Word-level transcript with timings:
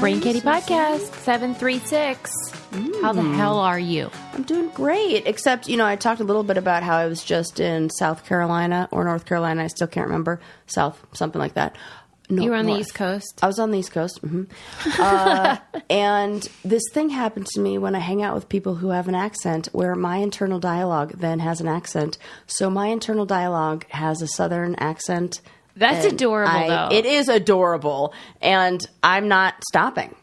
Brain 0.00 0.20
Candy 0.22 0.40
Podcast 0.40 1.12
736. 1.20 2.30
How 3.02 3.12
the 3.12 3.22
hell 3.22 3.58
are 3.58 3.78
you? 3.78 4.10
I'm 4.32 4.44
doing 4.44 4.70
great, 4.70 5.26
except, 5.26 5.68
you 5.68 5.76
know, 5.76 5.84
I 5.84 5.96
talked 5.96 6.20
a 6.20 6.24
little 6.24 6.42
bit 6.42 6.56
about 6.56 6.82
how 6.82 6.96
I 6.96 7.06
was 7.06 7.22
just 7.22 7.60
in 7.60 7.90
South 7.90 8.24
Carolina 8.24 8.88
or 8.92 9.04
North 9.04 9.26
Carolina. 9.26 9.62
I 9.64 9.66
still 9.66 9.86
can't 9.86 10.06
remember. 10.06 10.40
South, 10.66 10.98
something 11.12 11.38
like 11.38 11.54
that. 11.54 11.76
No, 12.30 12.42
You 12.42 12.50
were 12.50 12.56
on 12.56 12.64
the 12.66 12.72
East 12.74 12.94
Coast. 12.94 13.40
I 13.42 13.46
was 13.46 13.58
on 13.58 13.72
the 13.72 13.78
East 13.78 13.92
Coast. 13.92 14.20
hmm 14.20 14.44
Uh, 14.98 15.58
and 15.90 16.48
this 16.64 16.82
thing 16.92 17.10
happened 17.10 17.46
to 17.48 17.60
me 17.60 17.76
when 17.76 17.94
I 17.94 17.98
hang 17.98 18.22
out 18.22 18.34
with 18.34 18.48
people 18.48 18.76
who 18.76 18.88
have 18.90 19.06
an 19.08 19.14
accent, 19.14 19.68
where 19.72 19.94
my 19.94 20.16
internal 20.16 20.58
dialogue 20.60 21.12
then 21.18 21.40
has 21.40 21.60
an 21.60 21.68
accent. 21.68 22.16
So 22.46 22.70
my 22.70 22.86
internal 22.86 23.26
dialogue 23.26 23.84
has 23.90 24.22
a 24.22 24.28
Southern 24.28 24.76
accent. 24.76 25.40
That's 25.76 26.04
and 26.04 26.14
adorable, 26.14 26.52
I- 26.52 26.68
though. 26.68 26.88
It 26.96 27.06
is 27.06 27.28
adorable. 27.28 28.14
And 28.40 28.80
I'm 29.02 29.28
not 29.28 29.54
stopping. 29.68 30.14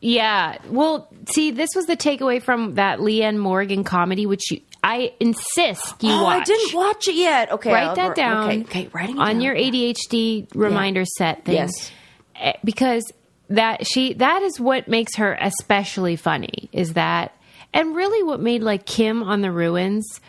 Yeah. 0.00 0.58
Well, 0.68 1.08
see, 1.30 1.50
this 1.50 1.70
was 1.74 1.86
the 1.86 1.96
takeaway 1.96 2.42
from 2.42 2.74
that 2.74 2.98
Leanne 2.98 3.38
Morgan 3.38 3.82
comedy, 3.82 4.26
which 4.26 4.50
you, 4.50 4.60
I 4.84 5.12
insist 5.20 6.02
you 6.02 6.10
oh, 6.12 6.22
watch. 6.24 6.42
I 6.42 6.44
didn't 6.44 6.74
watch 6.74 7.08
it 7.08 7.14
yet. 7.16 7.50
Okay. 7.52 7.72
Write 7.72 7.88
I'll- 7.88 7.96
that 7.96 8.14
down. 8.14 8.44
Okay, 8.50 8.60
okay 8.62 8.90
writing 8.92 9.16
it 9.16 9.20
on 9.20 9.26
down. 9.34 9.40
your 9.40 9.54
ADHD 9.54 10.48
reminder 10.54 11.04
set 11.04 11.44
thing. 11.44 11.54
Yes. 11.56 11.90
Eh, 12.36 12.52
Because 12.62 13.10
that 13.48 13.86
she 13.86 14.12
that 14.14 14.42
is 14.42 14.58
what 14.60 14.88
makes 14.88 15.16
her 15.16 15.36
especially 15.40 16.16
funny 16.16 16.68
is 16.72 16.94
that 16.94 17.32
and 17.72 17.94
really 17.94 18.22
what 18.24 18.40
made 18.40 18.62
like 18.62 18.84
Kim 18.86 19.22
on 19.22 19.40
the 19.40 19.52
ruins 19.52 20.20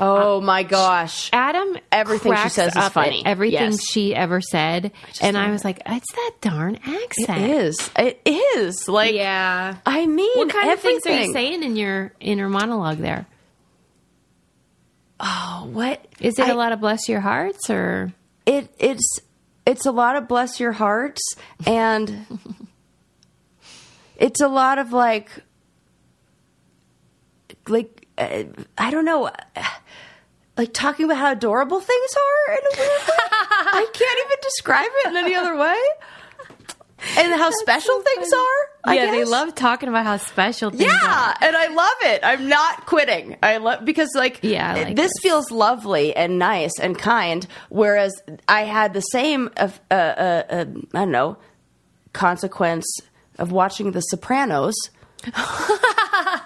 Oh 0.00 0.40
my 0.40 0.64
gosh. 0.64 1.30
Adam 1.32 1.76
Everything 1.92 2.34
she 2.42 2.48
says 2.48 2.74
is 2.74 2.88
funny. 2.88 3.22
everything 3.24 3.70
Yes. 3.72 3.84
she 3.88 4.12
ever 4.14 4.40
said 4.40 4.90
and 5.20 5.36
I 5.38 5.50
was 5.52 5.64
like 5.64 5.80
it's 5.86 6.12
that 6.12 6.32
darn 6.40 6.76
accent 6.84 7.42
It 7.42 7.50
is. 7.50 7.90
It 7.96 8.20
is. 8.26 8.88
Like, 8.88 9.14
yeah 9.14 9.76
I 9.86 10.06
mean, 10.06 10.36
what 10.36 10.48
kind 10.50 10.68
everything. 10.68 10.96
of 10.96 11.02
things 11.04 11.20
are 11.20 11.26
you 11.26 11.32
saying 11.32 11.62
in 11.62 11.76
your 11.76 12.12
inner 12.20 12.48
monologue 12.48 12.98
there 12.98 13.26
Oh, 15.20 15.68
what 15.72 16.04
is 16.20 16.38
it 16.40 16.48
I- 16.48 16.50
a 16.52 16.56
lot 16.56 16.72
of 16.72 16.80
bless 16.80 17.08
your 17.08 17.20
hearts 17.20 17.70
or 17.70 18.12
it 18.46 18.68
it's 18.78 19.20
it's 19.64 19.86
a 19.86 19.92
lot 19.92 20.16
of 20.16 20.26
bless 20.26 20.58
your 20.58 20.72
hearts 20.72 21.22
and 21.66 22.26
it's 24.16 24.40
a 24.40 24.48
lot 24.48 24.78
of 24.78 24.92
like 24.92 25.30
like 27.68 28.06
uh, 28.18 28.42
I 28.76 28.90
don't 28.90 29.04
know 29.04 29.30
like 30.56 30.72
talking 30.72 31.04
about 31.06 31.16
how 31.18 31.32
adorable 31.32 31.80
things 31.80 32.10
are 32.16 32.52
in 32.54 32.58
a 32.58 32.76
weird 32.78 32.90
way. 32.90 33.06
I 33.50 33.86
can't 33.92 34.18
even 34.26 34.38
describe 34.42 34.88
it 35.04 35.08
in 35.08 35.16
any 35.16 35.34
other 35.34 35.56
way. 35.56 35.76
And 37.18 37.32
how 37.34 37.50
special 37.50 38.00
things 38.00 38.32
are. 38.32 38.90
I 38.90 38.94
yeah 38.96 39.10
they 39.10 39.24
love 39.24 39.54
talking 39.54 39.90
about 39.90 40.06
how 40.06 40.16
special 40.16 40.70
things 40.70 40.82
are 40.84 40.86
Yeah, 40.86 41.34
and 41.42 41.54
I 41.56 41.66
love 41.66 41.96
it. 42.14 42.20
I'm 42.24 42.48
not 42.48 42.86
quitting. 42.86 43.36
I 43.42 43.58
love 43.58 43.84
because 43.84 44.08
like, 44.14 44.40
Yeah, 44.42 44.72
like 44.74 44.96
this, 44.96 45.10
this. 45.12 45.22
feels 45.22 45.50
lovely 45.50 46.16
and 46.16 46.38
nice 46.38 46.72
and 46.80 46.96
kind. 46.98 47.46
Whereas 47.68 48.14
I 48.48 48.62
had 48.62 48.94
the 48.94 49.00
same 49.02 49.50
of 49.58 49.78
uh, 49.90 49.94
uh, 49.94 50.42
uh, 50.48 50.64
I 50.94 50.98
don't 51.00 51.10
know 51.10 51.36
consequence 52.14 52.86
of 53.38 53.50
watching 53.52 53.90
The 53.92 54.00
Sopranos, 54.00 54.74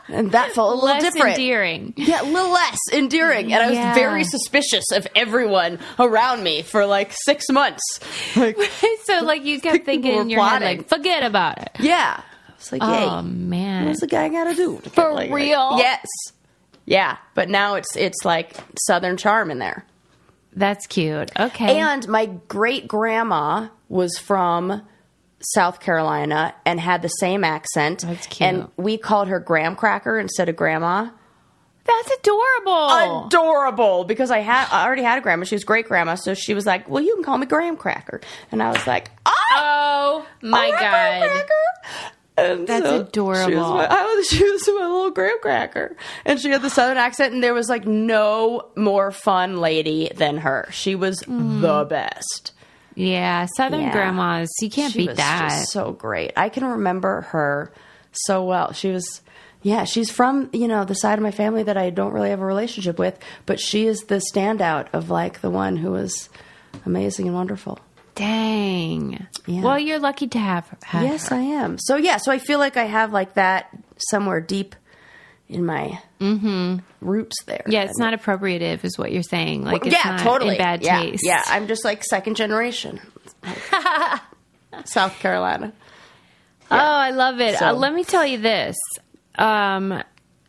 and 0.08 0.32
that 0.32 0.52
felt 0.52 0.72
a 0.72 0.74
little 0.74 0.86
less 0.86 1.02
different. 1.02 1.36
endearing 1.38 1.94
Yeah, 1.96 2.22
a 2.22 2.24
little 2.24 2.50
less 2.50 2.78
endearing, 2.92 3.52
and 3.52 3.62
I 3.62 3.68
was 3.68 3.76
Yeah. 3.76 3.94
very 3.94 4.24
suspicious 4.24 4.84
of 4.92 5.06
everyone 5.14 5.78
around 5.98 6.42
me 6.42 6.62
for 6.62 6.86
like 6.86 7.12
six 7.24 7.48
months. 7.50 7.82
Like, 8.36 8.56
so 9.04 9.20
like 9.24 9.44
you 9.44 9.60
kept 9.60 9.84
thinking 9.84 10.12
in 10.14 10.30
your 10.30 10.44
head 10.44 10.62
like 10.62 10.88
forget 10.88 11.22
about 11.22 11.58
it 11.58 11.70
yeah, 11.80 12.20
it's 12.56 12.72
like, 12.72 12.82
oh, 12.82 12.92
hey, 12.92 13.04
oh 13.04 13.22
man 13.22 13.86
what's 13.86 14.00
the 14.00 14.06
guy 14.06 14.28
got 14.28 14.44
to 14.44 14.54
do 14.54 14.80
to 14.82 14.90
For 14.90 15.12
like- 15.12 15.30
real? 15.30 15.78
Yes, 15.78 16.06
yeah. 16.86 17.18
But 17.34 17.48
now 17.48 17.74
it's 17.74 17.94
it's 17.96 18.24
like 18.24 18.54
Southern 18.86 19.16
charm 19.16 19.50
in 19.50 19.58
there. 19.58 19.84
that's 20.54 20.86
cute 20.86 21.30
okay 21.38 21.78
And 21.78 22.08
my 22.08 22.26
great 22.48 22.88
grandma 22.88 23.68
was 23.88 24.16
from 24.18 24.82
South 25.40 25.80
Carolina 25.80 26.54
and 26.64 26.80
had 26.80 27.02
the 27.02 27.08
same 27.08 27.44
accent. 27.44 28.00
That's 28.00 28.26
cute. 28.26 28.48
And 28.48 28.68
we 28.76 28.98
called 28.98 29.28
her 29.28 29.38
Graham 29.40 29.76
Cracker 29.76 30.18
instead 30.18 30.48
of 30.48 30.56
Grandma. 30.56 31.10
that's 31.86 32.10
adorable 32.18 33.26
Adorable 33.26 34.04
because 34.04 34.30
I 34.30 34.38
had 34.40 34.68
I 34.70 34.84
already 34.84 35.02
had 35.02 35.18
a 35.18 35.20
grandma. 35.20 35.44
She 35.44 35.54
was 35.54 35.64
great 35.64 35.86
grandma, 35.86 36.16
so 36.16 36.34
she 36.34 36.54
was 36.54 36.66
like, 36.66 36.88
"Well, 36.88 37.02
you 37.02 37.14
can 37.14 37.24
call 37.24 37.38
me 37.38 37.46
Graham 37.46 37.76
Cracker," 37.76 38.20
and 38.52 38.62
I 38.62 38.70
was 38.70 38.86
like, 38.86 39.10
"Oh, 39.26 39.32
oh 39.52 40.26
my 40.42 40.66
oh, 40.66 40.70
Graham 40.76 41.20
god 41.20 41.30
Cracker." 41.30 42.12
And 42.36 42.68
That's 42.68 42.86
She 42.86 42.92
was, 42.92 43.08
adorable. 43.08 43.74
my, 43.74 43.86
I 43.86 44.14
was, 44.14 44.28
she 44.28 44.44
was 44.48 44.62
my 44.68 44.74
little 44.86 45.10
graham 45.10 45.38
cracker, 45.40 45.96
and 46.24 46.38
she 46.38 46.50
had 46.50 46.62
the 46.62 46.70
southern 46.70 46.96
accent, 46.96 47.34
and 47.34 47.42
there 47.42 47.52
was 47.54 47.68
like 47.68 47.84
no 47.84 48.68
more 48.76 49.10
fun 49.10 49.56
lady 49.60 50.10
than 50.14 50.36
her. 50.38 50.68
She 50.70 50.94
was 50.94 51.22
Mm. 51.22 51.62
the 51.62 51.84
best. 51.84 52.52
Yeah 53.00 53.46
southern 53.56 53.82
Yeah. 53.82 53.92
grandmas 53.92 54.48
you 54.60 54.68
can't 54.70 54.92
she 54.92 54.98
beat 55.00 55.08
was 55.10 55.16
that 55.18 55.48
Just 55.50 55.72
so 55.72 55.92
great. 55.92 56.32
I 56.36 56.48
can 56.48 56.64
remember 56.64 57.20
her 57.32 57.72
so 58.12 58.42
well. 58.44 58.72
She 58.72 58.90
was, 58.90 59.22
yeah, 59.62 59.84
she's 59.84 60.10
from 60.10 60.50
you 60.52 60.66
know 60.66 60.84
the 60.84 60.94
side 60.94 61.18
of 61.18 61.22
my 61.22 61.30
family 61.30 61.62
that 61.62 61.76
I 61.76 61.90
don't 61.90 62.12
really 62.12 62.30
have 62.30 62.40
a 62.40 62.44
relationship 62.44 62.98
with, 62.98 63.16
but 63.46 63.60
she 63.60 63.86
is 63.86 64.00
the 64.04 64.20
standout 64.32 64.88
of 64.92 65.10
like 65.10 65.40
the 65.40 65.50
one 65.50 65.76
who 65.76 65.92
was 65.92 66.28
amazing 66.84 67.26
and 67.26 67.34
wonderful. 67.36 67.78
dang 68.16 69.26
Yeah. 69.46 69.62
well 69.62 69.78
you're 69.78 70.00
lucky 70.00 70.26
to 70.28 70.38
have, 70.38 70.68
have 70.82 71.02
yes, 71.04 71.28
her. 71.28 71.36
I 71.36 71.40
am. 71.40 71.78
So 71.78 71.96
yeah, 71.96 72.16
so 72.18 72.32
I 72.32 72.38
feel 72.38 72.58
like 72.58 72.76
I 72.76 72.84
have 72.84 73.12
like 73.12 73.34
that 73.34 73.68
somewhere 74.10 74.40
deep 74.40 74.74
in 75.48 75.64
my 75.64 75.98
roots 77.00 77.36
there. 77.46 77.58
Mm-hmm. 77.58 77.70
yeah 77.72 77.82
it's 77.84 77.98
not 77.98 78.12
appropriative 78.12 78.84
is 78.84 78.98
what 78.98 79.12
you're 79.12 79.22
saying 79.22 79.64
like 79.64 79.86
it's 79.86 79.94
yeah, 79.94 80.10
not 80.12 80.20
totally. 80.20 80.52
in 80.56 80.58
bad 80.58 80.82
yeah, 80.82 81.00
taste 81.00 81.22
Yeah, 81.24 81.42
I'm 81.46 81.66
just 81.68 81.84
like 81.84 82.04
second 82.04 82.36
generation. 82.36 83.00
South 84.84 85.18
Carolina. 85.18 85.72
Oh, 86.70 86.76
I 86.76 87.10
love 87.10 87.40
it. 87.40 87.58
So- 87.58 87.68
Uh, 87.68 87.72
let 87.72 87.94
me 87.94 88.04
tell 88.04 88.26
you 88.26 88.38
this. 88.38 88.76
Um, 89.36 90.02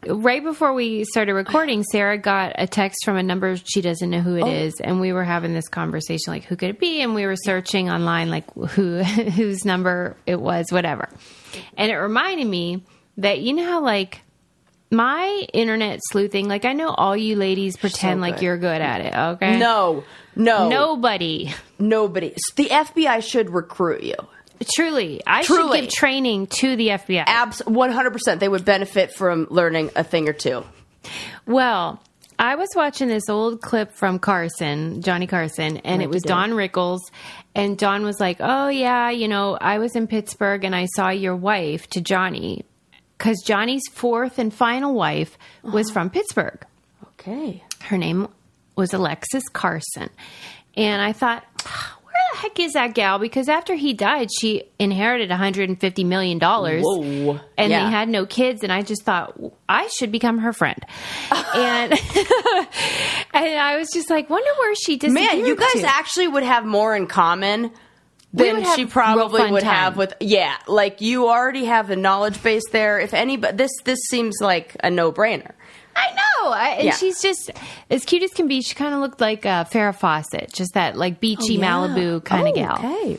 right 0.06 0.44
before 0.44 0.74
we 0.74 1.04
started 1.06 1.34
recording, 1.34 1.84
Sarah 1.84 2.18
got 2.18 2.54
a 2.58 2.68
text 2.68 3.00
from 3.06 3.16
a 3.18 3.24
number 3.24 3.56
she 3.56 3.82
doesn't 3.82 4.10
know 4.10 4.20
who 4.22 4.40
Oh. 4.42 4.46
it 4.48 4.54
is, 4.66 4.82
and 4.82 5.00
we 5.00 5.14
were 5.14 5.24
having 5.24 5.54
this 5.54 5.68
conversation 5.70 6.34
like, 6.34 6.44
who 6.44 6.56
could 6.56 6.70
it 6.70 6.80
be? 6.80 7.02
And 7.02 7.16
we 7.16 7.26
were 7.26 7.36
searching 7.38 7.90
online 7.90 8.30
like 8.30 8.52
who 8.54 9.02
whose 9.04 9.64
number 9.66 10.18
it 10.26 10.40
was, 10.42 10.66
whatever. 10.72 11.08
And 11.78 11.92
it 11.92 11.96
reminded 11.98 12.48
me 12.48 12.84
that 13.18 13.40
you 13.40 13.54
know 13.54 13.66
how 13.66 13.82
like 13.82 14.22
my 14.92 15.48
internet 15.54 16.00
sleuthing, 16.12 16.48
like 16.48 16.66
I 16.66 16.74
know 16.74 16.90
all 16.90 17.16
you 17.16 17.36
ladies 17.36 17.78
pretend 17.78 18.22
like 18.22 18.42
you're 18.42 18.58
good 18.58 18.82
at 18.82 19.02
it. 19.02 19.14
Okay, 19.16 19.58
No, 19.60 20.04
no, 20.36 20.68
nobody. 20.70 21.52
nobody. 21.78 22.34
The 22.56 22.66
FBI 22.70 23.22
should 23.24 23.50
recruit 23.50 24.04
you. 24.04 24.16
Truly, 24.74 25.22
I 25.26 25.44
Truly. 25.44 25.80
should 25.80 25.86
give 25.86 25.94
training 25.94 26.48
to 26.48 26.76
the 26.76 26.90
FBI. 26.90 27.24
Abs, 27.28 27.60
one 27.66 27.92
hundred 27.92 28.12
percent. 28.12 28.40
They 28.40 28.50
would 28.50 28.66
benefit 28.66 29.14
from 29.14 29.48
learning 29.50 29.92
a 29.96 30.04
thing 30.04 30.28
or 30.28 30.34
two. 30.34 30.66
Well, 31.46 32.02
I 32.38 32.56
was 32.56 32.70
watching 32.76 33.08
this 33.08 33.30
old 33.30 33.62
clip 33.62 33.92
from 33.94 34.20
Carson, 34.20 35.02
Johnny 35.02 35.28
Carson, 35.28 35.78
and 35.78 36.02
it 36.02 36.10
was 36.10 36.24
Don 36.24 36.52
Rickles. 36.52 37.00
And 37.56 37.78
Don 37.78 38.04
was 38.04 38.20
like, 38.20 38.38
Oh, 38.40 38.68
yeah, 38.68 39.10
you 39.10 39.28
know, 39.28 39.58
I 39.60 39.80
was 39.80 39.96
in 39.96 40.08
Pittsburgh 40.08 40.64
and 40.64 40.76
I 40.76 40.86
saw 40.86 41.10
your 41.10 41.36
wife 41.36 41.88
to 41.92 42.02
Johnny. 42.02 42.64
Because 43.20 43.42
Johnny's 43.46 43.84
fourth 43.92 44.40
and 44.40 44.52
final 44.52 44.96
wife 44.96 45.38
was 45.62 45.88
uh-huh. 45.88 45.94
from 45.94 46.10
Pittsburgh. 46.10 46.66
Okay. 47.20 47.62
Her 47.82 47.98
name 47.98 48.30
was 48.78 48.94
Alexis 48.94 49.44
Carson. 49.52 50.10
And 50.78 51.02
I 51.02 51.12
thought, 51.12 51.44
where 51.66 52.14
the 52.32 52.38
heck 52.38 52.58
is 52.62 52.74
that 52.74 52.94
gal? 52.94 53.20
Because 53.20 53.50
after 53.50 53.76
he 53.76 53.94
died, 53.94 54.30
she 54.40 54.64
inherited 54.80 55.30
$150 55.30 56.06
million. 56.06 56.40
Whoa. 56.40 57.40
And 57.58 57.72
Yeah. 57.72 57.86
they 57.86 57.92
had 57.92 58.08
no 58.08 58.26
kids. 58.26 58.64
And 58.64 58.72
I 58.72 58.84
just 58.84 59.04
thought, 59.04 59.38
I 59.68 59.88
should 59.88 60.14
become 60.14 60.38
her 60.40 60.54
friend. 60.54 60.80
and 61.56 61.92
and 63.34 63.60
I 63.60 63.76
was 63.78 63.90
just 63.94 64.10
like, 64.10 64.30
wonder 64.30 64.50
where 64.60 64.76
she 64.76 64.96
disappeared 64.96 65.38
Man, 65.40 65.46
you 65.46 65.58
guys 65.58 65.82
to. 65.82 65.88
actually 65.88 66.30
would 66.30 66.44
have 66.44 66.66
more 66.66 66.96
in 66.96 67.06
common 67.08 67.72
than 68.34 68.64
she 68.76 68.86
probably 68.86 69.50
would 69.52 69.64
time. 69.64 69.74
have 69.74 69.98
with. 69.98 70.14
Yeah, 70.20 70.56
like 70.68 71.02
you 71.02 71.28
already 71.28 71.66
have 71.66 71.88
the 71.88 71.96
knowledge 71.96 72.42
base 72.44 72.64
there. 72.72 73.00
If 73.00 73.14
anybody, 73.14 73.58
this 73.58 73.72
this 73.84 74.00
seems 74.10 74.38
like 74.42 74.76
a 74.84 74.90
no 74.90 75.12
brainer. 75.12 75.52
I 75.96 76.12
know. 76.14 76.52
I, 76.52 76.70
and 76.78 76.86
Yeah. 76.86 76.94
she's 76.96 77.22
just 77.22 77.52
as 77.90 78.06
cute 78.06 78.24
as 78.24 78.32
can 78.32 78.48
be. 78.48 78.62
She 78.62 78.74
kind 78.76 78.94
of 78.94 79.02
looked 79.02 79.20
like 79.20 79.46
uh, 79.46 79.66
Farrah 79.66 79.96
Fawcett, 79.96 80.54
just 80.54 80.74
that 80.76 80.96
like 80.96 81.20
beachy 81.20 81.58
Malibu 81.58 82.24
kind 82.24 82.48
of 82.48 82.56
gal. 82.56 82.78
Oh, 82.80 83.02
Okay. 83.04 83.18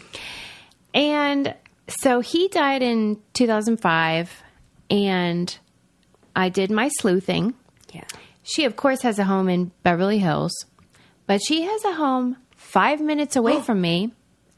And 0.95 1.55
so 1.89 2.21
he 2.21 2.49
died 2.49 2.83
in 2.83 3.21
2005, 3.35 4.43
and 4.91 5.59
I 6.35 6.49
did 6.49 6.71
my 6.71 6.89
sleuthing. 6.89 7.55
Yeah. 7.93 8.05
She, 8.43 8.65
of 8.65 8.77
course, 8.77 9.03
has 9.03 9.19
a 9.19 9.25
home 9.25 9.49
in 9.49 9.73
Beverly 9.83 10.19
Hills, 10.19 10.53
but 11.27 11.41
she 11.45 11.63
has 11.63 11.85
a 11.85 11.93
home 11.93 12.37
five 12.57 13.01
minutes 13.01 13.37
away 13.37 13.61
from 13.61 13.81
me 13.81 14.13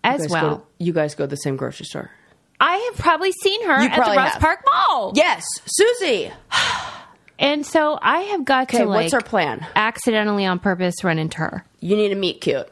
as 0.05 0.29
well. 0.29 0.57
Go, 0.57 0.67
you 0.79 0.93
guys 0.93 1.15
go 1.15 1.25
to 1.25 1.29
the 1.29 1.37
same 1.37 1.57
grocery 1.57 1.87
store. 1.87 2.11
I 2.61 2.77
have 2.77 2.99
probably 2.99 3.33
seen 3.33 3.67
her 3.67 3.83
You 3.83 3.89
at 3.89 3.97
the 3.97 4.13
Ross 4.17 4.33
have. 4.33 4.41
Park 4.41 4.65
Mall. 4.73 5.13
Yes, 5.15 5.45
Susie. 5.67 6.31
And 7.39 7.67
so 7.67 7.99
I 8.01 8.21
have 8.21 8.45
got 8.45 8.69
to 8.69 8.85
like 8.85 9.05
what's 9.05 9.15
our 9.15 9.21
plan? 9.21 9.67
accidentally 9.75 10.47
on 10.47 10.61
purpose 10.61 11.03
run 11.03 11.19
into 11.19 11.39
her. 11.39 11.65
You 11.81 11.97
need 11.97 12.11
to 12.11 12.15
meet 12.15 12.41
cute. 12.41 12.69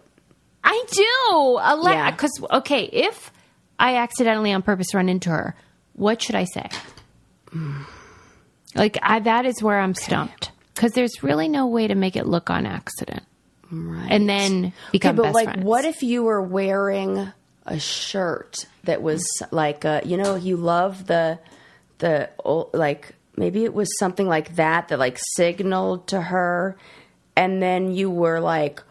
I 0.62 0.84
do. 0.92 1.90
Yeah. 1.90 2.12
Because, 2.12 2.30
okay, 2.52 2.84
if 2.84 3.32
I 3.80 3.96
accidentally 3.96 4.52
on 4.52 4.62
purpose 4.62 4.94
run 4.94 5.08
into 5.08 5.30
her, 5.30 5.56
what 5.94 6.22
should 6.22 6.36
I 6.36 6.44
say? 6.44 6.68
Like, 8.76 8.96
I, 9.02 9.18
that 9.18 9.46
is 9.46 9.60
where 9.60 9.80
I'm 9.80 9.94
stumped. 9.94 10.52
Because 10.72 10.92
there's 10.92 11.24
really 11.24 11.48
no 11.48 11.66
way 11.66 11.88
to 11.88 11.96
make 11.96 12.14
it 12.14 12.28
look 12.28 12.50
on 12.50 12.66
accident. 12.66 13.24
Right. 13.70 14.08
And 14.10 14.28
then 14.28 14.72
become 14.92 15.18
okay, 15.18 15.28
but 15.28 15.34
like, 15.34 15.44
friends. 15.44 15.64
what 15.64 15.84
if 15.84 16.02
you 16.02 16.22
were 16.24 16.42
wearing 16.42 17.32
a 17.66 17.78
shirt 17.78 18.66
that 18.84 19.02
was 19.02 19.24
like, 19.50 19.84
uh, 19.84 20.00
you 20.04 20.16
know, 20.16 20.34
you 20.34 20.56
love 20.56 21.06
the 21.06 21.38
the 21.98 22.30
like 22.72 23.14
maybe 23.36 23.64
it 23.64 23.74
was 23.74 23.88
something 23.98 24.26
like 24.26 24.56
that 24.56 24.88
that 24.88 24.98
like 24.98 25.18
signaled 25.36 26.08
to 26.08 26.20
her, 26.20 26.76
and 27.36 27.62
then 27.62 27.92
you 27.94 28.10
were 28.10 28.40
like, 28.40 28.82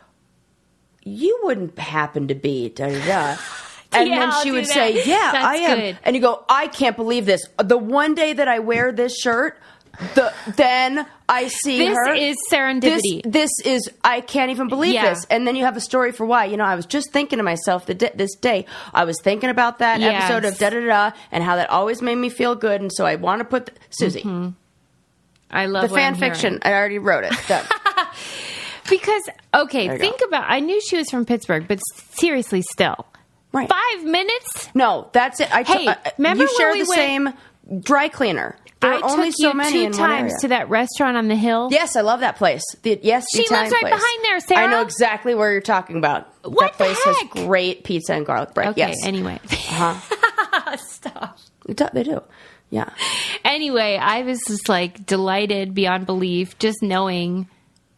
you 1.04 1.40
wouldn't 1.44 1.78
happen 1.78 2.28
to 2.28 2.36
be 2.36 2.70
da 2.70 2.88
da 2.90 3.06
da. 3.06 3.38
And 3.92 4.08
Yeah, 4.08 4.20
then 4.20 4.44
she 4.44 4.52
would 4.52 4.66
that. 4.66 4.72
say, 4.72 5.04
"Yeah, 5.04 5.32
That's 5.32 5.46
I 5.46 5.56
am." 5.56 5.80
good. 5.80 5.98
And 6.04 6.16
you 6.16 6.22
go, 6.22 6.46
"I 6.48 6.68
can't 6.68 6.96
believe 6.96 7.26
this. 7.26 7.42
The 7.58 7.76
one 7.76 8.14
day 8.14 8.34
that 8.34 8.48
I 8.48 8.60
wear 8.60 8.92
this 8.92 9.18
shirt, 9.18 9.58
the 10.16 10.34
then 10.56 11.06
I 11.28 11.48
see 11.50 11.80
This 11.80 11.96
her. 11.96 12.14
is 12.14 12.36
serendipity. 12.52 13.22
this 13.24 13.52
is 13.66 13.90
I 14.04 14.22
can't 14.22 14.50
even 14.52 14.68
believe 14.70 14.94
Yeah. 14.94 15.10
this. 15.14 15.26
And 15.30 15.46
then 15.46 15.56
you 15.56 15.66
have 15.66 15.76
a 15.78 15.82
story 15.82 16.12
for 16.12 16.26
why. 16.26 16.46
You 16.46 16.58
know, 16.58 16.64
I 16.64 16.76
was 16.76 16.86
just 16.86 17.12
thinking 17.12 17.38
to 17.38 17.44
myself 17.44 17.86
the 17.86 17.94
di- 17.94 18.12
this 18.16 18.34
day. 18.36 18.66
I 18.94 19.04
was 19.04 19.20
thinking 19.22 19.50
about 19.50 19.80
that 19.80 20.00
Yes. 20.00 20.24
episode 20.24 20.46
of 20.46 20.58
da 20.58 20.70
da 20.70 20.86
da 20.86 21.12
and 21.32 21.44
how 21.44 21.58
that 21.58 21.70
always 21.70 22.02
made 22.02 22.16
me 22.16 22.30
feel 22.30 22.56
good. 22.56 22.80
And 22.82 22.92
so 22.94 23.06
I 23.06 23.16
want 23.16 23.40
to 23.40 23.46
put 23.46 23.72
Susie 23.90 24.54
I 25.52 25.66
love 25.66 25.90
the 25.90 25.96
fan 25.96 26.14
I'm 26.14 26.20
hearing. 26.20 26.34
fiction. 26.34 26.60
I 26.64 26.74
already 26.74 27.00
wrote 27.00 27.26
it. 27.26 27.34
Because, 28.90 29.22
okay, 29.54 29.98
think 30.00 30.20
about 30.28 30.46
I 30.48 30.62
knew 30.62 30.82
she 30.82 30.98
was 30.98 31.10
from 31.12 31.24
Pittsburgh, 31.26 31.68
but 31.68 31.80
seriously, 32.14 32.64
still. 32.72 33.06
right. 33.52 33.70
Five 33.70 34.04
minutes? 34.04 34.68
No, 34.74 35.10
that's 35.12 35.40
it. 35.40 35.54
I 35.54 35.62
t- 35.62 35.74
Hey, 35.74 35.88
uh, 35.88 35.96
remember 36.18 36.44
you 36.46 36.58
share 36.58 36.72
we 36.72 36.82
the 36.82 36.90
went- 36.90 36.98
same 36.98 37.34
dry 37.82 38.08
cleaner. 38.08 38.56
There 38.82 38.94
I 38.94 39.02
took 39.02 39.34
so 39.34 39.54
you 39.54 39.72
two 39.72 39.90
times 39.92 40.34
to 40.42 40.48
that 40.50 40.70
restaurant 40.70 41.18
on 41.18 41.28
the 41.28 41.36
hill. 41.36 41.68
Yes, 41.70 41.98
I 41.98 42.02
love 42.02 42.22
that 42.22 42.38
place. 42.38 42.64
The, 42.82 42.98
yes, 43.04 43.26
the 43.34 43.44
She 43.44 43.54
lives 43.54 43.72
right 43.74 43.82
place. 43.82 43.94
behind 43.94 44.24
there, 44.24 44.40
Sarah. 44.40 44.62
I 44.68 44.72
know 44.72 44.82
exactly 44.82 45.36
where 45.36 45.52
you're 45.52 45.60
talking 45.62 45.98
about. 45.98 46.28
What 46.46 46.78
that 46.78 46.78
place 46.78 46.98
heck? 47.04 47.16
has 47.36 47.46
great 47.46 47.84
pizza 47.84 48.14
and 48.14 48.26
garlic 48.26 48.54
bread. 48.54 48.70
Okay, 48.70 48.80
yes, 48.80 49.06
anyway. 49.06 49.40
uh-huh. 49.44 50.78
Stop. 50.78 51.38
They 51.66 52.04
do- 52.04 52.24
Yeah. 52.70 52.90
Anyway, 53.44 53.98
I 53.98 54.22
was 54.24 54.40
just 54.48 54.70
like 54.70 55.06
delighted 55.06 55.74
beyond 55.74 56.06
belief 56.06 56.58
just 56.58 56.82
knowing 56.82 57.48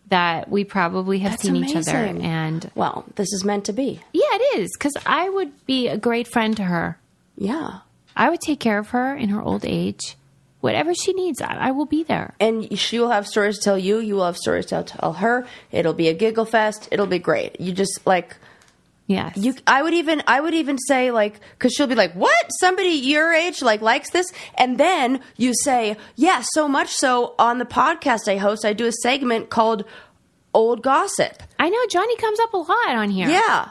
that 0.08 0.50
we 0.50 0.64
probably 0.64 1.20
have 1.20 1.34
That's 1.34 1.44
seen 1.44 1.56
each 1.58 1.76
other. 1.76 1.92
And 1.96 2.70
Well, 2.76 3.06
this 3.16 3.32
is 3.34 3.46
meant 3.46 3.66
to 3.66 3.74
be. 3.74 4.02
yeah, 4.14 4.24
it 4.32 4.60
is 4.62 4.70
because 4.78 4.94
I 5.06 5.30
would 5.30 5.66
be 5.66 5.88
a 5.88 5.98
great 5.98 6.28
friend 6.28 6.58
to 6.58 6.64
her. 6.64 6.98
Yeah. 7.38 7.80
I 8.16 8.30
would 8.30 8.42
take 8.42 8.60
care 8.60 8.78
of 8.80 8.90
her 8.90 9.16
in 9.16 9.30
her 9.30 9.42
old 9.42 9.64
age. 9.64 10.18
Whatever 10.62 10.94
she 10.94 11.12
needs, 11.14 11.42
I, 11.42 11.56
I 11.56 11.72
will 11.72 11.86
be 11.88 12.04
there. 12.04 12.34
And 12.40 12.78
she 12.78 13.00
will 13.00 13.10
have 13.10 13.28
stories 13.28 13.58
to 13.58 13.64
tell 13.64 13.78
you. 13.78 13.98
You 13.98 14.16
will 14.16 14.26
have 14.26 14.38
stories 14.38 14.68
to 14.68 14.84
tell 14.84 15.14
her. 15.14 15.46
It'll 15.72 15.94
be 15.94 16.08
a 16.08 16.14
giggle 16.14 16.46
fest. 16.46 16.88
It'll 16.92 17.08
be 17.08 17.20
great. 17.20 17.60
You 17.60 17.72
just 17.74 18.00
like 18.06 18.38
Yes. 19.08 19.36
you. 19.36 19.56
I 19.68 19.82
would 19.84 19.94
even. 19.94 20.24
I 20.28 20.40
would 20.40 20.54
even 20.54 20.78
say 20.78 21.12
like 21.12 21.40
because 21.58 21.74
she'll 21.74 21.88
be 21.88 21.96
like, 21.96 22.14
"What? 22.14 22.46
Somebody 22.62 22.90
your 22.90 23.34
age 23.34 23.62
like 23.62 23.82
likes 23.82 24.12
this?" 24.12 24.32
And 24.56 24.78
then 24.78 25.20
you 25.36 25.54
say, 25.64 25.98
"Yeah, 26.16 26.44
so 26.54 26.68
much 26.70 26.90
so 26.90 27.36
on 27.38 27.58
the 27.58 27.66
podcast 27.66 28.30
I 28.30 28.38
host, 28.38 28.64
I 28.64 28.72
do 28.72 28.86
a 28.86 28.92
segment 28.92 29.50
called 29.50 29.84
Old 30.54 30.82
Gossip." 30.82 31.44
I 31.60 31.68
know 31.70 31.80
Johnny 31.90 32.16
comes 32.18 32.40
up 32.40 32.54
a 32.54 32.58
lot 32.58 32.90
on 32.96 33.10
here. 33.10 33.28
Yeah. 33.28 33.70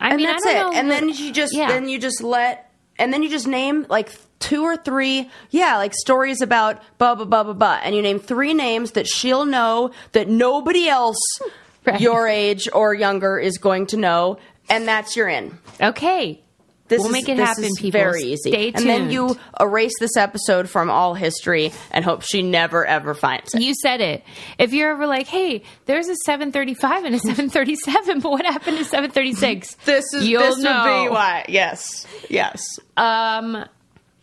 I 0.00 0.08
and 0.10 0.16
mean, 0.16 0.26
that's 0.26 0.46
I 0.46 0.52
it. 0.52 0.54
know 0.54 0.72
and 0.72 0.88
the- 0.88 0.94
then 0.94 1.08
you 1.10 1.32
just 1.32 1.52
Yeah. 1.54 1.66
then 1.68 1.88
you 1.88 1.98
just 1.98 2.22
let 2.22 2.67
and 2.98 3.12
then 3.12 3.22
you 3.22 3.28
just 3.28 3.46
name 3.46 3.86
like 3.88 4.12
two 4.40 4.62
or 4.62 4.76
three, 4.76 5.30
yeah, 5.50 5.76
like 5.76 5.92
stories 5.94 6.40
about 6.40 6.80
blah 6.98 7.14
blah 7.14 7.24
blah 7.24 7.44
blah 7.44 7.52
blah, 7.52 7.80
and 7.82 7.94
you 7.94 8.02
name 8.02 8.18
three 8.20 8.54
names 8.54 8.92
that 8.92 9.06
she'll 9.06 9.44
know 9.44 9.90
that 10.12 10.28
nobody 10.28 10.88
else 10.88 11.18
Right. 11.86 12.00
your 12.02 12.28
age 12.28 12.68
or 12.74 12.92
younger 12.92 13.38
is 13.38 13.56
going 13.56 13.86
to 13.86 13.96
know, 13.96 14.36
and 14.68 14.86
that's 14.86 15.16
your 15.16 15.26
in. 15.28 15.56
Okay. 15.80 16.42
This 16.88 16.98
We'll 17.00 17.08
is, 17.08 17.12
make 17.12 17.28
it 17.28 17.36
this 17.36 17.46
happen, 17.46 17.64
is 17.64 17.78
people. 17.78 18.00
Very 18.00 18.22
easy. 18.22 18.50
Stay 18.50 18.72
And 18.72 18.88
then 18.88 19.10
you 19.10 19.36
erase 19.60 19.92
this 20.00 20.16
episode 20.16 20.68
from 20.70 20.90
all 20.90 21.14
history 21.14 21.72
and 21.90 22.04
hope 22.04 22.22
she 22.22 22.42
never 22.42 22.84
ever 22.86 23.14
finds 23.14 23.54
it. 23.54 23.60
You 23.62 23.74
said 23.74 24.00
it. 24.00 24.24
If 24.58 24.72
you're 24.72 24.92
ever 24.92 25.06
like, 25.06 25.26
hey, 25.26 25.62
there's 25.86 26.08
a 26.08 26.14
735 26.24 27.04
and 27.04 27.14
a 27.14 27.18
737, 27.18 28.20
but 28.20 28.30
what 28.30 28.44
happened 28.46 28.78
to 28.78 28.84
736? 28.84 29.76
This 29.84 30.12
is 30.14 30.26
You'll 30.28 30.42
this 30.42 30.58
know. 30.58 31.02
would 31.02 31.08
be 31.08 31.10
why. 31.14 31.44
Yes. 31.48 32.06
Yes. 32.30 32.62
Um, 32.96 33.64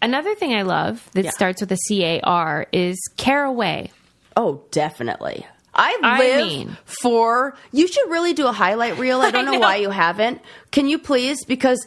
another 0.02 0.36
thing 0.36 0.54
I 0.56 0.64
love 0.64 1.08
that 1.14 1.26
Yeah. 1.26 1.32
starts 1.32 1.62
with 1.62 1.72
a 1.72 1.78
C 1.78 2.04
A 2.04 2.22
R 2.22 2.68
is 2.72 2.98
caraway. 3.18 3.92
Oh, 4.36 4.62
definitely. 4.72 5.46
I 5.76 5.98
I 6.02 6.20
live 6.20 6.48
mean- 6.48 6.78
for. 7.02 7.56
You 7.72 7.88
should 7.88 8.10
really 8.10 8.34
do 8.34 8.48
a 8.48 8.52
highlight 8.52 8.98
reel. 8.98 9.22
I 9.22 9.32
don't 9.32 9.42
I 9.42 9.46
know, 9.46 9.52
know. 9.54 9.60
why 9.60 9.76
you 9.78 9.90
haven't. 9.90 10.42
Can 10.72 10.88
you 10.88 11.00
please? 11.00 11.44
Because 11.46 11.86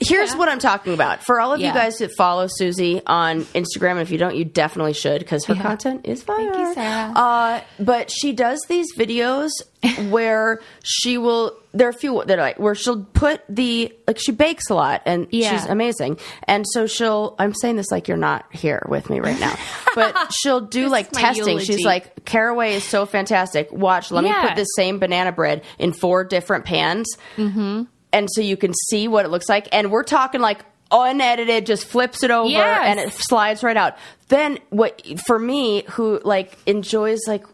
here's 0.00 0.32
Yeah. 0.32 0.36
what 0.38 0.48
I'm 0.48 0.58
talking 0.58 0.92
about. 0.92 1.24
For 1.24 1.40
all 1.40 1.52
of 1.54 1.60
you 1.60 1.72
guys 1.72 1.96
that 1.98 2.10
follow 2.16 2.46
Susie 2.48 3.00
on 3.06 3.42
Instagram, 3.54 3.92
and 3.92 4.00
if 4.00 4.10
you 4.10 4.18
don't, 4.18 4.34
you 4.36 4.44
definitely 4.44 4.92
should 4.92 5.20
because 5.20 5.44
her 5.46 5.54
Yeah. 5.54 5.62
content 5.62 6.00
is 6.04 6.22
fire. 6.22 6.36
Thank 6.52 6.56
you, 6.58 6.74
Sarah. 6.74 7.12
Uh, 7.16 7.60
but 7.78 8.10
she 8.10 8.32
does 8.32 8.60
these 8.68 8.86
videos 8.96 9.50
where 10.08 10.60
she 10.82 11.18
will. 11.18 11.56
There 11.72 11.86
are 11.86 11.90
a 11.90 11.94
few 11.94 12.24
that 12.26 12.38
are 12.38 12.42
like 12.42 12.58
where 12.58 12.74
she'll 12.74 13.04
put 13.04 13.42
the 13.48 13.92
like 14.06 14.18
she 14.18 14.32
bakes 14.32 14.70
a 14.70 14.74
lot 14.74 15.02
and 15.06 15.28
Yeah. 15.30 15.50
she's 15.52 15.66
amazing. 15.66 16.18
And 16.44 16.64
so 16.72 16.86
she'll. 16.86 17.36
I'm 17.38 17.54
saying 17.54 17.76
this 17.76 17.90
like 17.90 18.08
you're 18.08 18.16
not 18.16 18.46
here 18.52 18.84
with 18.88 19.08
me 19.10 19.20
right 19.20 19.38
now, 19.38 19.54
but 19.94 20.16
she'll 20.40 20.62
do 20.62 20.88
like 20.88 21.12
testing. 21.12 21.58
She's 21.60 21.84
like 21.84 22.24
caraway 22.24 22.74
is 22.74 22.84
so 22.84 23.06
fantastic. 23.06 23.70
Watch, 23.70 24.10
let 24.10 24.24
me 24.24 24.32
put 24.32 24.56
this 24.56 24.68
same 24.74 24.98
banana 24.98 25.30
bread 25.32 25.62
in 25.78 25.92
four 25.92 26.24
different 26.24 26.64
pans, 26.64 27.06
mm-hmm. 27.36 27.84
and 28.12 28.28
so 28.32 28.40
you 28.40 28.56
can 28.56 28.72
see 28.88 29.06
what 29.06 29.24
it 29.24 29.28
looks 29.28 29.48
like. 29.48 29.68
And 29.70 29.92
we're 29.92 30.02
talking 30.02 30.40
like 30.40 30.64
unedited, 30.90 31.66
just 31.66 31.84
flips 31.84 32.22
it 32.22 32.30
over 32.30 32.48
Yes. 32.48 32.80
and 32.86 32.98
it 32.98 33.12
slides 33.12 33.62
right 33.62 33.76
out. 33.76 33.96
Then 34.28 34.58
what 34.70 35.02
for 35.26 35.38
me, 35.38 35.84
who 35.90 36.20
like 36.24 36.56
enjoys 36.66 37.20
like 37.28 37.44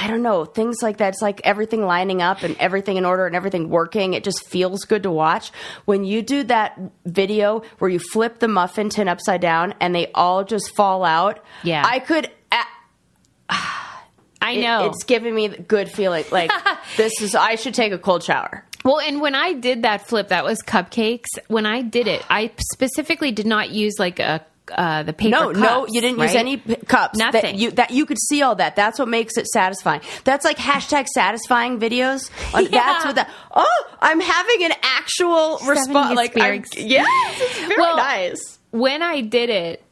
I 0.00 0.06
don't 0.06 0.22
know, 0.22 0.44
things 0.44 0.76
like 0.80 0.98
that. 0.98 1.08
It's 1.14 1.20
like 1.22 1.40
everything 1.42 1.82
lining 1.84 2.22
up 2.22 2.44
and 2.44 2.56
everything 2.60 2.96
in 2.98 3.04
order 3.04 3.26
and 3.26 3.34
everything 3.34 3.68
working. 3.68 4.14
It 4.14 4.22
just 4.22 4.46
feels 4.48 4.84
good 4.84 5.02
to 5.02 5.10
watch. 5.10 5.50
When 5.86 6.04
you 6.04 6.22
do 6.22 6.44
that 6.44 6.80
video 7.04 7.62
where 7.80 7.90
you 7.90 7.98
flip 7.98 8.38
the 8.38 8.46
muffin 8.46 8.90
tin 8.90 9.08
upside 9.08 9.40
down 9.40 9.74
and 9.80 9.92
they 9.94 10.12
all 10.12 10.44
just 10.44 10.74
fall 10.76 11.04
out, 11.04 11.44
Yeah. 11.64 11.82
I 11.84 11.98
could. 11.98 12.30
I 13.50 14.52
it- 14.52 14.62
know. 14.62 14.86
it's 14.86 15.04
giving 15.04 15.34
me 15.34 15.48
the 15.48 15.58
good 15.62 15.90
feeling. 15.90 16.24
Like 16.30 16.50
this 16.96 17.20
is. 17.20 17.34
I 17.34 17.56
should 17.56 17.74
take 17.74 17.92
a 17.92 17.98
cold 17.98 18.22
shower. 18.22 18.64
well, 18.84 19.00
and 19.00 19.20
when 19.20 19.34
I 19.34 19.52
did 19.54 19.82
that 19.82 20.06
flip, 20.06 20.28
that 20.28 20.44
was 20.44 20.62
cupcakes. 20.62 21.26
When 21.48 21.66
I 21.66 21.82
did 21.82 22.06
it, 22.06 22.24
I 22.30 22.52
specifically 22.72 23.32
did 23.32 23.46
not 23.46 23.70
use 23.70 23.94
like 23.98 24.20
a 24.20 24.44
uh, 24.76 25.02
the 25.02 25.12
paper. 25.12 25.30
No, 25.30 25.50
no, 25.52 25.80
cups, 25.80 25.94
you 25.94 26.00
didn't 26.00 26.18
use 26.20 26.34
any 26.34 26.56
p- 26.58 26.76
cups. 26.76 27.18
That 27.18 27.32
Nothing. 27.34 27.58
you 27.58 27.70
that 27.72 27.90
you 27.90 28.06
could 28.06 28.18
see 28.18 28.42
all 28.42 28.54
that. 28.56 28.76
That's 28.76 28.98
what 28.98 29.08
makes 29.08 29.36
it 29.36 29.46
satisfying. 29.46 30.00
That's 30.24 30.44
like 30.44 30.56
hashtag 30.58 31.06
satisfying 31.08 31.78
videos. 31.80 32.30
Yeah. 32.60 32.68
That's 32.70 33.04
what 33.04 33.14
that. 33.16 33.30
Oh, 33.54 33.84
I'm 34.00 34.20
having 34.20 34.64
an 34.64 34.72
actual 34.82 35.58
response. 35.66 36.14
Like, 36.16 36.34
yes, 36.36 36.66
it's 36.76 37.58
very 37.60 37.76
Well, 37.76 37.96
nice. 37.96 38.58
when 38.70 39.02
I 39.02 39.20
did 39.22 39.50
it, 39.50 39.84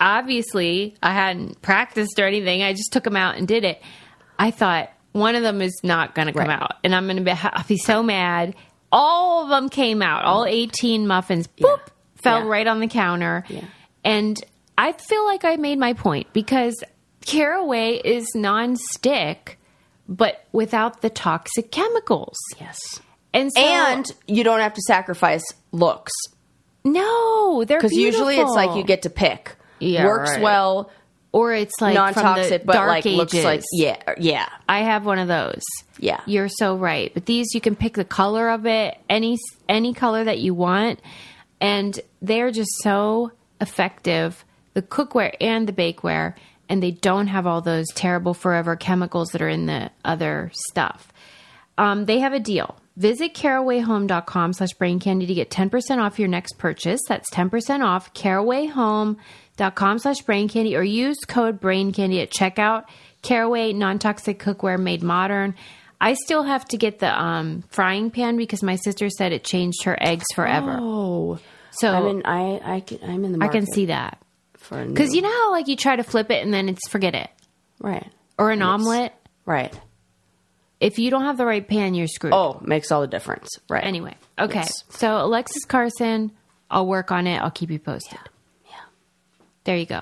obviously 0.00 0.94
I 1.02 1.12
hadn't 1.12 1.60
practiced 1.62 2.18
or 2.18 2.26
anything. 2.26 2.62
I 2.62 2.72
just 2.72 2.92
took 2.92 3.04
them 3.04 3.16
out 3.16 3.36
and 3.36 3.46
did 3.46 3.64
it. 3.64 3.82
I 4.38 4.50
thought 4.50 4.90
one 5.12 5.34
of 5.34 5.42
them 5.42 5.62
is 5.62 5.78
not 5.82 6.14
going 6.14 6.26
to 6.28 6.32
come 6.32 6.48
Right. 6.48 6.60
out, 6.62 6.74
and 6.84 6.94
I'm 6.94 7.04
going 7.06 7.16
to 7.16 7.22
be 7.22 7.30
I'll 7.32 7.64
be 7.64 7.78
so 7.78 8.02
mad. 8.02 8.54
All 8.92 9.44
of 9.44 9.48
them 9.48 9.68
came 9.68 10.00
out. 10.02 10.24
All 10.24 10.44
18 10.46 11.06
muffins, 11.06 11.48
boop, 11.48 11.80
fell 12.16 12.40
Yeah. 12.44 12.48
right 12.48 12.66
on 12.66 12.80
the 12.80 12.86
counter. 12.86 13.44
Yeah. 13.48 13.64
And 14.06 14.42
I 14.78 14.92
feel 14.92 15.26
like 15.26 15.44
I 15.44 15.56
made 15.56 15.78
my 15.78 15.92
point 15.92 16.32
because 16.32 16.82
caraway 17.24 18.00
is 18.02 18.26
non-stick, 18.34 19.58
but 20.08 20.46
without 20.52 21.02
the 21.02 21.10
toxic 21.10 21.70
chemicals. 21.70 22.36
Yes, 22.58 22.78
And 23.34 23.52
so, 23.52 23.60
and 23.60 24.06
you 24.26 24.44
don't 24.44 24.60
have 24.60 24.74
to 24.74 24.82
sacrifice 24.82 25.44
looks 25.72 26.12
no, 26.84 27.64
they're 27.64 27.78
because 27.78 27.92
usually 27.92 28.36
it's 28.36 28.52
like 28.52 28.76
you 28.76 28.84
get 28.84 29.02
to 29.02 29.10
pick. 29.10 29.56
Yeah, 29.80 30.06
works 30.06 30.30
right. 30.30 30.40
well, 30.40 30.90
or 31.32 31.52
it's 31.52 31.74
like 31.80 31.94
non-toxic, 31.94 32.64
but 32.64 32.74
dark 32.74 32.88
like 32.88 33.04
looks 33.04 33.34
ages. 33.34 33.44
like 33.44 33.62
yeah, 33.72 34.14
yeah. 34.18 34.48
I 34.68 34.82
have 34.82 35.04
one 35.04 35.18
of 35.18 35.26
those. 35.26 35.62
Yeah. 35.98 36.20
You're 36.26 36.48
so 36.48 36.76
right. 36.76 37.12
But 37.12 37.26
these 37.26 37.48
you 37.54 37.60
can 37.60 37.74
pick 37.74 37.94
the 37.94 38.04
color 38.04 38.50
of 38.50 38.66
it, 38.66 38.96
any 39.10 39.36
any 39.68 39.94
color 39.94 40.22
that 40.22 40.38
you 40.38 40.54
want. 40.54 41.00
and 41.60 41.98
they're 42.22 42.52
just 42.52 42.70
so 42.82 43.32
effective. 43.60 44.44
The 44.74 44.82
cookware 44.82 45.34
and 45.40 45.66
the 45.66 45.72
bakeware, 45.72 46.34
and 46.68 46.82
they 46.82 46.90
don't 46.90 47.28
have 47.28 47.46
all 47.46 47.62
those 47.62 47.86
terrible 47.94 48.34
forever 48.34 48.76
chemicals 48.76 49.30
that 49.30 49.40
are 49.40 49.48
in 49.48 49.66
the 49.66 49.90
other 50.04 50.50
stuff. 50.68 51.12
Um, 51.78 52.04
they 52.04 52.18
have 52.20 52.32
a 52.32 52.40
deal. 52.40 52.76
Visit 52.96 53.34
carawayhome.com 53.34 54.54
slash 54.54 54.72
brain 54.72 54.98
candy 55.00 55.26
to 55.26 55.34
get 55.34 55.50
10% 55.50 55.98
off 55.98 56.18
your 56.18 56.28
next 56.28 56.56
purchase. 56.58 57.00
That's 57.08 57.30
10% 57.30 57.84
off 57.84 58.14
carawayhome.com 58.14 59.98
slash 59.98 60.20
brain 60.22 60.48
candy 60.48 60.76
or 60.76 60.82
use 60.82 61.18
code 61.26 61.60
brain 61.60 61.92
candy 61.92 62.20
at 62.20 62.30
checkout. 62.30 62.84
Caraway 63.22 63.72
non 63.72 63.98
toxic 63.98 64.38
cookware 64.38 64.78
made 64.78 65.02
modern. 65.02 65.54
I 66.00 66.14
still 66.14 66.42
have 66.42 66.64
to 66.68 66.76
get 66.76 66.98
the 66.98 67.20
um, 67.20 67.64
frying 67.68 68.10
pan 68.10 68.36
because 68.36 68.62
my 68.62 68.76
sister 68.76 69.10
said 69.10 69.32
it 69.32 69.44
changed 69.44 69.84
her 69.84 69.96
eggs 70.00 70.26
forever. 70.34 70.78
Oh, 70.80 71.38
so 71.78 71.92
I 71.92 72.00
mean, 72.02 72.22
I, 72.24 72.60
I 72.76 72.80
can, 72.80 72.98
I'm 73.02 73.24
in 73.24 73.32
the 73.38 73.44
I 73.44 73.48
can 73.48 73.66
see 73.66 73.86
that. 73.86 74.18
for 74.56 74.84
Because 74.84 75.14
you 75.14 75.22
know 75.22 75.30
how 75.30 75.50
like 75.52 75.68
you 75.68 75.76
try 75.76 75.96
to 75.96 76.02
flip 76.02 76.30
it 76.30 76.42
and 76.44 76.52
then 76.52 76.68
it's 76.68 76.88
forget 76.88 77.14
it. 77.14 77.30
right, 77.80 78.06
Or 78.38 78.50
an 78.50 78.62
omelet. 78.62 79.12
right. 79.44 79.72
If 80.78 80.98
you 80.98 81.10
don't 81.10 81.22
have 81.24 81.38
the 81.38 81.46
right 81.46 81.66
pan, 81.66 81.94
you're 81.94 82.06
screwed. 82.06 82.34
Oh, 82.34 82.58
makes 82.62 82.92
all 82.92 83.00
the 83.00 83.06
difference, 83.06 83.48
right? 83.70 83.82
Anyway, 83.82 84.14
okay. 84.38 84.58
Yes. 84.60 84.84
So 84.90 85.24
Alexis 85.24 85.64
Carson, 85.64 86.32
I'll 86.70 86.86
work 86.86 87.10
on 87.10 87.26
it. 87.26 87.38
I'll 87.38 87.50
keep 87.50 87.70
you 87.70 87.78
posted. 87.78 88.18
Yeah. 88.66 88.74
There 89.64 89.76
you 89.76 89.86
go. 89.86 90.00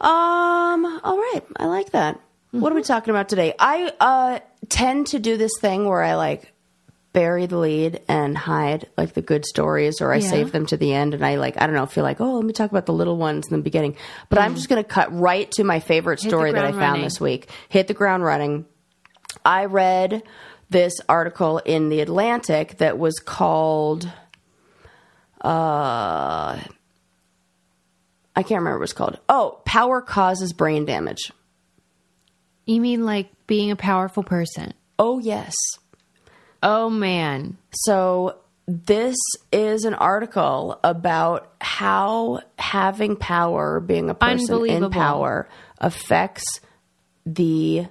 Um. 0.00 1.00
All 1.04 1.16
right. 1.18 1.42
I 1.56 1.66
like 1.66 1.90
that. 1.92 2.20
What 2.52 2.72
are 2.72 2.74
we 2.76 2.82
talking 2.82 3.10
about 3.10 3.28
today? 3.28 3.54
I 3.58 3.92
uh 3.98 4.38
tend 4.68 5.08
to 5.08 5.18
do 5.18 5.36
this 5.36 5.52
thing 5.60 5.88
where 5.88 6.02
I 6.02 6.14
like 6.16 6.52
bury 7.12 7.46
the 7.46 7.58
lead 7.58 8.00
and 8.08 8.36
hide 8.36 8.88
like 8.96 9.12
the 9.14 9.22
good 9.22 9.44
stories, 9.44 10.00
or 10.00 10.12
I 10.12 10.16
Yeah. 10.16 10.30
save 10.30 10.52
them 10.52 10.66
to 10.66 10.76
the 10.76 10.92
end, 10.94 11.14
and 11.14 11.24
I 11.24 11.36
like 11.36 11.60
I 11.60 11.66
don't 11.66 11.74
know 11.76 11.86
feel 11.86 12.04
like 12.04 12.20
oh 12.20 12.34
let 12.36 12.44
me 12.44 12.52
talk 12.52 12.70
about 12.70 12.86
the 12.86 12.92
little 12.92 13.16
ones 13.16 13.48
in 13.50 13.56
the 13.56 13.62
beginning. 13.62 13.96
But 14.28 14.38
I'm 14.38 14.54
just 14.54 14.68
going 14.68 14.82
to 14.82 14.88
cut 14.88 15.12
right 15.18 15.50
to 15.52 15.64
my 15.64 15.80
favorite 15.80 16.20
story 16.20 16.52
that 16.52 16.64
I 16.64 16.70
found 16.72 16.80
running. 16.80 17.02
this 17.04 17.20
week. 17.20 17.48
Hit 17.68 17.86
the 17.88 17.94
ground 17.94 18.24
running. 18.24 18.64
I 19.44 19.66
read 19.66 20.22
this 20.70 20.94
article 21.08 21.58
in 21.58 21.90
the 21.90 22.00
Atlantic 22.00 22.78
that 22.78 22.98
was 22.98 23.18
called. 23.18 24.10
Uh, 25.40 26.58
I 28.34 28.42
can't 28.42 28.60
remember 28.60 28.78
what 28.78 28.84
it's 28.84 28.92
called. 28.92 29.18
Oh, 29.28 29.60
power 29.64 30.00
causes 30.00 30.52
brain 30.52 30.84
damage. 30.86 31.30
You 32.64 32.80
mean 32.80 33.04
like 33.04 33.28
being 33.46 33.70
a 33.70 33.76
powerful 33.76 34.22
person? 34.22 34.72
Oh, 34.98 35.18
yes. 35.18 35.54
Oh 36.62 36.88
man. 36.90 37.58
So, 37.72 38.38
this 38.66 39.16
is 39.50 39.84
an 39.84 39.94
article 39.94 40.78
about 40.84 41.52
how 41.60 42.40
having 42.58 43.16
power, 43.16 43.80
being 43.80 44.08
a 44.10 44.14
person 44.14 44.66
in 44.66 44.90
power, 44.90 45.48
affects 45.78 46.60
the 47.26 47.86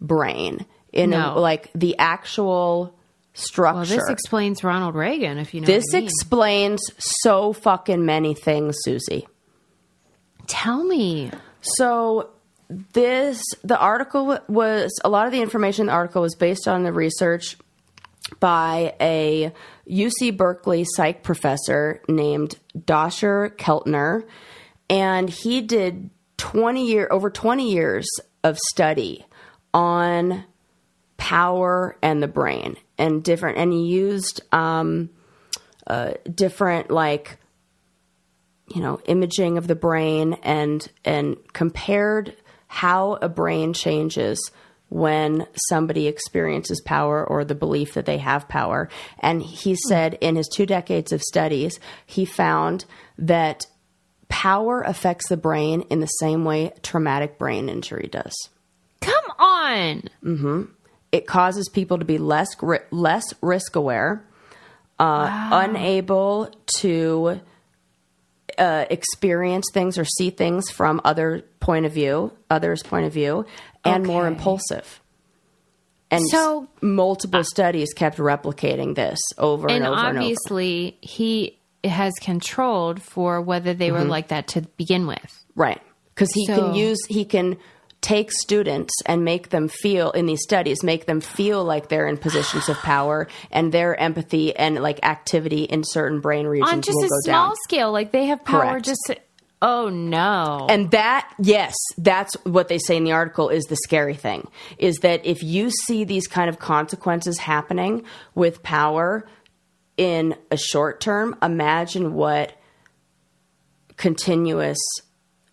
brain 0.00 0.66
in 0.92 1.12
a, 1.12 1.38
like 1.38 1.70
the 1.74 1.96
actual 1.98 2.94
structure. 3.34 3.76
Well, 3.76 3.84
this 3.84 4.08
explains 4.08 4.64
Ronald 4.64 4.94
Reagan, 4.94 5.38
if 5.38 5.54
you 5.54 5.60
know 5.60 5.66
This 5.66 5.84
what 5.92 5.98
I 5.98 6.00
mean. 6.00 6.06
explains 6.06 6.80
so 6.98 7.52
fucking 7.52 8.04
many 8.04 8.34
things, 8.34 8.76
Susie. 8.80 9.28
Tell 10.46 10.82
me. 10.82 11.30
So 11.60 12.30
this 12.68 13.42
the 13.62 13.78
article 13.78 14.38
was 14.48 14.92
a 15.04 15.08
lot 15.08 15.26
of 15.26 15.32
the 15.32 15.40
information 15.40 15.82
in 15.82 15.86
the 15.86 15.92
article 15.92 16.22
was 16.22 16.34
based 16.34 16.66
on 16.66 16.82
the 16.82 16.92
research 16.92 17.56
by 18.40 18.94
a 19.00 19.52
UC 19.88 20.36
Berkeley 20.36 20.84
psych 20.84 21.22
professor 21.22 22.02
named 22.08 22.58
Dacher 22.76 23.50
Keltner. 23.56 24.24
And 24.88 25.30
he 25.30 25.62
did 25.62 26.10
20 26.38 26.86
year 26.86 27.08
over 27.10 27.30
20 27.30 27.70
years 27.72 28.06
of 28.44 28.58
study 28.70 29.24
on 29.72 30.44
power 31.16 31.96
and 32.02 32.22
the 32.22 32.28
brain 32.28 32.76
and 32.98 33.24
different 33.24 33.58
and 33.58 33.72
he 33.72 33.84
used 33.84 34.40
um, 34.52 35.10
uh, 35.86 36.12
different 36.32 36.90
like 36.90 37.38
you 38.74 38.80
know 38.80 39.00
imaging 39.06 39.58
of 39.58 39.66
the 39.66 39.74
brain 39.74 40.34
and 40.42 40.90
and 41.04 41.36
compared 41.52 42.36
how 42.68 43.14
a 43.14 43.28
brain 43.28 43.72
changes 43.72 44.50
when 44.88 45.46
somebody 45.68 46.06
experiences 46.06 46.80
power 46.84 47.24
or 47.24 47.44
the 47.44 47.54
belief 47.54 47.94
that 47.94 48.06
they 48.06 48.18
have 48.18 48.48
power. 48.48 48.88
And 49.18 49.42
he 49.42 49.76
said 49.88 50.14
in 50.20 50.36
his 50.36 50.48
two 50.48 50.66
decades 50.66 51.12
of 51.12 51.22
studies 51.22 51.80
he 52.04 52.24
found 52.24 52.84
that 53.18 53.66
power 54.28 54.82
affects 54.82 55.28
the 55.28 55.36
brain 55.36 55.82
in 55.90 56.00
the 56.00 56.06
same 56.06 56.44
way 56.44 56.72
traumatic 56.82 57.38
brain 57.38 57.68
injury 57.68 58.08
does. 58.10 58.34
Come 59.00 59.24
on. 59.38 60.02
it 61.12 61.26
causes 61.26 61.68
people 61.68 61.98
to 61.98 62.04
be 62.04 62.18
less 62.18 62.48
less 62.90 63.24
risk 63.40 63.76
aware, 63.76 64.24
uh, 64.98 65.48
unable 65.52 66.50
to 66.78 67.40
uh, 68.58 68.84
experience 68.90 69.66
things 69.72 69.98
or 69.98 70.04
see 70.04 70.30
things 70.30 70.70
from 70.70 71.00
other 71.04 71.42
point 71.60 71.86
of 71.86 71.92
view, 71.92 72.32
others' 72.50 72.82
point 72.82 73.06
of 73.06 73.12
view, 73.12 73.46
and 73.86 74.06
more 74.06 74.26
impulsive. 74.26 75.00
And 76.10 76.22
So- 76.28 76.68
multiple 76.80 77.42
studies 77.44 77.92
kept 77.92 78.18
replicating 78.18 78.94
this 78.94 79.18
over 79.38 79.66
and, 79.68 79.78
And 79.78 79.86
over 79.86 79.96
and 79.98 80.08
over. 80.08 80.18
obviously, 80.18 80.96
he 81.00 81.58
has 81.84 82.12
controlled 82.20 83.02
for 83.02 83.40
whether 83.40 83.74
they 83.74 83.88
Mm-hmm. 83.88 83.98
were 83.98 84.04
like 84.04 84.28
that 84.28 84.48
to 84.48 84.62
begin 84.76 85.06
with. 85.06 85.44
Right. 85.54 85.80
Because 86.14 86.30
he 86.32 86.46
So- 86.46 86.56
can 86.56 86.74
use, 86.74 86.98
he 87.08 87.24
can 87.24 87.56
take 88.02 88.30
students 88.30 88.92
and 89.06 89.24
make 89.24 89.48
them 89.50 89.66
feel, 89.68 90.12
in 90.12 90.26
these 90.26 90.42
studies, 90.42 90.84
make 90.84 91.06
them 91.06 91.20
feel 91.20 91.64
like 91.64 91.88
they're 91.88 92.06
in 92.06 92.16
positions 92.18 92.68
of 92.68 92.76
power 92.78 93.26
and 93.50 93.72
their 93.72 93.98
empathy 93.98 94.54
and 94.54 94.80
like 94.80 95.04
activity 95.04 95.64
in 95.64 95.82
certain 95.82 96.20
brain 96.20 96.46
regions 96.46 96.70
On 96.72 96.82
just 96.82 96.94
will 96.94 97.04
a 97.06 97.08
small 97.24 97.46
down. 97.48 97.54
scale, 97.64 97.90
like 97.90 98.12
they 98.12 98.26
have 98.26 98.44
power 98.44 98.60
Correct. 98.70 98.84
just. 98.86 99.10
Oh 99.62 99.88
no. 99.88 100.66
And 100.68 100.90
that, 100.90 101.32
yes, 101.38 101.74
that's 101.96 102.34
what 102.44 102.68
they 102.68 102.78
say 102.78 102.96
in 102.96 103.04
the 103.04 103.12
article 103.12 103.48
is 103.48 103.64
the 103.64 103.76
scary 103.76 104.14
thing 104.14 104.48
is 104.78 104.98
that 104.98 105.24
if 105.24 105.42
you 105.42 105.70
see 105.70 106.04
these 106.04 106.26
kind 106.26 106.48
of 106.50 106.58
consequences 106.58 107.38
happening 107.38 108.04
with 108.34 108.62
power 108.62 109.26
in 109.96 110.36
a 110.50 110.58
short 110.58 111.00
term, 111.00 111.36
imagine 111.42 112.12
what 112.14 112.52
continuous 113.96 114.78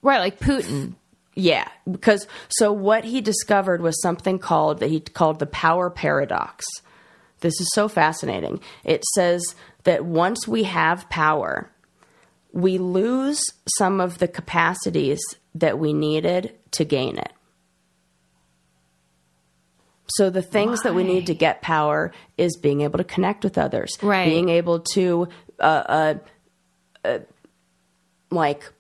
right, 0.02 0.20
like 0.20 0.40
Putin. 0.40 0.96
Yeah, 1.36 1.68
because 1.90 2.28
so 2.50 2.72
what 2.72 3.06
he 3.06 3.22
discovered 3.22 3.82
was 3.82 4.00
something 4.02 4.38
called 4.38 4.82
that 4.82 4.90
he 4.92 5.00
called 5.00 5.40
the 5.40 5.48
power 5.48 5.90
paradox. 5.90 6.66
This 7.40 7.60
is 7.60 7.70
so 7.74 7.88
fascinating. 7.88 8.60
It 8.84 9.04
says 9.16 9.56
that 9.84 10.06
once 10.06 10.48
we 10.48 10.64
have 10.64 11.10
power, 11.10 11.72
we 12.54 12.78
lose 12.78 13.42
some 13.78 14.00
of 14.00 14.20
the 14.20 14.28
capacities 14.28 15.20
that 15.56 15.78
we 15.80 15.92
needed 15.92 16.54
to 16.72 16.86
gain 16.86 17.18
it. 17.18 17.34
So 20.08 20.30
the 20.30 20.42
things 20.42 20.82
that 20.84 20.94
we 20.94 21.04
need 21.04 21.28
to 21.28 21.34
get 21.34 21.62
power 21.62 22.12
is 22.38 22.58
being 22.58 22.82
able 22.82 22.98
to 23.00 23.04
connect 23.04 23.44
with 23.44 23.58
others, 23.58 23.98
Right. 24.02 24.26
being 24.26 24.50
able 24.50 24.82
to 24.94 25.28
uh, 25.60 25.64
uh, 25.64 26.14
uh, 27.04 27.20
like 28.30 28.72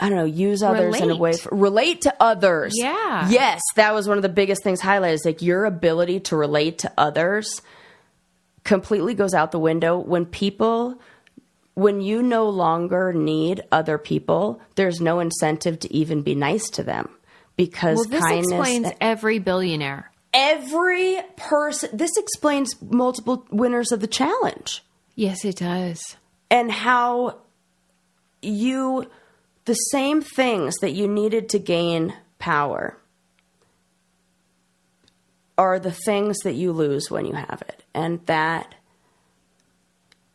I 0.00 0.08
don't 0.08 0.18
know, 0.18 0.24
use 0.24 0.64
others 0.64 0.98
in 1.00 1.10
a 1.10 1.16
way 1.16 1.30
Relate. 1.30 1.40
for, 1.40 1.54
relate 1.56 2.00
to 2.02 2.14
others. 2.18 2.72
Yeah. 2.76 3.28
Yes, 3.30 3.60
that 3.76 3.94
was 3.94 4.08
one 4.08 4.18
of 4.18 4.22
the 4.22 4.28
biggest 4.28 4.64
things 4.64 4.80
highlighted. 4.80 5.12
Is 5.14 5.24
like 5.24 5.42
your 5.42 5.64
ability 5.64 6.20
to 6.20 6.36
relate 6.36 6.78
to 6.78 6.92
others 6.98 7.62
completely 8.64 9.14
goes 9.14 9.34
out 9.34 9.52
the 9.52 9.58
window 9.60 9.98
when 9.98 10.24
people 10.26 10.98
when 11.74 12.00
you 12.00 12.22
no 12.22 12.48
longer 12.48 13.12
need 13.12 13.62
other 13.72 13.96
people, 13.98 14.60
there's 14.74 15.00
no 15.00 15.20
incentive 15.20 15.78
to 15.80 15.94
even 15.94 16.22
be 16.22 16.34
nice 16.34 16.68
to 16.70 16.82
them 16.82 17.08
because 17.56 17.96
Well, 17.96 18.08
this 18.08 18.20
kindness 18.24 18.46
explains 18.52 18.88
every 19.00 19.38
billionaire. 19.38 20.10
every 20.34 21.20
person 21.36 21.90
this 21.96 22.16
explains 22.16 22.80
multiple 22.82 23.46
winners 23.50 23.92
of 23.92 24.00
the 24.00 24.06
challenge 24.06 24.82
Yes, 25.14 25.44
it 25.44 25.56
does. 25.56 26.16
and 26.50 26.70
how 26.72 27.38
you 28.42 29.10
the 29.66 29.74
same 29.74 30.20
things 30.22 30.74
that 30.80 30.90
you 30.92 31.06
needed 31.06 31.48
to 31.50 31.58
gain 31.58 32.12
power 32.38 32.98
are 35.58 35.78
the 35.78 35.92
things 35.92 36.38
that 36.40 36.54
you 36.54 36.72
lose 36.72 37.10
when 37.10 37.26
you 37.26 37.34
have 37.34 37.62
it 37.68 37.84
and 37.94 38.24
that 38.26 38.74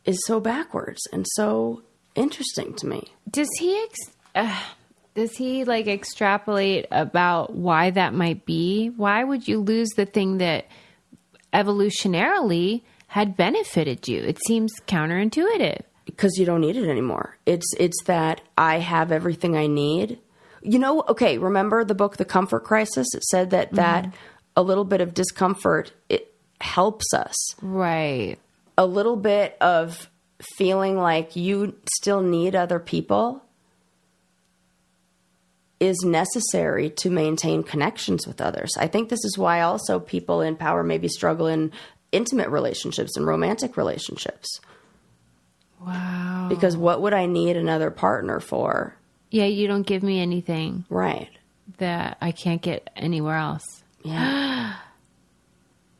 is 0.07 0.19
so 0.25 0.39
backwards 0.39 1.01
and 1.13 1.25
so 1.35 1.83
interesting 2.15 2.73
to 2.73 2.87
me 2.87 3.03
Does 3.29 3.49
he 3.59 3.77
ex- 3.83 4.15
uh, 4.33 4.59
does 5.13 5.35
he 5.37 5.63
like 5.65 5.87
extrapolate 5.87 6.85
about 6.91 7.53
why 7.55 7.89
that 7.91 8.13
might 8.13 8.45
be? 8.45 8.89
Why 8.89 9.23
would 9.23 9.47
you 9.47 9.59
lose 9.59 9.89
the 9.95 10.05
thing 10.05 10.37
that 10.39 10.67
evolutionarily 11.53 12.81
had 13.07 13.35
benefited 13.35 14.07
you? 14.07 14.21
It 14.23 14.37
seems 14.47 14.71
counterintuitive. 14.87 15.81
because 16.05 16.37
you 16.37 16.45
don't 16.45 16.61
need 16.61 16.77
it 16.77 16.87
anymore. 16.89 17.37
It's 17.45 17.65
it's 17.79 18.01
that 18.05 18.41
I 18.57 18.79
have 18.79 19.11
everything 19.11 19.55
I 19.57 19.67
need. 19.67 20.19
You 20.61 20.79
know, 20.79 21.03
okay, 21.09 21.37
remember 21.37 21.83
the 21.83 21.95
book 21.95 22.17
The 22.17 22.25
Comfort 22.25 22.63
Crisis? 22.63 23.07
It 23.13 23.23
said 23.23 23.49
that 23.51 23.73
that 23.73 24.13
a 24.55 24.61
little 24.63 24.85
bit 24.85 25.01
of 25.01 25.13
discomfort 25.13 25.91
it 26.09 26.33
helps 26.61 27.13
us. 27.13 27.35
Right. 27.61 28.37
A 28.77 28.85
little 28.85 29.15
bit 29.15 29.57
of 29.59 30.09
feeling 30.57 30.97
like 30.97 31.35
you 31.35 31.75
still 31.95 32.21
need 32.21 32.55
other 32.55 32.79
people 32.79 33.43
is 35.79 35.97
necessary 36.03 36.89
to 36.89 37.09
maintain 37.09 37.63
connections 37.63 38.25
with 38.27 38.41
others. 38.41 38.71
I 38.79 38.87
think 38.87 39.09
this 39.09 39.23
is 39.23 39.37
why 39.37 39.61
also 39.61 39.99
people 39.99 40.41
in 40.41 40.55
power 40.55 40.83
maybe 40.83 41.07
struggle 41.07 41.47
in 41.47 41.71
intimate 42.11 42.49
relationships 42.49 43.15
and 43.15 43.27
romantic 43.27 43.77
relationships. 43.77 44.59
Wow. 45.79 46.47
Because 46.49 46.75
what 46.75 47.01
would 47.01 47.13
I 47.13 47.27
need 47.27 47.57
another 47.57 47.91
partner 47.91 48.39
for? 48.39 48.95
Yeah, 49.29 49.45
you 49.45 49.67
don't 49.67 49.85
give 49.85 50.01
me 50.03 50.19
anything 50.19 50.85
Right. 50.89 51.29
that 51.77 52.17
I 52.21 52.31
can't 52.31 52.61
get 52.61 52.89
anywhere 52.95 53.35
else. 53.37 53.83
Yeah. 54.03 54.75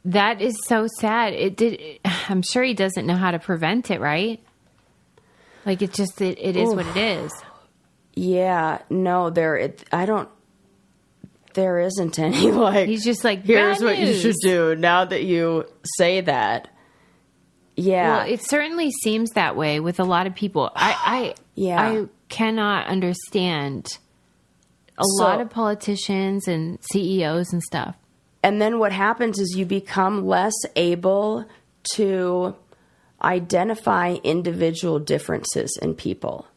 That 0.07 0.41
is 0.41 0.57
so 0.65 0.87
sad. 0.99 1.33
It 1.33 1.57
did. 1.57 1.99
I'm 2.29 2.41
sure 2.41 2.63
he 2.63 2.73
doesn't 2.73 3.05
know 3.05 3.15
how 3.15 3.31
to 3.31 3.39
prevent 3.39 3.91
it, 3.91 3.99
right? 3.99 4.41
Like 5.65 5.81
it 5.81 5.93
just 5.93 6.21
it, 6.21 6.37
it 6.39 6.55
is 6.55 6.73
what 6.73 6.85
it 6.87 6.97
is. 6.97 7.31
yeah. 8.13 8.79
No, 8.89 9.29
there 9.29 9.57
it 9.57 9.83
I 9.91 10.05
don't 10.05 10.29
there 11.55 11.79
isn't 11.79 12.17
any 12.27 12.51
like 12.51 12.87
He's 12.87 13.03
just 13.03 13.23
like 13.25 13.43
here's 13.43 13.79
"Bad 13.79 13.83
what 13.85 13.97
you 13.97 14.13
should 14.13 14.35
do 14.41 14.75
now 14.75 15.03
that 15.05 15.23
you 15.23 15.65
say 15.97 16.21
that. 16.21 16.69
Yeah. 17.75 18.19
Well, 18.23 18.27
it 18.31 18.41
certainly 18.43 18.91
seems 19.03 19.31
that 19.31 19.55
way 19.57 19.79
with 19.81 19.99
a 19.99 20.03
lot 20.05 20.25
of 20.25 20.33
people. 20.35 20.71
I, 20.75 20.95
I 21.35 21.35
Yeah. 21.55 21.81
I 21.81 22.05
cannot 22.29 22.87
understand 22.87 23.97
a 24.97 25.03
So- 25.03 25.23
lot 25.23 25.41
of 25.41 25.49
politicians 25.49 26.47
and 26.47 26.79
CEOs 26.93 27.51
and 27.51 27.61
stuff. 27.61 27.95
And 28.43 28.61
then 28.61 28.79
what 28.79 28.91
happens 28.91 29.39
is 29.39 29.55
you 29.57 29.65
become 29.65 30.25
less 30.25 30.53
able 30.75 31.45
to 31.95 32.55
identify 33.21 34.15
individual 34.23 34.99
differences 34.99 35.77
in 35.81 35.95
people. 35.95 36.47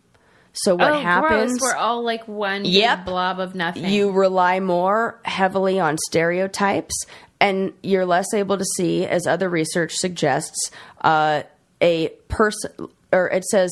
So 0.52 0.74
what 0.74 0.92
oh, 0.92 1.00
happens? 1.00 1.58
gross. 1.58 1.72
We're 1.72 1.78
all 1.78 2.02
like 2.02 2.26
one 2.26 2.64
Yep. 2.64 3.04
blob 3.04 3.38
of 3.40 3.54
nothing. 3.54 3.86
you 3.86 4.10
rely 4.10 4.60
more 4.60 5.20
heavily 5.24 5.78
on 5.78 5.96
stereotypes 6.08 6.94
and 7.40 7.72
you're 7.82 8.04
less 8.04 8.26
able 8.34 8.58
to 8.58 8.64
see 8.76 9.06
as 9.06 9.26
other 9.26 9.48
research 9.48 9.94
suggests 9.94 10.70
uh, 11.02 11.42
a 11.80 12.08
person 12.28 12.70
or 13.12 13.28
it 13.28 13.44
says 13.44 13.70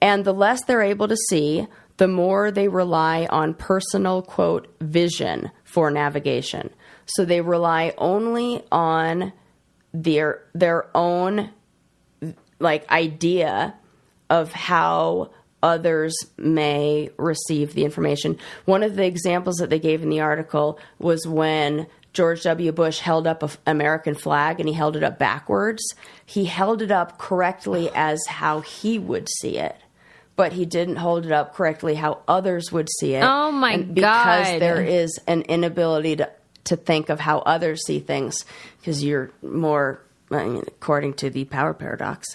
and 0.00 0.24
the 0.24 0.32
less 0.32 0.64
they're 0.64 0.82
able 0.82 1.08
to 1.08 1.16
see 1.28 1.66
the 1.98 2.08
more 2.08 2.50
they 2.50 2.68
rely 2.68 3.26
on 3.28 3.52
personal 3.52 4.22
quote 4.22 4.66
vision 4.80 5.50
for 5.64 5.90
navigation 5.90 6.70
so 7.14 7.24
they 7.24 7.40
rely 7.40 7.94
only 7.98 8.64
on 8.70 9.32
their 9.92 10.42
their 10.54 10.88
own 10.96 11.50
like 12.58 12.88
idea 12.90 13.74
of 14.30 14.52
how 14.52 15.30
others 15.62 16.16
may 16.36 17.10
receive 17.18 17.74
the 17.74 17.84
information. 17.84 18.38
One 18.64 18.82
of 18.82 18.96
the 18.96 19.04
examples 19.04 19.56
that 19.56 19.70
they 19.70 19.78
gave 19.78 20.02
in 20.02 20.08
the 20.08 20.20
article 20.20 20.78
was 20.98 21.26
when 21.26 21.86
George 22.12 22.42
W. 22.42 22.72
Bush 22.72 22.98
held 22.98 23.26
up 23.26 23.42
an 23.42 23.50
American 23.66 24.14
flag 24.14 24.60
and 24.60 24.68
he 24.68 24.74
held 24.74 24.96
it 24.96 25.04
up 25.04 25.18
backwards. 25.18 25.82
He 26.26 26.44
held 26.44 26.82
it 26.82 26.90
up 26.90 27.18
correctly 27.18 27.90
as 27.94 28.20
how 28.26 28.60
he 28.60 28.98
would 28.98 29.28
see 29.40 29.58
it. 29.58 29.76
But 30.34 30.52
he 30.54 30.64
didn't 30.64 30.96
hold 30.96 31.26
it 31.26 31.32
up 31.32 31.54
correctly 31.54 31.94
how 31.94 32.22
others 32.26 32.72
would 32.72 32.88
see 32.98 33.14
it. 33.14 33.22
Oh, 33.22 33.52
my 33.52 33.76
because 33.76 34.48
God. 34.48 34.60
there 34.60 34.82
is 34.82 35.18
an 35.26 35.42
inability 35.42 36.16
to 36.16 36.30
to 36.64 36.76
think 36.76 37.08
of 37.08 37.18
how 37.20 37.38
others 37.40 37.84
see 37.86 37.98
things 38.00 38.44
because 38.80 39.02
you're 39.02 39.30
more 39.42 40.00
I 40.30 40.44
mean, 40.46 40.62
according 40.66 41.14
to 41.14 41.28
the 41.30 41.44
power 41.44 41.74
paradox 41.74 42.26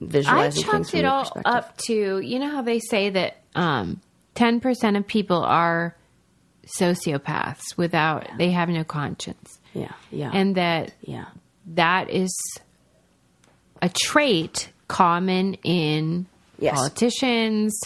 I 0.00 0.04
visualizing 0.06 0.64
things 0.64 0.90
from 0.90 1.00
it 1.00 1.04
all 1.04 1.30
up 1.44 1.76
to 1.86 2.18
you 2.20 2.38
know 2.38 2.50
how 2.50 2.62
they 2.62 2.78
say 2.80 3.10
that 3.10 3.38
um, 3.54 4.00
10% 4.34 4.96
of 4.96 5.06
people 5.06 5.42
are 5.42 5.94
sociopaths 6.78 7.76
without 7.76 8.26
they 8.38 8.50
have 8.50 8.68
no 8.68 8.84
conscience 8.84 9.58
Yeah, 9.74 9.92
yeah, 10.10 10.30
and 10.32 10.54
that 10.56 10.92
yeah, 11.02 11.26
that 11.74 12.10
is 12.10 12.34
a 13.80 13.88
trait 13.88 14.70
common 14.88 15.54
in 15.64 16.26
Yes. 16.58 16.76
politicians 16.76 17.76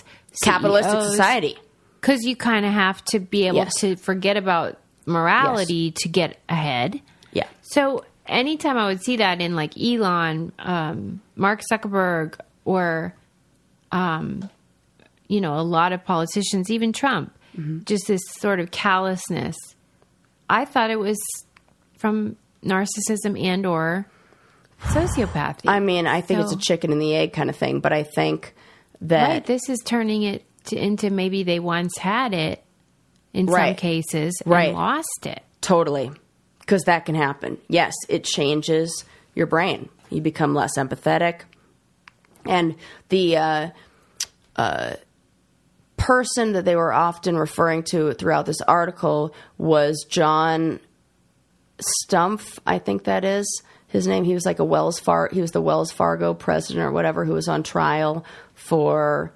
capitalistic 0.42 1.00
society. 1.00 1.56
because 2.00 2.24
you 2.24 2.36
kind 2.36 2.66
of 2.66 2.72
have 2.72 3.02
to 3.06 3.18
be 3.18 3.46
able 3.46 3.56
Yes. 3.58 3.80
to 3.80 3.96
forget 3.96 4.36
about 4.36 4.78
morality 5.07 5.92
to 5.92 6.09
get 6.09 6.38
ahead 6.49 7.01
Yeah, 7.33 7.47
so 7.62 8.05
anytime 8.27 8.77
I 8.77 8.87
would 8.87 9.03
see 9.03 9.16
that 9.19 9.40
in 9.40 9.55
like 9.55 9.79
Elon, 9.81 10.53
um, 10.59 11.21
Mark 11.37 11.62
Zuckerberg, 11.71 12.38
or, 12.64 13.14
um, 13.92 14.51
you 15.29 15.40
know, 15.40 15.59
a 15.59 15.62
lot 15.62 15.92
of 15.92 16.05
politicians, 16.05 16.71
even 16.71 16.92
Trump, 16.92 17.33
Mm-hmm. 17.57 17.85
just 17.85 18.07
this 18.07 18.21
sort 18.33 18.61
of 18.61 18.71
callousness, 18.71 19.57
I 20.51 20.66
thought 20.66 20.90
it 20.90 20.99
was 20.99 21.16
from 21.97 22.37
narcissism 22.62 23.40
and 23.42 23.64
or 23.64 24.07
sociopathy. 24.83 25.62
I 25.66 25.81
mean, 25.81 26.07
I 26.07 26.21
think 26.21 26.40
it's 26.40 26.53
a 26.53 26.59
chicken 26.59 26.92
and 26.92 27.01
the 27.01 27.14
egg 27.14 27.33
kind 27.33 27.49
of 27.49 27.57
thing, 27.57 27.81
but 27.81 27.95
I 27.95 28.03
think 28.03 28.55
that 29.01 29.29
right, 29.29 29.47
this 29.47 29.71
is 29.71 29.79
turning 29.85 30.23
it 30.23 30.45
to, 30.66 30.77
into 30.77 31.09
maybe 31.09 31.45
they 31.45 31.59
once 31.59 31.97
had 31.97 32.35
it 32.35 32.62
in 33.37 33.46
some 33.46 33.55
Right. 33.55 33.77
cases 33.77 34.35
and 34.44 34.53
Right. 34.53 34.75
lost 34.75 35.27
it. 35.27 35.42
totally 35.61 36.11
because 36.61 36.83
that 36.85 37.05
can 37.07 37.14
happen. 37.14 37.59
Yes, 37.68 37.94
it 38.09 38.25
changes 38.25 39.05
your 39.35 39.46
brain. 39.46 39.88
You 40.11 40.20
become 40.20 40.55
less 40.55 40.77
empathetic, 40.79 41.40
and 42.44 42.75
the 43.09 43.37
uh, 43.37 43.68
uh, 44.57 44.90
person 45.96 46.53
that 46.53 46.64
they 46.64 46.77
were 46.77 46.92
often 46.92 47.37
referring 47.37 47.83
to 47.85 48.12
throughout 48.14 48.46
this 48.46 48.61
article 48.62 49.35
was 49.59 50.05
John 50.09 50.79
Stumpf, 52.09 52.59
I 52.66 52.79
think 52.79 53.05
that 53.05 53.25
is 53.25 53.62
his 53.88 54.07
name. 54.07 54.25
He 54.25 54.35
was 54.35 54.46
like 54.46 54.59
a 54.59 54.64
Wells 54.64 54.99
Far. 54.99 55.29
He 55.33 55.40
was 55.40 55.53
the 55.53 55.61
Wells 55.61 55.90
Fargo 55.92 56.35
president 56.35 56.87
or 56.87 56.92
whatever 56.92 57.25
who 57.25 57.33
was 57.35 57.49
on 57.49 57.62
trial 57.62 58.25
for 58.55 59.33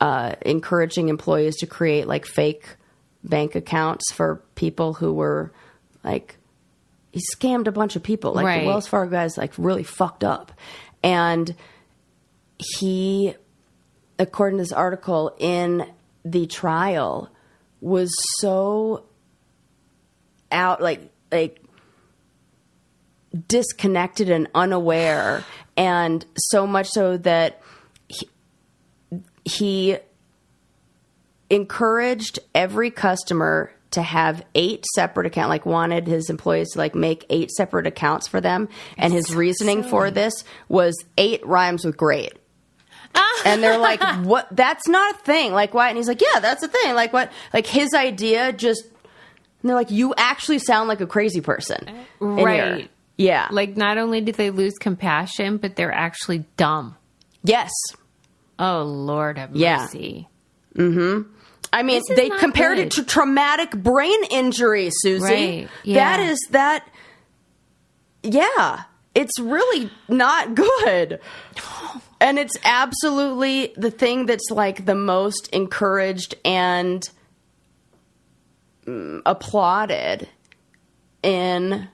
uh, 0.00 0.34
encouraging 0.42 1.08
employees 1.08 1.56
to 1.58 1.66
create 1.66 2.06
like 2.06 2.26
fake 2.26 2.66
bank 3.24 3.54
accounts 3.54 4.12
for 4.12 4.42
people 4.54 4.94
who 4.94 5.12
were 5.12 5.52
like 6.02 6.36
he 7.12 7.20
scammed 7.36 7.66
a 7.66 7.72
bunch 7.72 7.94
of 7.94 8.02
people. 8.02 8.32
Like 8.32 8.46
Right. 8.46 8.60
the 8.62 8.66
Wells 8.66 8.86
Fargo 8.86 9.10
guy's 9.10 9.36
like 9.36 9.52
really 9.58 9.82
fucked 9.82 10.24
up, 10.24 10.52
and 11.02 11.54
he, 12.58 13.34
according 14.18 14.58
to 14.58 14.62
this 14.62 14.72
article, 14.72 15.34
in 15.38 15.86
the 16.24 16.46
trial 16.46 17.30
was 17.80 18.10
so 18.38 19.04
out 20.50 20.80
like 20.80 21.00
like 21.30 21.60
disconnected 23.48 24.28
and 24.30 24.48
unaware 24.54 25.44
and 25.76 26.24
so 26.36 26.66
much 26.66 26.86
so 26.88 27.16
that 27.16 27.62
he, 28.08 28.28
he 29.44 29.96
encouraged 31.52 32.38
every 32.54 32.90
customer 32.90 33.72
to 33.92 34.02
have 34.02 34.42
eight 34.54 34.84
separate 34.94 35.26
account 35.26 35.50
like 35.50 35.66
wanted 35.66 36.06
his 36.06 36.30
employees 36.30 36.70
to 36.72 36.78
like 36.78 36.94
make 36.94 37.26
eight 37.28 37.50
separate 37.50 37.86
accounts 37.86 38.26
for 38.26 38.40
them. 38.40 38.68
And 38.96 39.12
his 39.12 39.34
reasoning 39.34 39.82
for 39.84 40.10
this 40.10 40.32
was 40.68 40.96
eight 41.18 41.46
rhymes 41.46 41.84
with 41.84 41.96
great. 41.96 42.32
And 43.44 43.62
they're 43.62 43.76
like 43.78 44.00
what? 44.24 44.46
That's 44.52 44.86
not 44.88 45.14
a 45.16 45.18
thing. 45.18 45.52
Like 45.52 45.74
why 45.74 45.88
and 45.88 45.96
he's 45.96 46.06
like 46.08 46.22
yeah 46.22 46.38
that's 46.40 46.62
a 46.62 46.68
thing. 46.68 46.94
Like 46.94 47.12
what? 47.12 47.30
Like 47.52 47.66
his 47.66 47.92
idea 47.92 48.52
just 48.52 48.84
and 48.84 49.68
they're 49.68 49.76
like 49.76 49.90
you 49.90 50.14
actually 50.16 50.58
sound 50.60 50.88
like 50.88 51.00
a 51.00 51.06
crazy 51.06 51.40
person 51.40 51.88
in 52.20 52.36
here." 52.38 52.46
Right. 52.46 52.90
yeah. 53.18 53.48
Like, 53.50 53.76
not 53.76 53.98
only 53.98 54.20
did 54.20 54.36
they 54.36 54.50
lose 54.50 54.74
compassion, 54.78 55.56
but 55.58 55.76
they're 55.76 55.92
actually 55.92 56.44
dumb. 56.56 56.96
yes. 57.42 57.70
Oh 58.58 58.82
Lord 58.84 59.38
have 59.38 59.54
Yeah. 59.56 59.78
mercy. 59.82 60.28
Mm-hmm. 60.76 61.30
I 61.72 61.82
mean, 61.82 62.02
they 62.14 62.28
compared 62.28 62.76
good. 62.76 62.86
it 62.86 62.90
to 62.92 63.04
traumatic 63.04 63.70
brain 63.70 64.24
injury, 64.30 64.90
Susie. 64.92 65.24
Right, 65.24 65.68
yeah. 65.84 65.94
That 66.16 66.20
is 66.28 66.38
that. 66.50 66.86
Yeah, 68.22 68.82
it's 69.14 69.38
really 69.40 69.90
not 70.08 70.54
good. 70.54 71.20
And 72.20 72.38
it's 72.38 72.56
absolutely 72.64 73.74
the 73.76 73.90
thing 73.90 74.26
that's 74.26 74.48
like 74.48 74.86
the 74.86 74.94
most 74.94 75.48
encouraged 75.52 76.36
and 76.44 77.02
mm, 78.86 79.20
applauded 79.26 80.28
in 81.24 81.88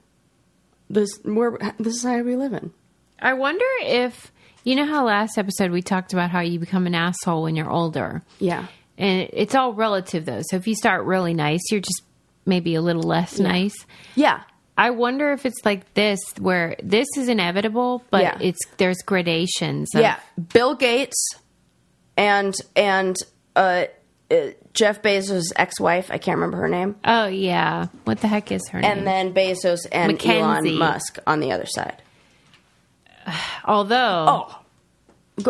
this 0.90 1.08
where 1.24 1.56
the 1.78 1.90
society 1.90 2.24
we 2.24 2.36
live 2.36 2.52
in. 2.52 2.74
I 3.20 3.32
wonder 3.32 3.64
if 3.80 4.30
You 4.64 4.76
know 4.76 4.84
how 4.84 5.06
last 5.06 5.38
episode 5.38 5.70
we 5.70 5.80
talked 5.80 6.12
about 6.12 6.28
how 6.28 6.40
you 6.40 6.58
become 6.58 6.86
an 6.86 6.94
asshole 6.94 7.44
when 7.44 7.56
you're 7.56 7.70
older? 7.70 8.22
Yeah. 8.38 8.66
And 8.98 9.30
it's 9.32 9.54
all 9.54 9.72
relative 9.72 10.24
though. 10.26 10.42
So 10.42 10.56
if 10.56 10.66
you 10.66 10.74
start 10.74 11.04
really 11.04 11.32
nice, 11.32 11.60
you're 11.70 11.80
just 11.80 12.02
maybe 12.44 12.74
a 12.74 12.82
little 12.82 13.02
less 13.04 13.38
nice. 13.38 13.74
Yeah. 14.16 14.42
I 14.76 14.90
wonder 14.90 15.32
if 15.32 15.46
it's 15.46 15.64
like 15.64 15.94
this 15.94 16.18
where 16.38 16.76
this 16.82 17.06
is 17.16 17.28
inevitable, 17.28 18.04
but 18.10 18.22
Yeah. 18.22 18.38
it's 18.40 18.58
there's 18.76 18.98
gradations. 19.06 19.94
Of, 19.94 20.00
Yeah. 20.02 20.16
Bill 20.52 20.74
Gates 20.74 21.30
and 22.16 22.54
and 22.76 23.16
uh, 23.56 23.84
uh 24.30 24.36
Jeff 24.74 25.00
Bezos' 25.02 25.52
ex-wife, 25.56 26.10
I 26.10 26.18
can't 26.18 26.36
remember 26.36 26.58
her 26.58 26.68
name. 26.68 26.96
Oh 27.04 27.26
yeah. 27.26 27.86
What 28.04 28.20
the 28.20 28.28
heck 28.28 28.50
is 28.52 28.68
her 28.68 28.80
name? 28.80 28.98
And 28.98 29.06
then 29.06 29.32
Bezos 29.32 29.86
and 29.92 30.12
Mackenzie. 30.12 30.40
Elon 30.40 30.74
Musk 30.78 31.18
on 31.26 31.40
the 31.40 31.52
other 31.52 31.66
side. 31.66 32.02
Although 33.64 34.24
Oh. 34.28 34.58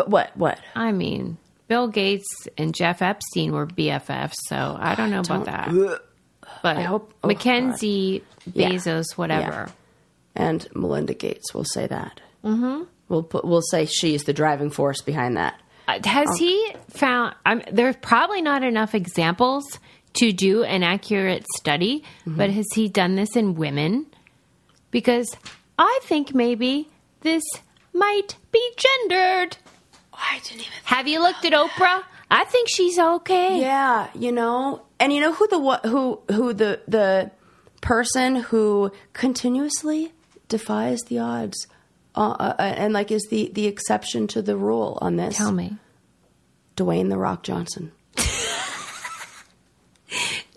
What? 0.05 0.37
What? 0.37 0.59
I 0.75 0.91
mean, 0.91 1.37
Bill 1.69 1.87
Gates 1.87 2.27
and 2.57 2.75
Jeff 2.75 3.01
Epstein 3.01 3.53
were 3.53 3.65
BFFs, 3.65 4.35
so 4.47 4.75
I 4.77 4.95
don't 4.95 5.09
know 5.11 5.21
about 5.21 5.45
that. 5.45 6.01
But 6.61 6.75
I 6.77 6.81
hope- 6.81 7.13
oh, 7.23 7.27
Mackenzie 7.27 8.23
Yeah. 8.53 8.71
Bezos, 8.71 9.05
whatever. 9.15 9.69
And 10.35 10.67
Melinda 10.75 11.13
Gates 11.13 11.53
will 11.53 11.63
say 11.65 11.87
that. 11.87 12.19
Mm-hmm. 12.43 12.83
We'll 13.07 13.23
put. 13.23 13.45
We'll 13.45 13.61
say 13.61 13.85
she's 13.85 14.23
the 14.23 14.33
driving 14.33 14.69
force 14.71 15.01
behind 15.01 15.37
that. 15.37 15.59
Uh, 15.87 15.99
Has 16.05 16.37
he 16.37 16.73
found? 16.89 17.35
I'm, 17.45 17.61
there's 17.71 17.95
probably 17.97 18.41
not 18.41 18.63
enough 18.63 18.93
examples 18.95 19.63
to 20.13 20.31
do 20.31 20.63
an 20.63 20.83
accurate 20.83 21.45
study, 21.57 22.03
Mm-hmm. 22.21 22.37
but 22.37 22.49
has 22.51 22.65
he 22.73 22.87
done 22.89 23.15
this 23.15 23.35
in 23.35 23.55
women? 23.55 24.05
Because 24.91 25.35
I 25.77 25.99
think 26.03 26.33
maybe 26.33 26.87
this 27.21 27.43
might 27.93 28.37
be 28.51 28.71
gendered. 28.77 29.57
I 30.19 30.39
didn't 30.39 30.61
even. 30.61 30.73
Have 30.85 31.07
you 31.07 31.21
looked 31.21 31.45
at 31.45 31.53
Oprah? 31.53 32.03
I 32.31 32.45
think 32.45 32.67
she's 32.69 32.99
okay. 32.99 33.59
Yeah, 33.59 34.09
you 34.13 34.31
know, 34.31 34.83
and 34.99 35.11
you 35.13 35.19
know 35.21 35.33
who 35.33 35.47
the 35.47 35.89
who 35.89 36.21
who 36.33 36.53
the 36.53 36.81
the 36.87 37.31
person 37.81 38.35
who 38.35 38.91
continuously 39.13 40.13
defies 40.47 40.99
the 41.07 41.19
odds, 41.19 41.67
uh, 42.15 42.29
uh, 42.39 42.55
and 42.59 42.93
like 42.93 43.11
is 43.11 43.27
the 43.29 43.49
the 43.53 43.65
exception 43.65 44.27
to 44.27 44.41
the 44.41 44.55
rule 44.55 44.97
on 45.01 45.15
this. 45.15 45.37
Tell 45.37 45.51
me. 45.51 45.77
Dwayne 46.75 47.09
the 47.09 47.17
Rock 47.17 47.43
Johnson. 47.43 47.91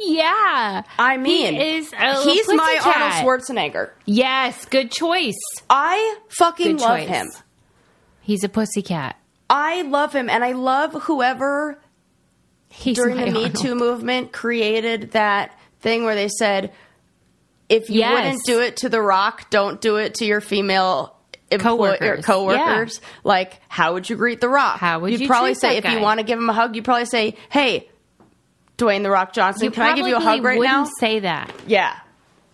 Yeah. 0.05 0.83
I 0.99 1.17
mean, 1.17 1.55
he 1.55 1.77
is 1.77 1.93
a 1.93 2.23
he's 2.25 2.49
my 2.49 2.75
pussycat. 2.79 3.03
Arnold 3.25 3.41
Schwarzenegger. 3.41 3.91
Yes, 4.05 4.65
good 4.67 4.91
choice. 4.91 5.39
I 5.71 6.17
fucking 6.29 6.77
Good 6.77 6.81
love 6.81 6.99
choice. 6.99 7.09
him. 7.09 7.31
He's 8.21 8.43
a 8.45 8.49
pussycat. 8.49 9.17
I 9.55 9.83
love 9.83 10.15
him, 10.15 10.31
and 10.31 10.43
I 10.43 10.53
love 10.53 10.95
whoever 10.95 11.79
He's 12.71 12.97
during 12.97 13.17
the 13.19 13.27
Me 13.27 13.45
Arnold. 13.45 13.55
Too 13.63 13.75
movement 13.75 14.33
created 14.33 15.11
that 15.13 15.59
thing 15.81 16.05
where 16.05 16.15
they 16.15 16.29
said, 16.29 16.73
if 17.69 17.91
you 17.91 17.99
Yes. 18.01 18.15
wouldn't 18.25 18.45
do 18.45 18.61
it 18.63 18.79
to 18.79 18.89
The 18.89 19.01
Rock, 19.03 19.51
don't 19.51 19.79
do 19.81 19.97
it 19.97 20.15
to 20.17 20.25
your 20.25 20.41
female 20.41 21.15
employ- 21.51 21.99
Coworkers. 21.99 22.19
or 22.21 22.23
coworkers. 22.23 23.01
Like, 23.25 23.61
how 23.69 23.93
would 23.93 24.09
you 24.09 24.17
greet 24.17 24.41
The 24.41 24.49
Rock? 24.49 24.79
How 24.79 25.01
would 25.01 25.13
You'd 25.13 25.21
you 25.21 25.27
probably 25.27 25.53
say, 25.55 25.77
if 25.77 25.85
you 25.85 26.01
want 26.01 26.19
to 26.21 26.25
give 26.25 26.39
him 26.39 26.49
a 26.49 26.55
hug, 26.55 26.75
you'd 26.75 26.85
probably 26.87 27.05
say, 27.05 27.37
hey, 27.51 27.89
Dwayne 28.79 29.03
The 29.03 29.11
Rock 29.11 29.35
Johnson, 29.35 29.67
You 29.67 29.71
can 29.71 29.83
I 29.83 29.95
give 29.95 30.07
you 30.07 30.17
a 30.17 30.21
hug 30.21 30.43
right 30.43 30.61
now? 30.61 30.85
say 30.99 31.21
that. 31.21 31.53
Yeah. 31.67 31.95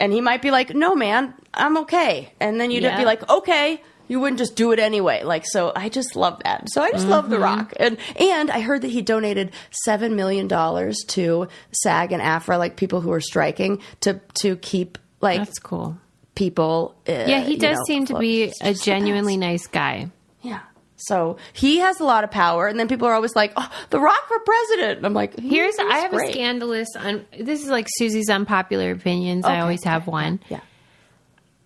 And 0.01 0.13
he 0.13 0.21
might 0.21 0.43
be 0.43 0.51
like, 0.51 0.75
no, 0.75 0.95
man, 0.97 1.33
I'm 1.55 1.77
okay. 1.79 2.33
And 2.41 2.61
then 2.61 2.71
you'd 2.73 2.83
Yeah. 2.83 2.97
be 2.99 3.05
like, 3.05 3.29
okay. 3.31 3.81
You 4.09 4.19
wouldn't 4.21 4.39
just 4.39 4.57
do 4.57 4.73
it 4.73 4.79
anyway. 4.79 5.23
Like, 5.23 5.45
so 5.47 5.71
I 5.77 5.89
just 5.91 6.17
love 6.17 6.41
that. 6.45 6.69
So 6.71 6.83
I 6.83 6.91
just 6.91 7.07
love 7.07 7.25
Mm-hmm. 7.25 7.33
The 7.35 7.39
Rock. 7.39 7.75
And, 7.79 7.99
and 8.19 8.51
I 8.51 8.61
heard 8.61 8.83
that 8.83 8.91
he 8.91 9.03
donated 9.03 9.53
$7 9.87 10.15
million 10.15 10.49
to 10.49 11.49
SAG 11.73 12.13
and 12.13 12.23
AFTRA, 12.23 12.59
like 12.59 12.77
people 12.77 13.01
who 13.03 13.13
are 13.13 13.21
striking, 13.21 13.81
to, 14.01 14.21
to 14.41 14.57
keep, 14.57 14.97
like, 15.21 15.39
That's 15.41 15.59
cool. 15.59 15.99
people. 16.35 16.95
Uh, 17.09 17.13
Yeah, 17.27 17.41
he 17.41 17.53
you 17.55 17.59
does 17.61 17.77
know, 17.77 17.85
seem 17.87 18.07
to 18.07 18.19
be 18.19 18.53
a 18.63 18.73
genuinely 18.75 19.37
nice 19.37 19.67
guy. 19.67 20.11
Yeah. 20.43 20.61
So 20.97 21.37
he 21.53 21.79
has 21.79 22.01
a 22.01 22.05
lot 22.05 22.25
of 22.25 22.31
power. 22.31 22.67
And 22.67 22.79
then 22.81 22.89
people 22.89 23.07
are 23.07 23.15
always 23.15 23.37
like, 23.37 23.53
oh, 23.57 23.71
The 23.91 24.01
Rock 24.01 24.27
for 24.27 24.39
president. 24.41 24.97
And 24.99 25.07
I'm 25.07 25.15
like, 25.15 25.39
Here's 25.39 25.77
he's 25.77 25.87
I 25.91 25.99
have 25.99 26.11
great. 26.11 26.31
a 26.31 26.33
scandalous. 26.33 26.89
Un, 26.97 27.27
this 27.39 27.63
is 27.63 27.69
like 27.69 27.87
Susie's 27.99 28.29
unpopular 28.31 28.91
opinions. 28.91 29.45
I 29.45 29.61
always 29.61 29.85
have 29.85 30.07
one. 30.07 30.41
Yeah. 30.49 30.61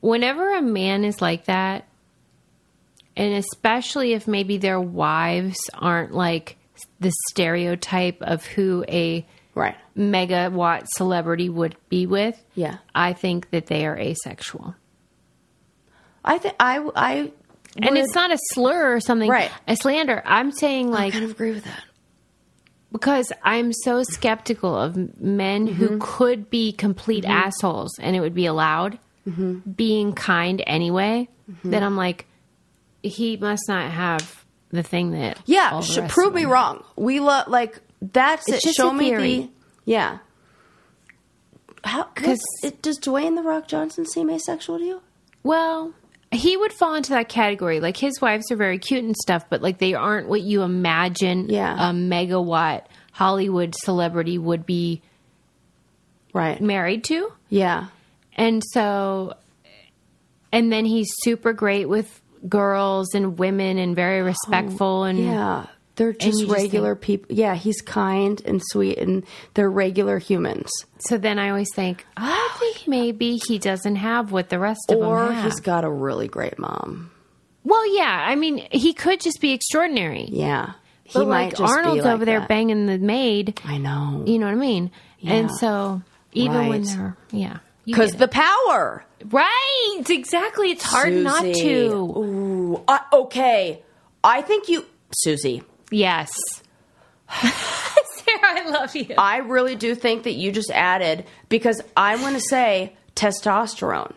Whenever 0.01 0.55
a 0.57 0.61
man 0.63 1.05
is 1.05 1.23
like 1.23 1.45
that, 1.47 1.87
and 3.16 3.35
especially 3.35 4.12
if 4.14 4.27
maybe 4.27 4.57
their 4.59 4.81
wives 4.81 5.59
aren't 5.75 6.12
like 6.12 6.57
the 7.01 7.12
stereotype 7.31 8.20
of 8.22 8.44
who 8.46 8.85
a 8.88 9.27
Right. 9.55 9.77
megawatt 9.96 10.87
celebrity 10.96 11.48
would 11.51 11.77
be 11.90 12.07
with, 12.07 12.42
Yeah. 12.55 12.79
I 12.94 13.12
think 13.12 13.51
that 13.51 13.66
they 13.66 13.85
are 13.87 13.98
asexual. 13.98 14.75
I 16.25 16.38
think 16.38 16.55
I, 16.59 16.79
I, 16.96 17.33
And 17.81 17.98
it's 17.98 18.14
not 18.14 18.31
a 18.33 18.38
slur 18.53 18.94
or 18.94 19.01
something, 19.01 19.29
Right. 19.29 19.51
A 19.68 19.77
slander. 19.77 20.22
I'm 20.25 20.53
saying 20.53 20.90
like 20.90 21.09
I 21.09 21.18
kind 21.18 21.25
of 21.25 21.33
agree 21.33 21.53
with 21.53 21.64
that. 21.64 21.83
because 22.92 23.31
I'm 23.42 23.72
so 23.72 24.03
skeptical 24.05 24.75
of 24.75 24.96
men 25.20 25.66
Mm-hmm. 25.68 25.75
who 25.75 25.98
could 26.01 26.48
be 26.48 26.72
complete 26.72 27.25
assholes 27.27 27.90
and 27.98 28.16
it 28.16 28.20
would 28.20 28.35
be 28.35 28.46
allowed 28.46 28.98
Mm-hmm. 29.29 29.70
being 29.77 30.14
kind 30.14 30.62
anyway. 30.66 31.29
That 31.64 31.83
I'm 31.83 31.96
like, 31.96 32.27
he 33.03 33.37
must 33.37 33.62
not 33.69 33.91
have 33.91 34.45
the 34.71 34.83
thing 34.83 35.11
that 35.12 35.38
Yeah, 35.47 35.81
sh- 35.81 35.99
prove 36.09 36.35
me 36.35 36.45
wrong. 36.45 36.83
We 36.97 37.21
love 37.21 37.49
like 37.49 37.81
that's 38.01 38.49
It's 38.49 38.67
it. 38.67 38.75
Show 38.75 38.93
me 38.93 39.15
the 39.15 39.49
yeah. 39.85 40.19
How? 41.85 42.05
'Cause- 42.05 42.15
Because 42.15 42.41
it 42.62 42.83
does 42.83 42.99
Dwayne 42.99 43.35
the 43.37 43.43
Rock 43.43 43.67
Johnson 43.69 44.07
seem 44.07 44.31
asexual 44.31 44.79
to 44.79 44.85
you? 44.85 45.01
Well, 45.43 45.93
he 46.31 46.57
would 46.57 46.73
fall 46.73 46.95
into 46.95 47.11
that 47.11 47.29
category. 47.29 47.81
Like 47.81 47.97
his 47.97 48.21
wives 48.21 48.51
are 48.51 48.57
very 48.57 48.79
cute 48.79 49.05
and 49.05 49.17
stuff, 49.17 49.45
but 49.51 49.61
like 49.62 49.79
they 49.79 49.93
aren't 49.95 50.29
what 50.29 50.43
you 50.43 50.62
imagine 50.62 51.49
Yeah. 51.51 51.91
a 51.91 51.93
megawatt 51.93 52.83
Hollywood 53.12 53.75
celebrity 53.75 54.38
would 54.38 54.65
be 54.65 55.03
Right. 56.33 56.61
married 56.62 57.05
to. 57.05 57.33
Yeah. 57.51 57.88
And 58.37 58.62
so, 58.73 59.35
and 60.51 60.73
then 60.73 60.87
he's 60.87 61.09
super 61.21 61.53
great 61.53 61.88
with 61.88 62.22
girls 62.49 63.15
and 63.15 63.39
women 63.39 63.79
and 63.79 63.95
very 63.95 64.21
oh, 64.21 64.25
respectful 64.25 65.05
and 65.05 65.19
Yeah. 65.19 65.67
They're 65.97 66.15
just 66.15 66.47
regular 66.47 66.97
people. 66.97 67.37
Yeah, 67.37 67.55
he's 67.55 67.83
kind 67.83 68.41
and 68.47 68.63
sweet, 68.65 68.97
and 68.97 69.25
they're 69.53 69.71
regular 69.71 70.19
humans. 70.19 70.71
so 71.01 71.19
then 71.19 71.39
I 71.39 71.51
always 71.51 71.69
think, 71.75 72.07
I 72.17 72.57
think 72.59 72.89
maybe 72.89 73.37
he 73.37 73.59
doesn't 73.59 73.97
have 73.97 74.33
what 74.33 74.49
the 74.49 74.59
rest 74.59 74.81
of 74.89 74.97
Or 74.99 75.27
them 75.27 75.35
have. 75.35 75.45
he's 75.45 75.61
got 75.61 75.85
a 75.85 75.91
really 75.91 76.29
great 76.29 76.59
mom. 76.59 77.11
well, 77.63 77.95
yeah, 77.95 78.25
I 78.27 78.37
mean, 78.37 78.67
he 78.71 78.95
could 78.95 79.21
just 79.21 79.41
be 79.43 79.53
extraordinary. 79.53 80.29
Yeah. 80.31 80.73
He 81.05 81.19
but 81.19 81.29
might 81.29 81.59
like 81.59 81.71
Arnold's 81.71 82.05
like 82.05 82.15
over 82.15 82.25
there 82.25 82.47
banging 82.47 82.87
the 82.87 82.97
maid, 82.99 83.61
I 83.63 83.77
know. 83.77 84.25
you 84.27 84.39
know 84.39 84.47
what 84.47 84.53
I 84.53 84.59
mean? 84.59 84.91
And 85.23 85.51
so 85.51 86.01
even 86.33 86.69
when 86.69 86.85
they're, 86.85 87.17
yeah. 87.33 87.59
Because 87.85 88.12
the 88.12 88.29
power. 88.29 89.05
right, 89.25 90.05
exactly. 90.09 90.71
It's 90.71 90.85
hard 90.85 91.12
not 91.14 91.42
to. 91.42 91.87
Ooh. 91.88 92.85
Uh, 92.87 92.99
okay. 93.12 93.83
I 94.23 94.42
think 94.42 94.68
you, 94.68 94.87
Susie. 95.14 95.62
Yes. 95.90 96.31
Sarah, 97.33 98.40
I 98.42 98.68
love 98.68 98.95
you. 98.95 99.14
I 99.18 99.38
really 99.38 99.75
do 99.75 99.95
think 99.95 100.25
that 100.25 100.35
you 100.35 100.53
just 100.53 100.71
added 100.71 101.27
because 101.49 101.81
I 101.97 102.16
want 102.16 102.37
to 102.37 102.40
say 102.40 102.95
testosterone. 103.16 104.14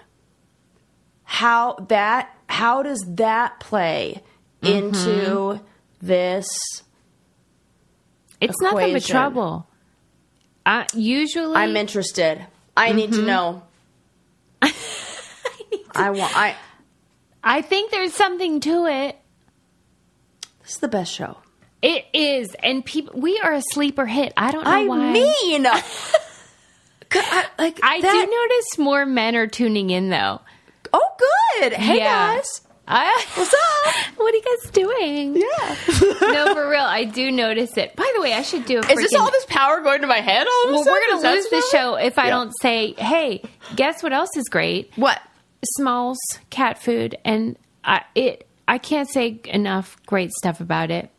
How 1.23 1.75
that 1.89 2.30
how 2.47 2.84
does 2.84 3.04
that 3.15 3.60
play 3.60 4.21
into 4.62 5.10
Mm-hmm. 5.10 5.63
this? 6.01 6.47
It's 8.39 8.60
nothing 8.62 8.78
but 8.80 8.89
equation. 8.89 9.12
trouble. 9.13 9.67
Uh, 10.65 10.84
usually, 10.93 11.56
I'm 11.56 11.75
interested. 11.75 12.45
I 12.78 12.92
need 12.94 13.12
Mm-hmm. 13.12 13.20
to 13.22 13.26
know. 13.28 13.64
I 15.94 16.10
want. 16.12 16.36
I. 16.38 16.56
I 17.44 17.62
think 17.62 17.92
there's 17.92 18.14
something 18.14 18.60
to 18.62 18.86
it. 18.88 19.18
This 20.64 20.72
is 20.74 20.78
the 20.80 20.88
best 20.88 21.14
show. 21.14 21.38
It 21.82 22.06
is, 22.14 22.56
and 22.64 22.84
people, 22.84 23.20
we 23.20 23.40
are 23.40 23.54
a 23.54 23.62
sleeper 23.62 24.06
hit. 24.08 24.34
I 24.36 24.52
don't 24.52 24.64
know 24.64 24.72
I 24.72 24.86
why. 24.88 25.12
mean, 25.14 25.68
I, 27.12 27.46
like 27.60 27.80
I 27.84 28.02
that, 28.02 28.12
do 28.12 28.32
notice 28.32 28.78
more 28.80 29.06
men 29.06 29.36
are 29.36 29.46
tuning 29.46 29.92
in, 29.92 30.10
though. 30.10 30.42
Oh, 30.92 31.10
good. 31.60 31.74
Hey 31.74 31.98
Yeah. 32.00 32.36
guys. 32.38 32.62
I, 32.88 33.26
What's 33.36 33.54
up? 33.54 34.17
what 34.17 34.34
are 34.34 34.38
you 34.38 34.43
guys 34.43 34.71
doing? 34.71 35.36
Yeah. 35.36 36.32
no, 36.32 36.54
for 36.54 36.69
real, 36.69 36.82
I 36.84 37.06
do 37.06 37.32
notice 37.32 37.76
it. 37.78 37.95
By 37.95 38.12
the 38.15 38.21
way, 38.21 38.34
I 38.34 38.41
should 38.43 38.65
do 38.65 38.78
a. 38.78 38.82
Is 38.82 38.95
this 38.98 39.15
all 39.15 39.32
this 39.32 39.45
power 39.48 39.82
going 39.82 40.02
to 40.02 40.08
my 40.08 40.19
head? 40.19 40.45
All 40.48 40.69
of 40.69 40.71
Well, 40.76 40.86
we're 40.86 41.08
gonna 41.10 41.34
lose 41.36 41.50
the 41.50 41.63
show 41.71 41.95
if 41.95 42.19
I 42.19 42.26
Yeah. 42.26 42.30
don't 42.32 42.52
say, 42.62 42.93
"Hey, 42.98 43.41
guess 43.76 44.04
what 44.04 44.13
else 44.13 44.30
is 44.38 44.48
great? 44.50 44.91
What? 44.95 45.19
Smalls 45.78 46.17
cat 46.52 46.82
food." 46.82 47.17
And 47.26 47.58
I, 47.84 48.02
it 48.13 48.48
I 48.67 48.78
can't 48.78 49.10
say 49.10 49.39
enough 49.45 49.98
great 50.06 50.32
stuff 50.32 50.60
about 50.62 50.91
it. 50.91 51.10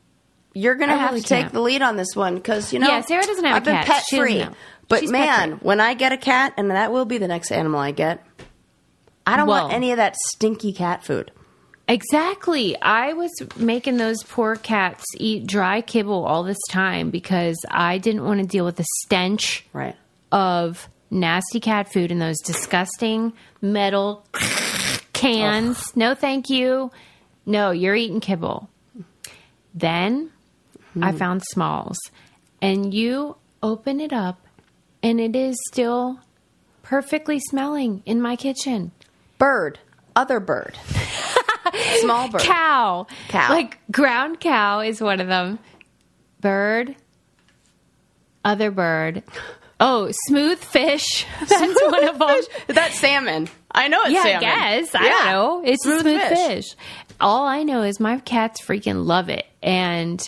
You're 0.54 0.76
gonna 0.76 0.94
I 0.94 0.96
have 0.96 1.10
really 1.10 1.22
to 1.22 1.28
take 1.28 1.40
can't. 1.42 1.52
the 1.52 1.60
lead 1.60 1.82
on 1.82 1.96
this 1.96 2.14
one 2.14 2.36
because 2.36 2.72
you 2.72 2.78
know. 2.78 2.86
Yeah, 2.88 3.00
Sarah 3.00 3.24
doesn't 3.24 3.44
have 3.44 3.54
a 3.54 3.56
I've 3.56 3.64
been 3.64 3.84
pet 3.84 4.04
she 4.08 4.18
free, 4.18 4.46
but 4.88 5.00
She's 5.00 5.10
man, 5.10 5.52
when 5.62 5.80
I 5.80 5.94
get 5.94 6.12
a 6.12 6.16
cat, 6.16 6.54
and 6.56 6.70
that 6.70 6.92
will 6.92 7.04
be 7.04 7.18
the 7.18 7.28
next 7.28 7.50
animal 7.50 7.80
I 7.80 7.90
get, 7.90 8.24
I 9.26 9.36
don't 9.36 9.48
want 9.48 9.72
any 9.72 9.90
of 9.90 9.96
that 9.96 10.14
stinky 10.28 10.72
cat 10.72 11.04
food. 11.04 11.32
Exactly. 11.88 12.80
I 12.80 13.12
was 13.12 13.30
making 13.56 13.96
those 13.96 14.22
poor 14.24 14.56
cats 14.56 15.04
eat 15.16 15.46
dry 15.46 15.80
kibble 15.80 16.24
all 16.24 16.42
this 16.42 16.58
time 16.70 17.10
because 17.10 17.56
I 17.70 17.98
didn't 17.98 18.24
want 18.24 18.40
to 18.40 18.46
deal 18.46 18.64
with 18.64 18.76
the 18.76 18.86
stench 19.04 19.64
Right. 19.72 19.94
of 20.32 20.88
nasty 21.10 21.60
cat 21.60 21.92
food 21.92 22.10
in 22.10 22.18
those 22.18 22.38
disgusting 22.44 23.32
metal 23.62 24.24
cans. 25.12 25.94
No, 25.96 26.14
thank 26.14 26.50
you. 26.50 26.90
No, 27.44 27.70
you're 27.70 27.94
eating 27.94 28.20
kibble. 28.20 28.68
Then 29.74 30.30
I 31.00 31.12
hmm. 31.12 31.16
found 31.18 31.42
Smalls, 31.44 31.98
and 32.60 32.92
you 32.92 33.36
open 33.62 34.00
it 34.00 34.12
up, 34.12 34.46
and 35.02 35.20
it 35.20 35.36
is 35.36 35.56
still 35.70 36.20
perfectly 36.82 37.38
smelling 37.38 38.02
in 38.06 38.20
my 38.20 38.34
kitchen. 38.36 38.92
Bird, 39.38 39.78
other 40.16 40.40
bird, 40.40 40.78
small 42.00 42.28
bird. 42.28 42.40
Cow. 42.42 43.06
Cow. 43.28 43.50
Like 43.50 43.78
ground 43.90 44.40
cow 44.40 44.80
is 44.80 45.00
one 45.00 45.20
of 45.20 45.28
them. 45.28 45.58
Bird. 46.40 46.96
Other 48.44 48.70
bird. 48.70 49.22
Oh, 49.80 50.10
smooth 50.28 50.58
fish. 50.58 51.26
That's 51.48 51.82
one 51.82 52.04
of 52.08 52.18
them. 52.18 52.40
That's 52.68 52.98
salmon. 52.98 53.48
I 53.72 53.88
know 53.88 54.00
it's 54.02 54.12
Yeah, 54.12 54.22
salmon. 54.22 54.48
I 54.48 54.80
guess. 54.80 54.94
I 54.94 55.04
Yeah. 55.04 55.08
don't 55.10 55.26
know. 55.26 55.62
It's 55.64 55.82
smooth, 55.82 56.00
Smooth 56.02 56.16
smooth 56.20 56.28
fish. 56.28 56.46
fish. 56.46 56.76
All 57.20 57.46
I 57.46 57.62
know 57.62 57.82
is 57.82 57.98
my 58.00 58.18
cats 58.20 58.60
freaking 58.62 59.04
love 59.06 59.28
it. 59.28 59.44
And 59.62 60.26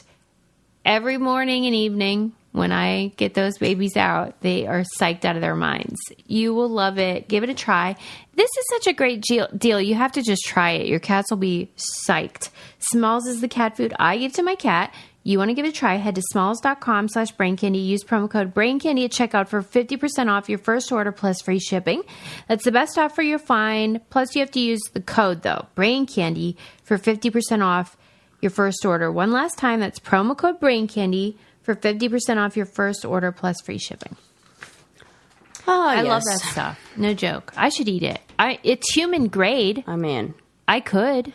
every 0.85 1.17
morning 1.19 1.67
and 1.67 1.75
evening 1.75 2.33
when 2.53 2.73
I 2.73 3.13
get 3.17 3.35
those 3.35 3.57
babies 3.59 3.97
out, 3.97 4.41
they 4.41 4.67
are 4.67 4.83
psyched 5.01 5.25
out 5.25 5.37
of 5.37 5.43
their 5.43 5.55
minds. 5.57 5.99
You 6.27 6.53
will 6.55 6.69
love 6.71 6.99
it. 6.99 7.29
Give 7.29 7.43
it 7.45 7.51
a 7.51 7.55
try. 7.55 7.97
This 8.39 8.51
is 8.57 8.65
such 8.71 8.87
a 8.87 8.93
great 8.93 9.21
deal-. 9.21 9.81
You 9.81 9.97
have 9.97 10.13
to 10.13 10.23
just 10.23 10.43
try 10.47 10.71
it. 10.71 10.87
Your 10.87 11.01
cats 11.01 11.29
will 11.29 11.39
be 11.39 11.73
psyched. 11.77 12.51
Smalls 12.79 13.27
is 13.27 13.41
the 13.41 13.49
cat 13.49 13.77
food 13.77 13.93
I 13.99 14.17
give 14.17 14.33
to 14.35 14.45
my 14.45 14.55
cat. 14.55 14.95
You 15.25 15.39
want 15.39 15.49
to 15.49 15.55
give 15.55 15.65
it 15.65 15.71
a 15.71 15.73
try, 15.73 15.97
head 15.97 16.15
to 16.15 16.23
smalls.com 16.23 17.09
slash 17.09 17.33
brain 17.33 17.57
candy. 17.57 17.81
Use 17.81 18.05
promo 18.05 18.31
code 18.31 18.55
brain 18.55 18.79
candy 18.79 19.05
at 19.05 19.11
checkout 19.11 19.49
for 19.49 19.61
50% 19.61 20.29
off 20.29 20.49
your 20.49 20.61
first 20.61 20.93
order 20.93 21.11
plus 21.11 21.43
free 21.43 21.59
shipping. 21.59 22.05
That's 22.47 22.65
the 22.65 22.71
best 22.71 22.97
offer 22.97 23.23
you'll 23.23 23.41
find. 23.41 24.09
Plus, 24.09 24.37
you 24.37 24.41
have 24.41 24.53
to 24.53 24.61
use 24.61 24.83
the 24.93 25.03
code 25.03 25.43
though, 25.43 25.67
brain 25.75 26.07
candy, 26.07 26.57
for 26.85 26.97
50% 26.97 27.65
off 27.65 27.97
your 28.41 28.53
first 28.53 28.87
order. 28.87 29.11
One 29.11 29.33
last 29.33 29.59
time, 29.59 29.81
that's 29.81 29.99
promo 29.99 30.39
code 30.39 30.61
brain 30.61 30.87
candy 30.87 31.37
for 31.61 31.75
50% 31.75 32.37
off 32.37 32.57
your 32.57 32.67
first 32.67 33.05
order 33.05 33.33
plus 33.33 33.61
free 33.61 33.79
shipping. 33.79 34.17
Oh, 35.71 35.89
I 35.89 36.03
yes. 36.03 36.07
love 36.07 36.23
that 36.25 36.41
stuff. 36.41 36.93
No 36.97 37.13
joke. 37.13 37.53
I 37.57 37.69
should 37.69 37.89
eat 37.89 38.03
it. 38.03 38.21
I 38.39 38.59
it's 38.63 38.91
human 38.93 39.29
grade. 39.29 39.85
I 39.87 39.97
mean, 39.97 40.35
I 40.67 40.81
could. 40.81 41.33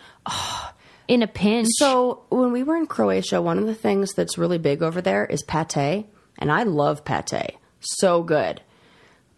In 1.07 1.21
a 1.21 1.27
pinch. 1.27 1.67
so 1.73 2.23
when 2.29 2.51
we 2.51 2.63
were 2.63 2.77
in 2.77 2.87
Croatia, 2.87 3.41
one 3.41 3.59
of 3.59 3.67
the 3.67 3.75
things 3.75 4.13
that's 4.13 4.37
really 4.37 4.57
big 4.57 4.81
over 4.81 5.01
there 5.01 5.25
is 5.25 5.43
pate, 5.43 6.05
and 6.39 6.51
I 6.51 6.63
love 6.63 7.03
pate. 7.05 7.57
So 7.81 8.23
good. 8.23 8.61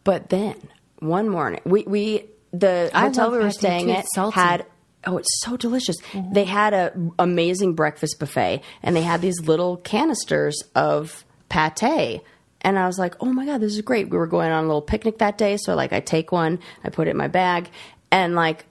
But 0.04 0.30
then 0.30 0.56
one 1.00 1.28
morning, 1.28 1.62
we 1.66 1.84
we 1.84 2.26
the 2.52 2.90
I 2.94 3.08
hotel 3.08 3.32
we 3.32 3.40
were 3.40 3.52
staying 3.52 3.92
at 3.92 4.06
salty. 4.14 4.36
had 4.40 4.66
oh, 5.06 5.18
it's 5.18 5.42
so 5.42 5.58
delicious. 5.58 5.98
They 6.32 6.46
had 6.46 6.74
a 6.74 6.94
amazing 7.20 7.74
breakfast 7.74 8.20
buffet, 8.20 8.62
and 8.82 8.96
they 8.96 9.02
had 9.02 9.22
these 9.22 9.42
little 9.42 9.78
canisters 9.78 10.56
of 10.76 11.26
pate. 11.50 12.22
And 12.66 12.78
I 12.80 12.88
was 12.88 12.98
like, 12.98 13.16
"Oh 13.22 13.32
my 13.32 13.46
god, 13.46 13.62
this 13.62 13.74
is 13.76 13.82
great!" 13.82 14.10
We 14.10 14.18
were 14.18 14.26
going 14.28 14.52
on 14.52 14.64
a 14.64 14.68
little 14.68 14.82
picnic 14.82 15.20
that 15.20 15.38
day, 15.38 15.56
so 15.58 15.76
like 15.76 15.94
I 15.94 16.00
take 16.02 16.32
one, 16.32 16.60
I 16.84 16.90
put 16.90 17.08
it 17.08 17.12
in 17.12 17.18
my 17.18 17.28
bag, 17.28 17.70
and 18.12 18.34
like 18.36 18.66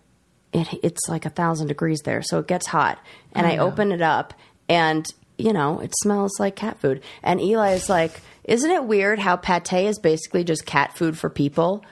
it, 0.53 0.67
it's 0.83 1.09
like 1.09 1.25
a 1.25 1.31
thousand 1.31 1.69
degrees 1.69 2.01
there, 2.03 2.21
so 2.21 2.41
it 2.41 2.49
gets 2.49 2.67
hot. 2.67 2.99
And 3.33 3.47
I 3.47 3.57
open 3.59 3.93
it 3.93 4.03
up, 4.03 4.35
and 4.69 5.07
you 5.39 5.53
know, 5.53 5.79
it 5.79 5.93
smells 6.03 6.39
like 6.41 6.57
cat 6.57 6.81
food. 6.81 7.03
And 7.23 7.41
Eli 7.41 7.73
is 7.75 7.89
like, 7.89 8.21
"Isn't 8.43 8.71
it 8.71 8.85
weird 8.85 9.21
how 9.21 9.37
pate 9.37 9.87
is 9.87 9.99
basically 10.01 10.43
just 10.45 10.67
cat 10.67 10.97
food 10.99 11.17
for 11.17 11.31
people?" 11.31 11.85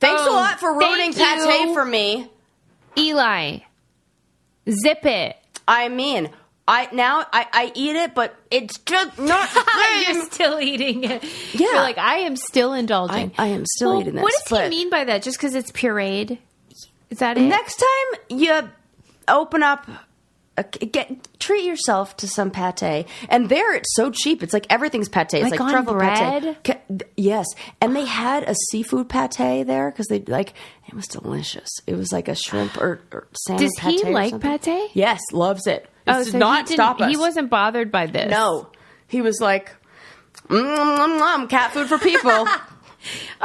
Thanks 0.00 0.22
a 0.22 0.28
Oh, 0.30 0.32
lot 0.32 0.58
for 0.58 0.72
ruining 0.72 1.12
pate 1.12 1.38
you. 1.38 1.74
for 1.74 1.84
me. 1.84 2.30
Eli, 2.98 3.58
zip 4.70 5.04
it. 5.04 5.36
I 5.68 5.88
mean, 5.88 6.30
I 6.66 6.88
now 6.92 7.26
I, 7.32 7.46
I 7.52 7.72
eat 7.74 7.94
it, 7.96 8.14
but 8.14 8.34
it's 8.50 8.78
just 8.78 9.18
not 9.18 9.48
You're 10.08 10.24
still 10.24 10.58
eating 10.60 11.04
it. 11.04 11.22
Yeah. 11.52 11.66
You're 11.72 11.74
like, 11.76 11.98
I 11.98 12.18
am 12.20 12.36
still 12.36 12.72
indulging. 12.72 13.32
I- 13.36 13.44
I 13.44 13.46
am 13.48 13.64
still 13.66 13.90
Well, 13.90 14.00
eating 14.00 14.14
this, 14.14 14.22
What 14.22 14.32
does 14.32 14.44
but- 14.48 14.64
he 14.64 14.70
mean 14.70 14.90
by 14.90 15.04
that? 15.04 15.22
Just 15.22 15.36
because 15.38 15.54
it's 15.54 15.70
pureed? 15.70 16.38
Is 17.10 17.18
that 17.18 17.36
it? 17.36 17.42
Next 17.42 17.76
time 17.76 18.38
you 18.38 18.68
open 19.28 19.62
up, 19.62 19.86
get 20.62 21.38
treat 21.40 21.64
yourself 21.64 22.16
to 22.18 22.28
some 22.28 22.50
pate. 22.50 23.06
And 23.28 23.48
there, 23.48 23.74
it's 23.74 23.94
so 23.94 24.10
cheap. 24.10 24.42
It's 24.42 24.52
like 24.52 24.66
everything's 24.70 25.08
pate. 25.08 25.34
It's 25.34 25.50
Like 25.50 25.58
like, 25.60 25.70
truffle 25.70 25.94
bread? 25.94 26.58
pate. 26.62 27.02
Yes, 27.16 27.46
and 27.80 27.94
they 27.96 28.04
had 28.04 28.44
a 28.48 28.54
seafood 28.70 29.08
pate 29.08 29.66
there 29.66 29.90
because 29.90 30.06
they 30.06 30.20
like 30.20 30.54
it 30.86 30.94
was 30.94 31.06
delicious. 31.06 31.68
It 31.86 31.96
was 31.96 32.12
like 32.12 32.28
a 32.28 32.34
shrimp 32.34 32.76
or, 32.76 33.00
or 33.12 33.26
salmon. 33.46 33.62
Does 33.64 33.72
he 33.80 33.98
pate 33.98 34.06
or 34.08 34.12
like 34.12 34.40
pate? 34.40 34.90
Yes, 34.94 35.20
loves 35.32 35.66
it. 35.66 35.88
oh, 36.06 36.18
This 36.18 36.26
does 36.26 36.32
so 36.32 36.38
not 36.38 36.68
he 36.68 36.74
stop 36.74 37.00
us. 37.00 37.10
He 37.10 37.16
wasn't 37.16 37.50
bothered 37.50 37.90
by 37.90 38.06
this. 38.06 38.30
No, 38.30 38.68
he 39.08 39.22
was 39.22 39.40
like, 39.40 39.74
mm, 40.48 40.76
mm, 40.76 41.20
mm, 41.20 41.48
cat 41.48 41.72
food 41.72 41.88
for 41.88 41.98
people. 41.98 42.46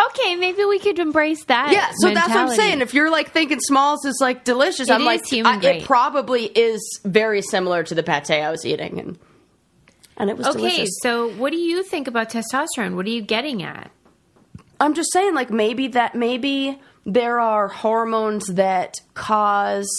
Okay, 0.10 0.36
maybe 0.36 0.64
we 0.66 0.80
could 0.80 1.00
embrace 1.00 1.44
that. 1.46 1.72
Yeah, 1.72 1.92
so 2.00 2.14
that's 2.14 2.30
what 2.30 2.38
I'm 2.38 2.50
saying. 2.50 2.82
If 2.82 2.94
you're 2.94 3.10
like 3.12 3.32
thinking 3.32 3.60
Smalls 3.60 4.06
is 4.06 4.18
like 4.22 4.44
delicious, 4.44 4.90
It 4.90 4.94
I'm 4.94 5.04
like, 5.06 5.22
I- 5.32 5.38
it 5.38 5.86
probably 5.86 6.46
is 6.46 7.00
very 7.04 7.42
similar 7.42 7.84
to 7.84 7.96
the 7.96 8.04
pate 8.04 8.32
I 8.32 8.50
was 8.52 8.66
eating, 8.66 9.00
and 9.00 9.20
and 10.18 10.30
it 10.30 10.38
was 10.38 10.48
Okay, 10.48 10.58
delicious. 10.58 10.90
so 11.02 11.30
what 11.32 11.52
do 11.52 11.58
you 11.58 11.84
think 11.84 12.08
about 12.08 12.30
testosterone? 12.30 12.96
What 12.96 13.06
are 13.06 13.10
you 13.10 13.22
getting 13.22 13.64
at? 13.64 13.92
I'm 14.82 14.94
just 14.94 15.12
saying, 15.12 15.34
like 15.36 15.50
maybe 15.50 15.88
that 15.90 16.16
maybe 16.16 16.80
there 17.06 17.40
are 17.40 17.68
hormones 17.68 18.48
that 18.48 18.96
cause 19.14 19.90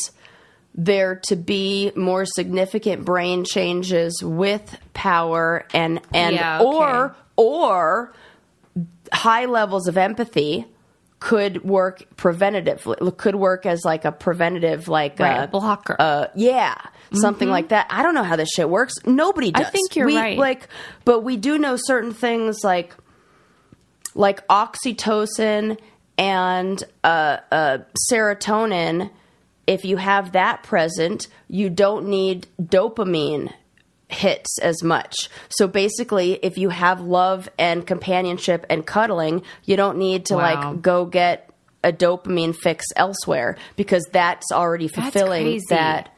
there 0.74 1.16
to 1.24 1.36
be 1.36 1.90
more 1.96 2.24
significant 2.24 3.04
brain 3.04 3.44
changes 3.44 4.22
with 4.22 4.78
power 4.94 5.66
and 5.74 6.00
and 6.14 6.36
Yeah, 6.36 6.60
okay. 6.60 6.66
or 6.68 7.16
or 7.36 8.14
high 9.12 9.46
levels 9.46 9.88
of 9.88 9.96
empathy 9.96 10.66
could 11.18 11.62
work 11.64 12.02
preventatively 12.16 13.14
could 13.18 13.34
work 13.34 13.66
as 13.66 13.84
like 13.84 14.04
a 14.06 14.12
preventative 14.12 14.88
like 14.88 15.18
Right, 15.18 15.42
a 15.44 15.46
blocker. 15.48 15.94
uh 15.98 16.28
yeah 16.34 16.76
something 17.12 17.50
like 17.50 17.68
that. 17.70 17.86
I 17.90 18.02
don't 18.02 18.14
know 18.14 18.22
how 18.22 18.36
this 18.36 18.48
shit 18.54 18.70
works. 18.70 18.94
Nobody 19.04 19.50
I 19.54 19.64
think 19.64 19.96
you're 19.96 20.06
we, 20.06 20.16
right. 20.16 20.38
like 20.38 20.68
but 21.04 21.20
we 21.20 21.36
do 21.36 21.58
know 21.58 21.76
certain 21.76 22.14
things 22.14 22.58
like 22.64 22.94
like 24.14 24.46
oxytocin 24.48 25.78
and 26.18 26.82
uh, 27.04 27.38
uh, 27.50 27.78
serotonin, 28.10 29.10
if 29.66 29.84
you 29.84 29.96
have 29.96 30.32
that 30.32 30.62
present, 30.62 31.28
you 31.48 31.70
don't 31.70 32.06
need 32.08 32.46
dopamine 32.60 33.52
hits 34.12 34.58
as 34.60 34.82
much. 34.82 35.28
So 35.48 35.66
basically, 35.68 36.34
if 36.42 36.58
you 36.58 36.68
have 36.70 37.00
love 37.00 37.48
and 37.58 37.86
companionship 37.86 38.66
and 38.68 38.86
cuddling, 38.86 39.42
you 39.64 39.76
don't 39.76 39.98
need 39.98 40.26
to 40.26 40.34
Wow. 40.36 40.40
like 40.72 40.82
go 40.82 41.04
get 41.06 41.50
a 41.82 41.92
dopamine 41.92 42.54
fix 42.54 42.84
elsewhere 42.96 43.56
because 43.76 44.04
that's 44.12 44.52
already 44.52 44.88
fulfilling 44.88 45.44
crazy. 45.44 45.64
that. 45.70 46.14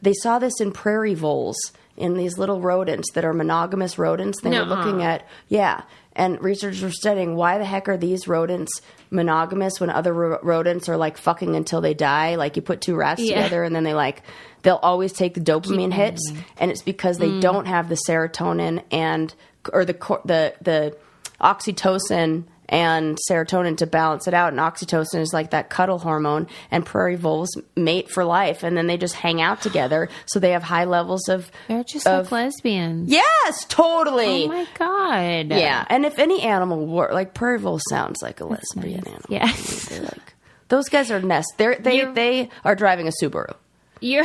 They 0.00 0.14
saw 0.14 0.38
this 0.38 0.60
in 0.60 0.72
prairie 0.72 1.14
voles 1.14 1.56
in 1.96 2.14
these 2.14 2.38
little 2.38 2.60
rodents 2.60 3.10
that 3.12 3.24
are 3.24 3.32
monogamous 3.32 3.98
rodents. 3.98 4.40
They 4.40 4.50
were 4.50 4.64
looking 4.64 5.02
at 5.02 5.26
yeah, 5.48 5.82
and 6.16 6.42
researchers 6.42 6.82
were 6.82 6.90
studying 6.90 7.34
why 7.36 7.58
the 7.58 7.64
heck 7.64 7.88
are 7.88 7.96
these 7.96 8.26
rodents 8.28 8.80
monogamous 9.10 9.80
when 9.80 9.90
other 9.90 10.12
ro- 10.12 10.38
rodents 10.42 10.88
are 10.88 10.96
like 10.96 11.16
fucking 11.18 11.56
until 11.56 11.80
they 11.80 11.94
die? 11.94 12.34
Like 12.36 12.56
you 12.56 12.62
put 12.62 12.80
two 12.80 12.94
rats 12.96 13.20
Yeah. 13.20 13.36
together 13.36 13.64
and 13.64 13.74
then 13.74 13.84
they 13.84 13.94
like 13.94 14.22
they'll 14.62 14.76
always 14.82 15.12
take 15.12 15.34
the 15.34 15.40
dopamine 15.40 15.92
hits, 15.92 16.22
and 16.58 16.70
it's 16.70 16.82
because 16.82 17.18
Mm. 17.18 17.20
they 17.20 17.40
don't 17.40 17.66
have 17.66 17.88
the 17.88 17.98
serotonin 18.08 18.82
and 18.90 19.34
or 19.72 19.84
the 19.84 19.92
the 20.24 20.54
the 20.62 20.96
oxytocin 21.40 22.44
and 22.74 23.16
serotonin 23.30 23.76
to 23.78 23.86
balance 23.86 24.26
it 24.26 24.34
out. 24.34 24.52
And 24.52 24.58
oxytocin 24.60 25.20
is 25.20 25.32
like 25.32 25.50
that 25.50 25.70
cuddle 25.70 25.98
hormone, 25.98 26.48
and 26.70 26.84
prairie 26.84 27.16
voles 27.16 27.50
mate 27.76 28.10
for 28.10 28.24
life, 28.24 28.62
and 28.64 28.76
then 28.76 28.86
they 28.88 28.96
just 28.96 29.14
hang 29.14 29.40
out 29.40 29.62
together, 29.62 30.08
so 30.26 30.40
they 30.40 30.50
have 30.50 30.62
high 30.62 30.84
levels 30.84 31.28
of 31.28 31.50
They're 31.68 31.84
just 31.84 32.06
of- 32.06 32.32
like 32.32 32.32
lesbians. 32.32 33.10
Yes, 33.10 33.64
totally. 33.68 34.44
Oh 34.44 34.48
my 34.48 34.66
god. 34.78 35.56
Yeah, 35.56 35.84
and 35.88 36.04
if 36.04 36.18
any 36.18 36.42
animal 36.42 36.86
were 36.86 37.10
like 37.12 37.32
prairie 37.34 37.58
vole 37.58 37.80
sounds 37.88 38.20
like 38.22 38.40
a 38.40 38.44
lesbian 38.44 39.06
animal. 39.06 39.22
Yeah. 39.28 39.50
They're 39.88 40.02
like 40.02 40.34
those 40.68 40.88
guys 40.88 41.10
are 41.10 41.20
nest. 41.20 41.52
They're, 41.58 41.76
they 41.76 41.98
You're- 41.98 42.12
they 42.14 42.48
are 42.64 42.74
driving 42.74 43.06
a 43.06 43.12
Subaru. 43.22 43.54
You're 44.00 44.24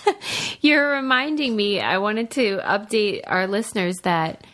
you're 0.60 0.90
reminding 0.94 1.54
me. 1.54 1.80
I 1.80 1.98
wanted 1.98 2.30
to 2.32 2.58
update 2.58 3.22
our 3.26 3.46
listeners 3.46 3.96
that 4.02 4.44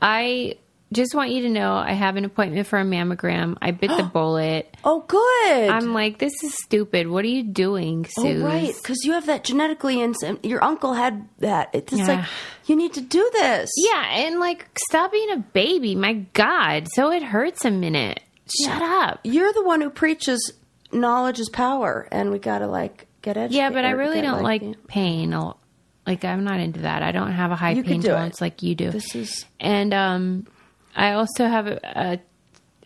I 0.00 0.56
just 0.92 1.14
want 1.14 1.30
you 1.30 1.42
to 1.42 1.48
know 1.48 1.72
I 1.74 1.92
have 1.92 2.16
an 2.16 2.24
appointment 2.24 2.66
for 2.66 2.78
a 2.78 2.84
mammogram. 2.84 3.56
I 3.60 3.70
bit 3.72 3.88
the 3.96 4.02
bullet. 4.12 4.76
Oh, 4.84 5.00
good. 5.06 5.68
I'm 5.70 5.92
like, 5.92 6.18
this 6.18 6.32
is 6.44 6.54
stupid. 6.62 7.08
What 7.08 7.24
are 7.24 7.28
you 7.28 7.42
doing, 7.42 8.04
Sue? 8.08 8.42
Oh, 8.42 8.46
right, 8.46 8.74
because 8.74 9.04
you 9.04 9.12
have 9.12 9.26
that 9.26 9.44
genetically, 9.44 10.00
and 10.02 10.14
your 10.42 10.62
uncle 10.62 10.94
had 10.94 11.28
that. 11.38 11.70
It's 11.72 11.92
Yeah. 11.92 12.06
like 12.06 12.24
you 12.66 12.76
need 12.76 12.92
to 12.94 13.00
do 13.00 13.28
this. 13.32 13.70
Yeah, 13.76 14.04
and 14.26 14.38
like, 14.38 14.68
stop 14.88 15.10
being 15.12 15.30
a 15.32 15.38
baby. 15.38 15.94
My 15.94 16.12
God. 16.34 16.86
So 16.92 17.10
it 17.10 17.22
hurts 17.22 17.64
a 17.64 17.70
minute. 17.70 18.20
Shut 18.64 18.82
up. 18.82 19.20
you're 19.24 19.52
the 19.52 19.64
one 19.64 19.80
who 19.80 19.88
preaches 19.90 20.52
knowledge 20.92 21.40
is 21.40 21.48
power, 21.48 22.06
and 22.12 22.30
we 22.30 22.38
gotta 22.38 22.66
like 22.66 23.06
get 23.22 23.36
educated. 23.36 23.56
Yeah, 23.56 23.70
but 23.70 23.84
I 23.84 23.90
really 23.92 24.20
don't 24.20 24.42
like 24.42 24.62
yeah. 24.62 24.72
pain. 24.88 25.32
I'll- 25.32 25.58
Like, 26.06 26.24
I'm 26.24 26.42
not 26.42 26.58
into 26.58 26.80
that. 26.80 27.02
I 27.04 27.12
don't 27.12 27.30
have 27.30 27.52
a 27.52 27.56
high 27.56 27.70
You 27.70 27.84
pain 27.84 28.00
could 28.00 28.02
do 28.02 28.08
it. 28.08 28.14
tolerance 28.14 28.40
like 28.40 28.62
you 28.64 28.74
do. 28.74 28.90
This 28.90 29.14
is 29.14 29.46
And 29.60 29.94
um, 29.94 30.46
I 30.94 31.12
also 31.12 31.46
have 31.46 31.66
a, 31.66 31.80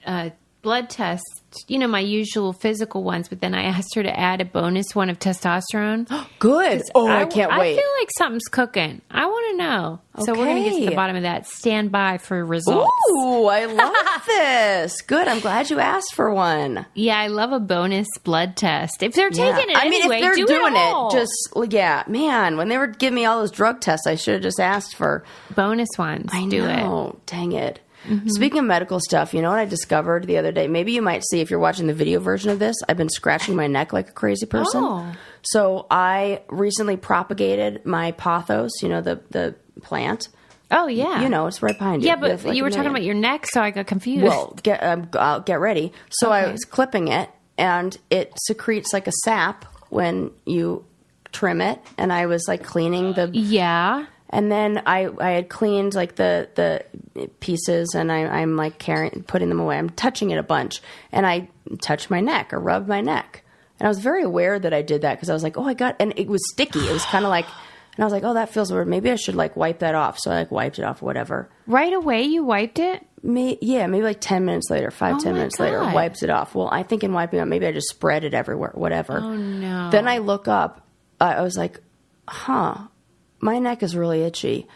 a, 0.06 0.10
a 0.10 0.32
blood 0.62 0.90
test, 0.90 1.22
you 1.68 1.78
know, 1.78 1.86
my 1.86 2.00
usual 2.00 2.52
physical 2.52 3.04
ones, 3.04 3.28
but 3.28 3.40
then 3.40 3.54
I 3.54 3.62
asked 3.64 3.94
her 3.94 4.02
to 4.02 4.18
add 4.18 4.40
a 4.40 4.44
bonus 4.44 4.94
one 4.96 5.08
of 5.10 5.18
testosterone. 5.20 6.08
good. 6.40 6.82
Oh, 6.94 7.06
I, 7.06 7.24
can't 7.26 7.50
wait. 7.52 7.74
I 7.74 7.76
feel 7.76 7.90
like 8.00 8.08
something's 8.18 8.48
cooking. 8.48 9.00
I 9.08 9.26
want 9.26 9.50
to 9.52 9.56
know. 9.64 10.00
So 10.24 10.32
we're 10.32 10.46
going 10.46 10.64
to 10.64 10.70
get 10.70 10.80
to 10.80 10.86
the 10.90 10.96
bottom 10.96 11.14
of 11.14 11.22
that. 11.22 11.46
Stand 11.46 11.92
by 11.92 12.18
for 12.18 12.44
results. 12.44 12.90
Ooh, 13.12 13.46
I 13.46 13.64
love 13.66 14.26
this. 14.26 15.02
Good. 15.02 15.28
I'm 15.28 15.38
glad 15.40 15.70
you 15.70 15.78
asked 15.78 16.14
for 16.14 16.32
one. 16.34 16.84
Yeah, 16.94 17.18
I 17.18 17.28
love 17.28 17.52
a 17.52 17.60
bonus 17.60 18.08
blood 18.24 18.56
test. 18.56 19.02
If 19.04 19.14
they're 19.14 19.30
Yeah. 19.32 19.54
taking 19.56 19.70
it 19.70 19.76
I 19.76 19.88
mean, 19.88 20.00
anyway, 20.02 20.16
if 20.16 20.22
they're 20.22 20.34
do 20.34 20.46
doing 20.46 20.72
it, 20.74 20.78
all. 20.78 21.10
just 21.10 21.32
yeah, 21.70 22.02
man. 22.08 22.56
When 22.56 22.68
they 22.68 22.78
were 22.78 22.86
giving 22.88 23.14
me 23.14 23.24
all 23.24 23.38
those 23.40 23.50
drug 23.52 23.80
tests, 23.80 24.06
I 24.06 24.16
should 24.16 24.34
have 24.34 24.42
just 24.42 24.58
asked 24.58 24.96
for. 24.96 25.22
bonus 25.54 25.90
ones. 25.96 26.30
I 26.32 26.46
do 26.48 26.64
it. 26.64 26.80
Oh, 26.80 27.16
dang 27.26 27.52
it. 27.52 27.78
Speaking 28.28 28.60
of 28.60 28.64
medical 28.64 29.00
stuff, 29.00 29.34
you 29.34 29.42
know 29.42 29.50
what 29.50 29.58
I 29.58 29.64
discovered 29.64 30.26
the 30.26 30.38
other 30.38 30.52
day? 30.52 30.68
Maybe 30.68 30.92
you 30.92 31.02
might 31.02 31.24
see 31.24 31.40
if 31.40 31.50
you're 31.50 31.60
watching 31.60 31.86
the 31.86 31.94
video 31.94 32.20
version 32.20 32.50
of 32.50 32.58
this. 32.58 32.76
I've 32.88 32.96
been 32.96 33.08
scratching 33.08 33.56
my 33.56 33.66
neck 33.66 33.92
like 33.92 34.08
a 34.08 34.12
crazy 34.12 34.46
person. 34.46 34.82
Oh. 34.84 35.12
So 35.42 35.86
I 35.90 36.42
recently 36.48 36.96
propagated 36.96 37.84
my 37.86 38.12
pothos, 38.12 38.70
you 38.82 38.88
know, 38.88 39.00
the 39.00 39.20
the 39.30 39.54
plant. 39.82 40.28
Oh 40.70 40.88
yeah, 40.88 41.22
You 41.22 41.28
know, 41.28 41.46
it's 41.46 41.62
right 41.62 41.78
behind 41.78 42.02
you. 42.02 42.08
Yeah, 42.08 42.16
but 42.16 42.44
like 42.44 42.56
you 42.56 42.64
were 42.64 42.70
talking 42.70 42.90
about 42.90 43.04
your 43.04 43.14
neck, 43.14 43.46
so 43.46 43.60
I 43.60 43.70
got 43.70 43.86
confused. 43.86 44.24
Well, 44.24 44.58
get 44.62 44.82
um, 44.82 45.08
uh, 45.12 45.38
get 45.38 45.60
ready. 45.60 45.92
So 46.10 46.32
I 46.32 46.50
was 46.50 46.64
clipping 46.64 47.08
it, 47.08 47.30
and 47.56 47.96
it 48.10 48.32
secretes 48.46 48.92
like 48.92 49.06
a 49.06 49.12
sap 49.24 49.64
when 49.90 50.32
you 50.44 50.84
trim 51.32 51.60
it. 51.60 51.80
And 51.98 52.12
I 52.12 52.26
was 52.26 52.46
like 52.48 52.64
cleaning 52.64 53.12
the, 53.12 53.30
yeah. 53.32 54.06
And 54.30 54.50
then 54.50 54.82
I 54.86 55.08
I 55.20 55.30
had 55.30 55.48
cleaned 55.48 55.94
like 55.94 56.16
the 56.16 56.48
the 56.54 57.28
pieces, 57.40 57.94
and 57.94 58.10
I, 58.10 58.26
I'm 58.26 58.56
like 58.56 58.78
carrying 58.78 59.22
putting 59.26 59.48
them 59.48 59.60
away. 59.60 59.78
I'm 59.78 59.90
touching 59.90 60.30
it 60.30 60.38
a 60.38 60.42
bunch, 60.42 60.80
and 61.12 61.26
I 61.26 61.48
touched 61.80 62.10
my 62.10 62.20
neck 62.20 62.52
or 62.52 62.58
rubbed 62.60 62.88
my 62.88 63.00
neck, 63.00 63.42
and 63.78 63.86
I 63.86 63.88
was 63.88 63.98
very 63.98 64.22
aware 64.22 64.58
that 64.58 64.72
I 64.74 64.82
did 64.82 65.02
that 65.02 65.14
because 65.14 65.30
I 65.30 65.32
was 65.34 65.42
like, 65.42 65.56
oh, 65.56 65.64
I 65.64 65.74
got, 65.74 65.96
and 66.00 66.12
it 66.16 66.28
was 66.28 66.42
sticky. 66.50 66.80
It 66.80 66.92
was 66.92 67.04
kind 67.04 67.24
of 67.24 67.30
like. 67.30 67.46
And 67.98 68.02
I 68.02 68.06
was 68.06 68.12
like, 68.12 68.24
"Oh, 68.24 68.34
that 68.34 68.50
feels 68.52 68.70
weird. 68.70 68.88
Maybe 68.88 69.10
I 69.10 69.14
should 69.16 69.36
like 69.36 69.56
wipe 69.56 69.78
that 69.78 69.94
off." 69.94 70.18
So 70.18 70.30
I 70.30 70.40
like 70.40 70.50
wiped 70.50 70.78
it 70.78 70.84
off, 70.84 71.00
whatever. 71.00 71.48
Right 71.66 71.94
away, 71.94 72.24
you 72.24 72.44
wiped 72.44 72.78
it. 72.78 73.02
May, 73.22 73.56
yeah, 73.62 73.86
maybe 73.86 74.04
like 74.04 74.20
10 74.20 74.44
minutes 74.44 74.68
later, 74.68 74.90
five 74.90 75.16
Oh 75.16 75.18
ten 75.18 75.32
minutes 75.32 75.58
later, 75.58 75.78
wipes 75.80 76.22
it 76.22 76.28
off. 76.28 76.54
Well, 76.54 76.68
I 76.70 76.82
think 76.82 77.04
in 77.04 77.14
wiping 77.14 77.40
it, 77.40 77.46
maybe 77.46 77.66
I 77.66 77.72
just 77.72 77.88
spread 77.88 78.24
it 78.24 78.34
everywhere, 78.34 78.72
whatever. 78.74 79.18
Oh 79.20 79.34
no. 79.34 79.88
Then 79.90 80.08
I 80.08 80.18
look 80.18 80.46
up, 80.46 80.86
I 81.18 81.36
I 81.36 81.40
was 81.40 81.56
like, 81.56 81.80
huh, 82.28 82.88
my 83.46 83.58
neck 83.58 83.82
is 83.82 83.96
really 83.96 84.22
itchy. 84.22 84.68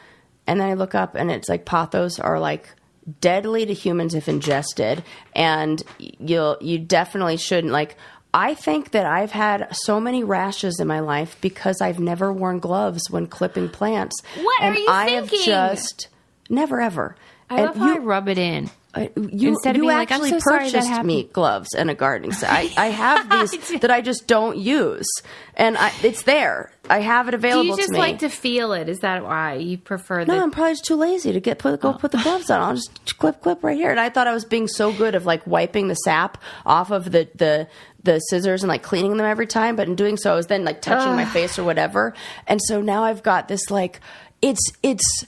And 0.46 0.60
then 0.60 0.68
I 0.68 0.74
look 0.74 0.94
up 0.94 1.14
and 1.14 1.30
it's 1.30 1.48
like 1.48 1.66
pothos 1.66 2.18
are 2.18 2.40
like 2.40 2.74
deadly 3.20 3.66
to 3.66 3.74
humans 3.74 4.14
if 4.14 4.28
ingested. 4.28 5.04
And 5.36 5.82
you'll, 5.98 6.56
you 6.60 6.78
definitely 6.78 7.36
shouldn't 7.36 7.72
like, 7.72 7.96
I 8.32 8.54
think 8.54 8.92
that 8.92 9.06
I've 9.06 9.32
had 9.32 9.74
so 9.74 10.00
many 10.00 10.22
rashes 10.22 10.78
in 10.78 10.86
my 10.86 11.00
life 11.00 11.36
because 11.40 11.80
I've 11.80 11.98
never 11.98 12.32
worn 12.32 12.60
gloves 12.60 13.10
when 13.10 13.26
clipping 13.26 13.68
plants. 13.68 14.22
What 14.40 14.62
are 14.62 14.66
and 14.68 14.78
you 14.78 14.86
I 14.88 15.10
have 15.10 15.30
just 15.30 16.08
never 16.48 16.80
ever. 16.80 17.16
I 17.50 17.56
And 17.56 17.66
love 17.66 17.76
how 17.76 17.94
I 17.94 17.98
rub 17.98 18.28
it 18.28 18.38
in. 18.38 18.70
You, 18.96 19.50
Instead 19.50 19.70
of 19.70 19.76
you 19.76 19.82
being 19.82 19.96
like, 19.96 20.10
"I'm 20.10 20.16
actually 20.16 20.40
so 20.40 20.50
sorry 20.50 20.70
that 20.70 20.82
purchased 20.82 21.04
me 21.04 21.24
gloves 21.24 21.74
and 21.74 21.90
a 21.90 21.94
gardening 21.94 22.32
set. 22.32 22.50
I, 22.50 22.70
I 22.76 22.86
have 22.88 23.30
these 23.30 23.80
that 23.80 23.90
I 23.90 24.00
just 24.00 24.26
don't 24.26 24.58
use, 24.58 25.08
and 25.54 25.76
I, 25.78 25.92
it's 26.02 26.22
there. 26.22 26.72
I 26.88 26.98
have 27.00 27.28
it 27.28 27.34
available. 27.34 27.62
Do 27.62 27.68
you 27.68 27.76
just 27.76 27.92
to 27.92 27.98
like 27.98 28.18
to 28.20 28.28
feel 28.28 28.72
it? 28.72 28.88
Is 28.88 28.98
that 29.00 29.22
why 29.22 29.54
you 29.54 29.78
prefer 29.78 30.24
the? 30.24 30.34
no, 30.34 30.42
I'm 30.42 30.50
probably 30.50 30.72
just 30.72 30.86
too 30.86 30.96
lazy 30.96 31.32
to 31.32 31.40
get 31.40 31.58
put 31.60 31.80
go 31.80 31.90
oh. 31.90 31.92
put 31.92 32.10
the 32.10 32.18
gloves 32.18 32.50
on. 32.50 32.60
I'll 32.60 32.74
just 32.74 33.16
clip 33.18 33.42
clip 33.42 33.62
right 33.62 33.76
here. 33.76 33.90
And 33.90 34.00
I 34.00 34.10
thought 34.10 34.26
I 34.26 34.32
was 34.32 34.44
being 34.44 34.66
so 34.66 34.92
good 34.92 35.14
of 35.14 35.24
like 35.24 35.46
wiping 35.46 35.86
the 35.86 35.94
sap 35.94 36.38
off 36.66 36.90
of 36.90 37.04
the 37.12 37.28
the 37.36 37.68
the 38.02 38.18
scissors 38.18 38.62
and 38.62 38.68
like 38.68 38.82
cleaning 38.82 39.16
them 39.16 39.26
every 39.26 39.46
time, 39.46 39.76
but 39.76 39.86
in 39.86 39.94
doing 39.94 40.16
so, 40.16 40.32
I 40.32 40.36
was 40.36 40.46
then 40.46 40.64
like 40.64 40.82
touching 40.82 41.14
my 41.14 41.26
face 41.26 41.58
or 41.58 41.64
whatever. 41.64 42.14
And 42.46 42.60
so 42.64 42.80
now 42.80 43.04
I've 43.04 43.22
got 43.22 43.46
this 43.46 43.70
like 43.70 44.00
it's 44.42 44.72
it's 44.82 45.26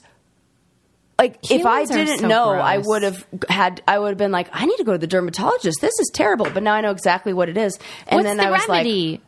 like 1.19 1.51
if 1.51 1.65
I 1.65 1.85
didn't 1.85 2.19
so 2.19 2.27
know, 2.27 2.51
I 2.51 2.79
would 2.79 3.03
have 3.03 3.25
had 3.47 3.81
I 3.87 3.99
would 3.99 4.09
have 4.09 4.17
been 4.17 4.31
like, 4.31 4.49
I 4.51 4.65
need 4.65 4.77
to 4.77 4.83
go 4.83 4.93
to 4.93 4.97
the 4.97 5.07
dermatologist. 5.07 5.79
This 5.81 5.99
is 5.99 6.09
terrible. 6.13 6.49
But 6.49 6.63
now 6.63 6.73
I 6.73 6.81
know 6.81 6.91
exactly 6.91 7.33
what 7.33 7.49
it 7.49 7.57
is. 7.57 7.77
And 8.07 8.17
What's 8.17 8.25
then 8.25 8.37
the 8.37 8.47
I 8.47 8.51
was 8.51 8.67
remedy? 8.67 9.11
like 9.11 9.21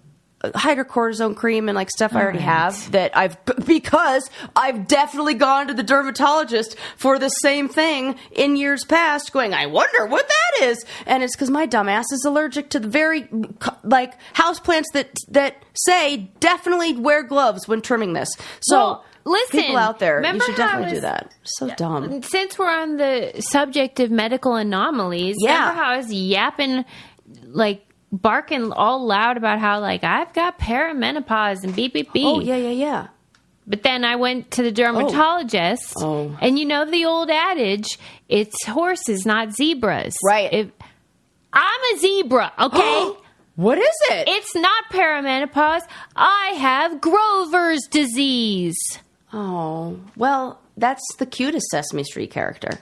hydrocortisone 0.53 1.35
cream 1.35 1.69
and 1.69 1.75
like 1.75 1.89
stuff 1.89 2.13
I 2.13 2.19
oh, 2.19 2.23
already 2.23 2.39
have 2.39 2.91
that 2.91 3.17
I've 3.17 3.37
because 3.65 4.29
I've 4.55 4.87
definitely 4.87 5.33
gone 5.35 5.67
to 5.67 5.73
the 5.73 5.81
dermatologist 5.81 6.75
for 6.97 7.17
the 7.17 7.29
same 7.29 7.67
thing 7.67 8.15
in 8.31 8.55
years 8.55 8.83
past 8.83 9.31
going 9.31 9.53
I 9.53 9.65
wonder 9.65 10.05
what 10.05 10.27
that 10.27 10.67
is 10.67 10.85
and 11.07 11.23
it's 11.23 11.35
cuz 11.35 11.49
my 11.49 11.65
dumbass 11.65 12.11
is 12.11 12.23
allergic 12.25 12.69
to 12.71 12.79
the 12.79 12.87
very 12.87 13.27
like 13.83 14.13
houseplants 14.33 14.91
that 14.93 15.15
that 15.29 15.63
say 15.73 16.29
definitely 16.39 16.93
wear 16.93 17.23
gloves 17.23 17.67
when 17.67 17.81
trimming 17.81 18.13
this. 18.13 18.29
So 18.61 18.77
Well, 18.77 19.05
listen, 19.25 19.59
people 19.61 19.77
out 19.77 19.99
there 19.99 20.23
you 20.23 20.39
should 20.39 20.55
definitely 20.55 20.95
do 20.95 21.01
that. 21.01 21.33
So 21.43 21.69
dumb. 21.75 22.21
Since 22.23 22.57
we're 22.57 22.69
on 22.71 22.97
the 22.97 23.33
subject 23.39 23.99
of 23.99 24.11
medical 24.11 24.55
anomalies, 24.55 25.35
Yeah. 25.39 25.59
remember 25.59 25.81
how 25.81 25.89
I 25.93 25.97
was 25.97 26.13
yapping, 26.13 26.85
like 27.47 27.85
barking 28.11 28.71
all 28.71 29.05
loud 29.05 29.35
about 29.37 29.59
how 29.59 29.79
like 29.81 30.03
I've 30.03 30.31
got 30.33 30.57
perimenopause 30.59 31.63
and 31.63 31.75
beep 31.75 31.93
beep 31.93 32.13
beep. 32.13 32.25
Oh 32.25 32.39
yeah, 32.39 32.55
yeah, 32.55 32.69
yeah. 32.69 33.07
But 33.67 33.81
then 33.81 34.05
I 34.05 34.15
went 34.15 34.51
to 34.51 34.61
the 34.63 34.71
dermatologist, 34.71 35.93
Oh. 35.97 36.03
oh. 36.31 36.37
and 36.39 36.59
you 36.59 36.65
know 36.65 36.85
the 36.85 37.05
old 37.05 37.31
adage: 37.31 37.97
it's 38.29 38.63
horses, 38.65 39.25
not 39.25 39.53
zebras. 39.53 40.15
Right. 40.23 40.53
If, 40.53 40.67
I'm 41.51 41.81
a 41.95 41.99
zebra, 41.99 42.53
okay? 42.59 43.11
What 43.55 43.77
is 43.77 43.87
it? 44.11 44.27
it's 44.27 44.53
not 44.53 44.83
perimenopause. 44.91 45.79
I 46.13 46.47
have 46.57 46.99
Grover's 46.99 47.87
disease. 47.89 48.75
Oh, 49.35 49.99
well, 50.15 50.59
that's 50.77 51.03
the 51.19 51.25
cutest 51.27 51.67
Sesame 51.69 52.03
Street 52.03 52.31
character. 52.31 52.79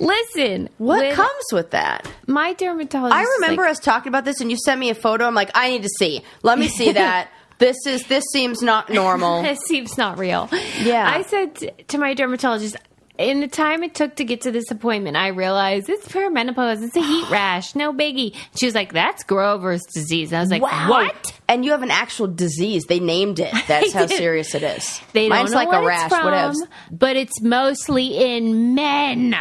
Listen, 0.00 0.68
What 0.78 1.00
when 1.00 1.14
comes 1.14 1.44
with 1.52 1.72
that? 1.72 2.08
my 2.28 2.52
dermatologist? 2.52 3.16
I 3.16 3.24
remember 3.40 3.62
like, 3.62 3.72
us 3.72 3.78
talking 3.80 4.08
about 4.10 4.24
this, 4.24 4.40
and 4.40 4.48
you 4.50 4.56
sent 4.56 4.78
me 4.78 4.90
a 4.90 4.94
photo. 4.94 5.24
I'm 5.26 5.34
like, 5.34 5.50
I 5.54 5.70
need 5.70 5.82
to 5.82 5.88
see. 5.98 6.22
Let 6.44 6.58
me 6.58 6.68
see 6.68 6.92
that. 6.92 7.28
this 7.58 7.76
is 7.86 8.06
this 8.06 8.22
seems 8.32 8.62
not 8.62 8.90
normal. 8.90 9.42
This 9.48 9.58
seems 9.66 9.98
not 9.98 10.18
real. 10.18 10.48
Yeah. 10.80 11.08
I 11.12 11.22
said 11.22 11.88
to 11.88 11.98
my 11.98 12.14
dermatologist, 12.14 12.76
in 13.18 13.40
the 13.40 13.48
time 13.48 13.82
it 13.82 13.94
took 13.94 14.16
to 14.16 14.24
get 14.24 14.42
to 14.42 14.52
this 14.52 14.70
appointment, 14.70 15.16
I 15.16 15.28
realized 15.28 15.88
it's 15.88 16.06
perimenopause. 16.08 16.82
It's 16.82 16.96
a 16.96 17.02
heat 17.02 17.26
rash. 17.30 17.74
No 17.74 17.92
biggie. 17.92 18.34
She 18.58 18.66
was 18.66 18.74
like, 18.74 18.92
that's 18.92 19.24
Grover's 19.24 19.82
disease. 19.92 20.32
I 20.32 20.40
was 20.40 20.50
like, 20.50 20.62
what? 20.62 21.32
And 21.48 21.64
you 21.64 21.72
have 21.72 21.82
an 21.82 21.90
actual 21.90 22.28
disease. 22.28 22.84
They 22.88 23.00
named 23.00 23.40
it. 23.40 23.52
That's 23.66 23.92
how 23.92 24.06
serious 24.06 24.54
it 24.54 24.62
is. 24.62 25.00
They 25.14 25.28
Mine's 25.28 25.50
don't 25.50 25.64
know 25.64 25.70
like 25.70 25.82
a 25.82 25.86
rash. 25.86 26.10
from, 26.10 26.26
Whatevs. 26.26 26.56
but 26.92 27.16
it's 27.16 27.40
mostly 27.42 28.16
in 28.36 28.74
men. 28.74 29.34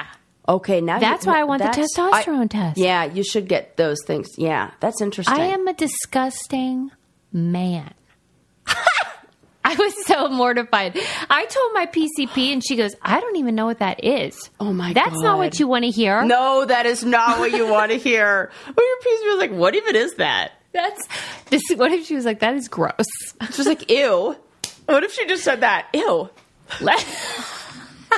Okay, 0.50 0.80
now 0.80 0.98
That's 1.00 1.26
you, 1.26 1.32
why 1.34 1.42
I 1.42 1.44
want 1.44 1.62
the 1.62 1.68
testosterone 1.68 2.44
I- 2.44 2.48
test. 2.48 2.78
Yeah, 2.78 3.04
you 3.04 3.24
should 3.24 3.48
get 3.50 3.76
those 3.76 3.98
things. 4.06 4.30
Yeah, 4.38 4.72
that's 4.80 5.02
interesting. 5.02 5.38
I 5.38 5.48
am 5.48 5.68
a 5.68 5.74
disgusting 5.74 6.92
man. 7.34 7.94
I 9.70 9.76
was 9.76 10.06
so 10.06 10.30
mortified. 10.30 10.98
I 11.30 11.46
told 11.46 11.74
my 11.74 11.88
PCP, 11.88 12.54
and 12.54 12.64
she 12.66 12.78
goes, 12.78 12.96
"I 13.02 13.20
don't 13.20 13.36
even 13.36 13.54
know 13.54 13.66
what 13.66 13.80
that 13.80 14.02
is." 14.04 14.50
Oh 14.62 14.72
my 14.72 14.94
god 14.94 15.06
That's 15.06 15.22
not 15.22 15.38
what 15.38 15.60
you 15.60 15.68
want 15.68 15.84
to 15.84 15.92
hear. 15.92 16.24
No, 16.24 16.64
that 16.64 16.86
is 16.86 17.04
not 17.04 17.38
what 17.40 17.52
you 17.52 17.68
want 17.68 17.92
to 17.92 17.98
hear. 17.98 18.50
Well, 18.66 18.86
your 18.88 18.98
piece 19.02 19.20
was 19.26 19.40
like, 19.40 19.52
what 19.52 19.76
even 19.76 19.96
is 19.98 20.16
that? 20.16 20.54
That's 20.72 21.06
this. 21.50 21.62
What 21.76 21.92
if 21.92 22.06
she 22.06 22.16
was 22.16 22.24
like, 22.26 22.40
"That 22.40 22.56
is 22.56 22.68
gross." 22.70 22.94
She 23.52 23.58
was 23.58 23.68
like, 23.68 23.92
ew. 23.92 24.36
What 24.86 25.04
if 25.04 25.12
she 25.14 25.26
just 25.28 25.44
said 25.44 25.62
that? 25.62 25.88
Ew. 25.94 26.30
Let- 26.80 27.06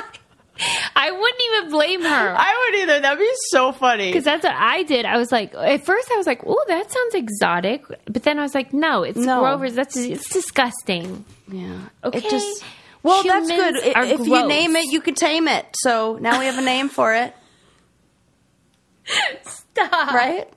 I 0.94 1.10
wouldn't 1.10 1.42
even 1.52 1.70
blame 1.70 2.02
her. 2.02 2.34
I 2.36 2.68
would 2.70 2.80
either. 2.82 3.00
That'd 3.00 3.18
be 3.18 3.30
so 3.50 3.72
funny. 3.72 4.08
Because 4.08 4.24
that's 4.24 4.44
what 4.44 4.54
I 4.54 4.82
did. 4.82 5.06
I 5.06 5.16
was 5.16 5.32
like, 5.32 5.54
at 5.54 5.86
first 5.86 6.10
I 6.12 6.16
was 6.16 6.26
like, 6.26 6.42
oh, 6.46 6.62
that 6.68 6.90
sounds 6.92 7.14
exotic. 7.14 7.84
But 8.04 8.24
then 8.24 8.38
I 8.38 8.42
was 8.42 8.54
like, 8.54 8.74
no, 8.74 9.02
it's 9.02 9.16
No. 9.16 9.40
Grover's. 9.40 9.74
That's 9.74 9.96
it's 9.96 10.28
disgusting. 10.28 11.24
Yeah. 11.50 11.78
Okay. 12.04 12.18
It 12.18 12.30
just 12.30 12.64
well, 13.02 13.22
that's 13.22 13.48
good. 13.48 13.74
Humans 13.76 13.82
I- 13.96 14.00
are 14.00 14.04
If 14.04 14.20
you 14.26 14.46
name 14.46 14.76
it, 14.76 14.92
you 14.92 15.00
can 15.00 15.14
tame 15.14 15.48
it. 15.48 15.66
So 15.82 16.18
now 16.20 16.38
we 16.38 16.46
have 16.46 16.58
a 16.58 16.62
name 16.62 16.88
for 16.88 17.14
it, 17.14 17.34
Stop. 19.44 20.12
right? 20.14 20.48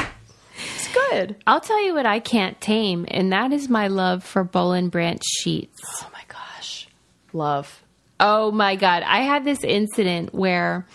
It's 0.00 0.88
good. 0.92 1.36
I'll 1.46 1.60
tell 1.60 1.84
you 1.84 1.94
what 1.94 2.06
I 2.06 2.18
can't 2.20 2.60
tame, 2.60 3.04
and 3.08 3.32
that 3.32 3.52
is 3.52 3.68
my 3.68 3.88
love 3.88 4.24
for 4.24 4.42
Bowl 4.44 4.72
and 4.72 4.90
Branch 4.90 5.22
sheets. 5.24 5.78
Oh 6.02 6.10
my 6.12 6.22
gosh, 6.28 6.88
love. 7.32 7.82
Oh 8.20 8.50
my 8.50 8.74
god, 8.76 9.02
I 9.04 9.20
had 9.20 9.44
this 9.44 9.62
incident 9.62 10.34
where 10.34 10.86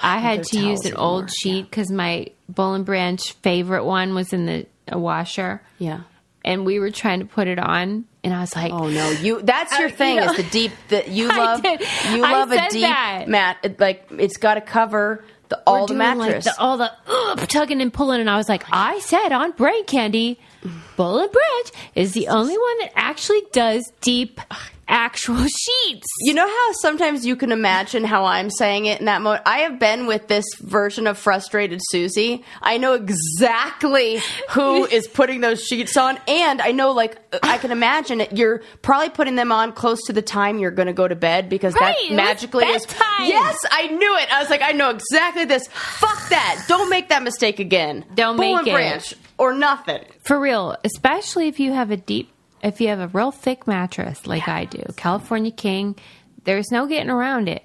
I 0.00 0.18
had 0.18 0.44
to 0.44 0.60
use 0.60 0.84
an 0.84 0.94
old 0.94 1.30
sheet 1.32 1.62
because 1.68 1.90
my 1.90 2.28
Bowl 2.48 2.74
and 2.74 2.84
Branch 2.84 3.20
favorite 3.42 3.84
one 3.84 4.14
was 4.14 4.32
in 4.32 4.46
the 4.46 4.66
washer, 4.98 5.60
Yeah. 5.78 6.02
and 6.44 6.64
we 6.64 6.78
were 6.78 6.90
trying 6.90 7.18
to 7.20 7.26
put 7.26 7.48
it 7.48 7.58
on, 7.58 8.04
and 8.28 8.34
I 8.36 8.40
was 8.40 8.54
like, 8.54 8.72
Oh 8.72 8.88
no, 8.88 9.10
you. 9.10 9.40
That's 9.42 9.78
your 9.78 9.88
I- 9.88 9.92
thing. 9.92 10.14
you 10.16 10.20
know- 10.20 10.30
is 10.32 10.36
the 10.36 10.42
deep 10.50 10.72
that 10.88 11.08
you 11.18 11.28
love. 11.28 11.64
You 11.64 12.20
love 12.22 12.52
a 12.52 12.68
deep 12.70 12.82
that. 12.82 13.24
mat. 13.28 13.56
it- 13.62 13.80
Like 13.80 14.06
it's 14.12 14.36
got 14.36 14.54
to 14.54 14.60
cover 14.60 15.24
the 15.48 15.60
all 15.66 15.86
the 15.86 15.94
doing, 15.94 15.98
like, 16.18 16.18
mattress. 16.18 16.44
the- 16.44 16.58
all 16.60 16.76
the 16.76 16.92
ugh, 17.08 17.48
tugging 17.48 17.80
and 17.80 17.92
pulling, 17.92 18.20
and 18.20 18.28
I 18.28 18.36
was 18.36 18.48
like, 18.48 18.64
I 18.70 18.98
said 19.00 19.32
on 19.32 19.52
Brain 19.52 19.84
Candy, 19.86 20.38
Bowl 20.96 21.18
and 21.18 21.30
Branch 21.32 21.70
is 21.94 22.12
the 22.12 22.28
only 22.28 22.56
one 22.58 22.78
that 22.80 22.92
actually 22.94 23.42
does 23.52 23.90
deep, 24.02 24.40
actual 24.88 25.36
sheets. 25.46 26.06
You 26.20 26.34
know 26.34 26.46
how 26.48 26.72
sometimes 26.72 27.24
you 27.24 27.36
can 27.36 27.52
imagine 27.52 28.04
how 28.04 28.24
I'm 28.24 28.50
saying 28.50 28.86
it 28.86 29.00
in 29.00 29.06
that 29.06 29.22
mode? 29.22 29.40
I 29.46 29.58
have 29.60 29.78
been 29.78 30.06
with 30.06 30.28
this 30.28 30.44
version 30.60 31.06
of 31.06 31.18
frustrated 31.18 31.80
Susie. 31.90 32.44
I 32.62 32.78
know 32.78 32.94
exactly 32.94 34.20
who 34.50 34.84
is 34.90 35.06
putting 35.06 35.40
those 35.40 35.62
sheets 35.64 35.96
on, 35.96 36.18
and 36.26 36.60
I 36.60 36.72
know, 36.72 36.92
like, 36.92 37.18
I 37.42 37.58
can 37.58 37.70
imagine 37.70 38.20
it. 38.20 38.36
You're 38.36 38.62
probably 38.82 39.10
putting 39.10 39.36
them 39.36 39.52
on 39.52 39.72
close 39.72 40.02
to 40.06 40.12
the 40.12 40.22
time 40.22 40.58
you're 40.58 40.70
going 40.70 40.86
to 40.86 40.92
go 40.92 41.06
to 41.06 41.16
bed 41.16 41.48
because 41.48 41.74
Right, 41.74 41.94
that 42.08 42.14
magically 42.14 42.64
is. 42.64 42.86
Yes, 43.20 43.58
I 43.70 43.88
knew 43.88 44.16
it. 44.16 44.32
I 44.32 44.40
was 44.40 44.50
like, 44.50 44.62
I 44.62 44.72
know 44.72 44.90
exactly 44.90 45.44
this. 45.44 45.66
Fuck 45.68 46.28
that. 46.30 46.64
Don't 46.68 46.88
make 46.88 47.08
that 47.10 47.22
mistake 47.22 47.58
again. 47.60 48.04
Don't 48.14 48.36
Bull 48.36 48.56
make 48.56 48.58
and 48.60 48.68
it. 48.68 48.72
branch 48.72 49.14
or 49.36 49.52
nothing. 49.52 50.04
For 50.22 50.38
real, 50.38 50.76
especially 50.84 51.48
if 51.48 51.60
you 51.60 51.72
have 51.72 51.90
a 51.90 51.96
deep, 51.96 52.30
if 52.62 52.80
you 52.80 52.88
have 52.88 53.00
a 53.00 53.08
real 53.08 53.30
thick 53.30 53.66
mattress 53.66 54.26
like 54.26 54.48
I 54.48 54.64
do, 54.64 54.82
California 54.96 55.50
King, 55.50 55.96
there's 56.44 56.70
no 56.70 56.86
getting 56.86 57.10
around 57.10 57.48
it. 57.48 57.64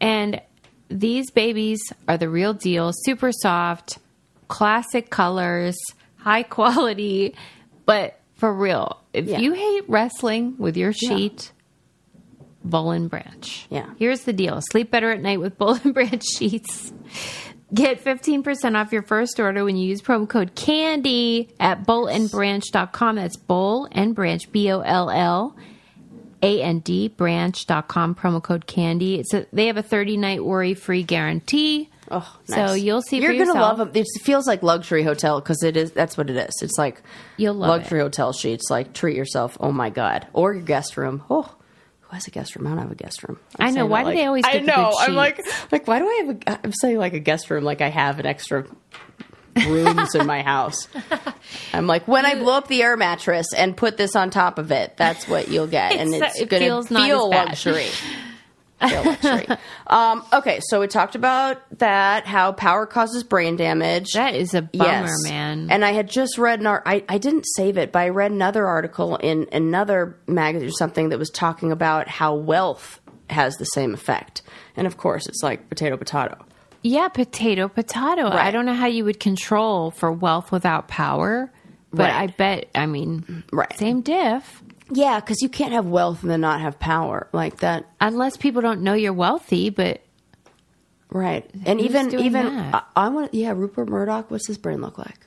And 0.00 0.40
these 0.88 1.30
babies 1.30 1.80
are 2.06 2.16
the 2.16 2.28
real 2.28 2.54
deal, 2.54 2.92
super 2.94 3.30
soft, 3.32 3.98
classic 4.48 5.10
colors, 5.10 5.76
high 6.16 6.42
quality. 6.44 7.34
But 7.86 8.18
for 8.34 8.52
real, 8.52 9.00
if 9.12 9.26
Yeah. 9.26 9.38
you 9.40 9.52
hate 9.52 9.84
wrestling 9.88 10.56
with 10.58 10.76
your 10.76 10.92
sheet, 10.92 11.52
Bowl 12.64 12.90
and 12.90 13.08
Branch. 13.08 13.66
Yeah. 13.70 13.90
Here's 13.98 14.22
the 14.22 14.32
deal 14.32 14.60
sleep 14.70 14.90
better 14.90 15.10
at 15.10 15.20
night 15.22 15.40
with 15.40 15.56
Bowl 15.58 15.74
and 15.82 15.94
Branch 15.94 16.24
sheets. 16.36 16.92
Get 17.72 18.02
15% 18.02 18.76
off 18.76 18.92
your 18.92 19.02
first 19.02 19.38
order 19.38 19.62
when 19.62 19.76
you 19.76 19.86
use 19.86 20.00
promo 20.00 20.26
code 20.26 20.54
CANDY 20.54 21.50
at 21.60 21.84
bowlandbranch.com. 21.84 23.16
That's 23.16 23.36
bowl 23.36 23.88
and 23.92 24.14
branch, 24.14 24.50
B 24.50 24.72
O 24.72 24.80
L 24.80 25.10
L 25.10 25.54
A 26.42 26.62
N 26.62 26.78
D, 26.78 27.08
branch.com, 27.08 28.14
promo 28.14 28.42
code 28.42 28.66
CANDY. 28.66 29.18
It's 29.18 29.34
a, 29.34 29.46
they 29.52 29.66
have 29.66 29.76
a 29.76 29.82
30 29.82 30.16
night 30.16 30.42
worry 30.42 30.72
free 30.72 31.02
guarantee. 31.02 31.90
Oh, 32.10 32.38
So 32.44 32.72
you'll 32.72 33.02
see 33.02 33.20
You're 33.20 33.36
gonna 33.36 33.52
love 33.52 33.76
them. 33.76 33.90
It 33.92 34.06
feels 34.22 34.46
like 34.46 34.62
luxury 34.62 35.02
hotel 35.02 35.40
because 35.40 35.62
it 35.62 35.76
is. 35.76 35.92
That's 35.92 36.16
what 36.16 36.30
it 36.30 36.36
is. 36.36 36.62
It's 36.62 36.78
like 36.78 37.02
You'll 37.36 37.52
love 37.52 37.68
luxury 37.68 38.00
hotel 38.00 38.32
sheets. 38.32 38.70
Like 38.70 38.94
treat 38.94 39.14
yourself. 39.14 39.58
Oh 39.60 39.72
my 39.72 39.90
god. 39.90 40.26
Or 40.32 40.54
your 40.54 40.62
guest 40.62 40.96
room. 40.96 41.22
Oh, 41.28 41.54
who 42.08 42.14
has 42.14 42.26
a 42.26 42.30
guest 42.30 42.56
room? 42.56 42.66
I 42.66 42.70
don't 42.70 42.78
have 42.78 42.90
a 42.92 42.94
guest 42.94 43.22
room. 43.22 43.38
I'm 43.58 43.68
I 43.68 43.70
know. 43.70 43.86
Why 43.86 44.04
that 44.04 44.10
do 44.10 44.16
they 44.16 44.24
always 44.26 44.44
I 44.44 44.52
get 44.54 44.60
the 44.60 44.66
know. 44.66 44.90
good 44.98 45.08
I'm 45.10 45.14
like, 45.14 45.44
like 45.72 45.86
why 45.86 45.98
do 45.98 46.06
I 46.08 46.22
have 46.26 46.36
a? 46.62 46.66
I'm 46.66 46.72
saying 46.72 46.96
like 46.98 47.12
a 47.14 47.20
guest 47.20 47.50
room. 47.50 47.64
Like 47.64 47.80
I 47.80 47.88
have 47.88 48.18
an 48.18 48.26
extra 48.26 48.66
rooms 49.66 50.14
in 50.14 50.26
my 50.26 50.42
house. 50.42 50.86
I'm 51.72 51.86
like 51.86 52.06
when 52.06 52.24
I 52.24 52.34
blow 52.36 52.56
up 52.56 52.68
the 52.68 52.82
air 52.82 52.96
mattress 52.96 53.52
and 53.56 53.76
put 53.76 53.96
this 53.96 54.14
on 54.16 54.30
top 54.30 54.58
of 54.58 54.70
it. 54.72 54.96
That's 54.96 55.26
what 55.28 55.48
you'll 55.48 55.66
get, 55.66 55.92
and 55.96 56.14
It's- 56.14 56.32
it's 56.34 56.42
it 56.42 56.48
gonna 56.48 56.64
feels 56.64 56.90
not 56.90 57.02
feel 57.04 57.24
as 57.26 57.30
bad. 57.30 57.46
luxury. 57.48 57.86
Luxury. 58.80 59.46
um, 59.86 60.24
okay, 60.32 60.60
so 60.68 60.80
we 60.80 60.86
talked 60.86 61.14
about 61.14 61.58
that. 61.78 62.26
How 62.26 62.52
power 62.52 62.86
causes 62.86 63.24
brain 63.24 63.56
damage. 63.56 64.12
That 64.12 64.34
is 64.34 64.54
a 64.54 64.62
bummer, 64.62 65.12
man. 65.24 65.68
And 65.70 65.84
I 65.84 65.92
had 65.92 66.08
just 66.08 66.38
read 66.38 66.60
an 66.60 66.66
art. 66.66 66.82
I, 66.86 67.04
I 67.08 67.18
didn't 67.18 67.44
save 67.56 67.76
it, 67.76 67.92
but 67.92 67.98
I 68.00 68.08
read 68.10 68.30
another 68.30 68.66
article 68.66 69.16
in 69.16 69.48
another 69.52 70.16
magazine 70.26 70.68
or 70.68 70.72
something 70.72 71.08
that 71.08 71.18
was 71.18 71.30
talking 71.30 71.72
about 71.72 72.08
how 72.08 72.34
wealth 72.34 73.00
has 73.30 73.56
the 73.56 73.64
same 73.66 73.94
effect. 73.94 74.42
And 74.76 74.86
of 74.86 74.96
course, 74.96 75.26
it's 75.26 75.42
like 75.42 75.68
potato, 75.68 75.96
potato. 75.96 76.38
yeah, 76.82 77.08
potato, 77.08 77.68
potato. 77.68 78.28
I 78.28 78.50
don't 78.50 78.64
know 78.64 78.74
how 78.74 78.86
you 78.86 79.04
would 79.04 79.18
control 79.20 79.90
for 79.90 80.12
wealth 80.12 80.52
without 80.52 80.86
power, 80.88 81.50
but 81.90 82.10
Right. 82.10 82.14
I 82.14 82.26
bet, 82.28 82.68
I 82.74 82.86
mean, 82.86 83.42
Right. 83.52 83.76
same 83.78 84.00
diff. 84.02 84.62
Yeah, 84.90 85.20
because 85.20 85.42
you 85.42 85.48
can't 85.48 85.72
have 85.72 85.86
wealth 85.86 86.22
and 86.22 86.30
then 86.30 86.40
not 86.40 86.60
have 86.60 86.78
power 86.78 87.28
like 87.32 87.58
that. 87.58 87.86
Unless 88.00 88.38
people 88.38 88.62
don't 88.62 88.82
know 88.82 88.94
you're 88.94 89.12
wealthy, 89.12 89.70
but 89.70 90.02
Right. 91.10 91.48
And 91.64 91.80
even 91.80 92.18
even 92.18 92.56
that? 92.56 92.86
I, 92.96 93.06
I 93.06 93.08
want. 93.08 93.32
Yeah, 93.32 93.52
Rupert 93.52 93.88
Murdoch. 93.88 94.30
What's 94.30 94.46
his 94.46 94.58
brain 94.58 94.80
look 94.80 94.98
like? 94.98 95.26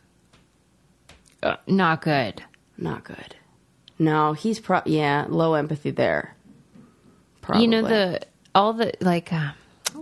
uh, 1.43 1.55
not 1.67 2.01
good. 2.01 2.43
Not 2.77 3.03
good. 3.03 3.35
No, 3.97 4.33
he's 4.33 4.59
pro. 4.59 4.81
Yeah, 4.85 5.25
low 5.27 5.55
empathy 5.55 5.91
there. 5.91 6.35
Probably. 7.41 7.63
You 7.63 7.67
know 7.67 7.81
the 7.81 8.21
all 8.53 8.73
the 8.73 8.93
like 9.01 9.33
uh, 9.33 9.51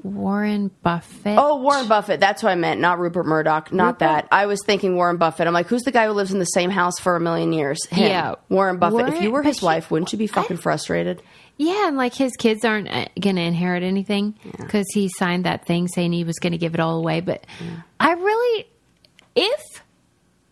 Warren 0.04 0.72
Buffett. 0.84 1.38
Oh, 1.38 1.58
Warren 1.58 1.88
Buffett. 1.88 2.20
That's 2.20 2.42
what 2.44 2.52
I 2.52 2.56
meant. 2.56 2.80
Not 2.82 3.00
Rupert 3.00 3.26
Murdoch. 3.26 3.72
Not 3.74 3.86
Rupert? 3.86 4.00
that. 4.00 4.28
I 4.32 4.46
was 4.46 4.60
thinking 4.66 4.96
Warren 4.96 5.18
Buffett. 5.18 5.48
I'm 5.48 5.54
like, 5.54 5.68
who's 5.68 5.84
the 5.84 5.92
guy 5.92 6.06
who 6.08 6.14
lives 6.14 6.32
in 6.32 6.40
the 6.40 6.46
same 6.46 6.70
house 6.70 7.00
for 7.00 7.16
a 7.16 7.20
million 7.20 7.54
years? 7.54 7.86
Him. 7.88 8.08
Yeah. 8.08 8.36
Warren 8.50 8.78
Buffett. 8.78 9.14
if 9.14 9.22
you 9.22 9.32
were 9.32 9.44
his 9.44 9.58
but 9.58 9.60
he- 9.62 9.66
wife, 9.66 9.92
wouldn't 9.92 10.12
you 10.14 10.18
be 10.20 10.28
fucking 10.28 10.58
frustrated? 10.58 11.22
Yeah, 11.58 11.88
and 11.90 11.98
like 11.98 12.14
his 12.14 12.32
kids 12.38 12.64
aren't 12.64 12.90
uh, 12.90 13.06
going 13.20 13.36
to 13.36 13.42
inherit 13.42 13.84
anything 13.84 14.36
because 14.58 14.86
he 14.94 15.10
signed 15.10 15.44
that 15.44 15.66
thing 15.66 15.90
saying 15.90 16.14
he 16.14 16.24
was 16.24 16.40
going 16.40 16.54
to 16.54 16.58
give 16.58 16.74
it 16.74 16.80
all 16.80 16.98
away. 17.00 17.20
But 17.20 17.46
I 18.00 18.14
really, 18.14 18.66
if 19.36 19.84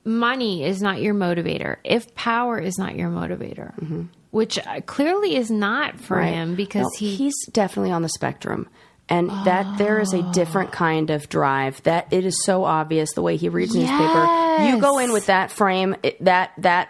money 0.03 0.63
is 0.65 0.81
not 0.81 1.01
your 1.01 1.13
motivator, 1.13 1.77
if 1.85 2.13
power 2.15 2.59
is 2.59 2.77
not 2.77 2.95
your 2.95 3.09
motivator, 3.09 4.07
which 4.31 4.59
uh, 4.59 4.81
clearly 4.81 5.35
is 5.37 5.49
not 5.49 5.97
for 5.99 6.19
him 6.21 6.55
because 6.55 6.83
No, 6.83 6.89
he 6.97 7.15
he's 7.15 7.35
definitely 7.51 7.91
on 7.91 8.01
the 8.01 8.09
spectrum. 8.09 8.67
And 9.09 9.29
that 9.45 9.77
there 9.77 9.99
is 9.99 10.13
a 10.13 10.21
different 10.33 10.71
kind 10.73 11.09
of 11.11 11.29
drive. 11.29 11.81
That 11.83 12.07
it 12.11 12.25
is 12.25 12.43
so 12.43 12.65
obvious 12.65 13.13
the 13.13 13.21
way 13.21 13.37
he 13.37 13.47
reads 13.47 13.73
newspaper. 13.73 14.27
You 14.65 14.81
go 14.81 14.97
in 14.99 15.13
with 15.13 15.27
that 15.27 15.49
frame, 15.51 15.95
it, 16.03 16.23
that 16.25 16.51
that 16.57 16.89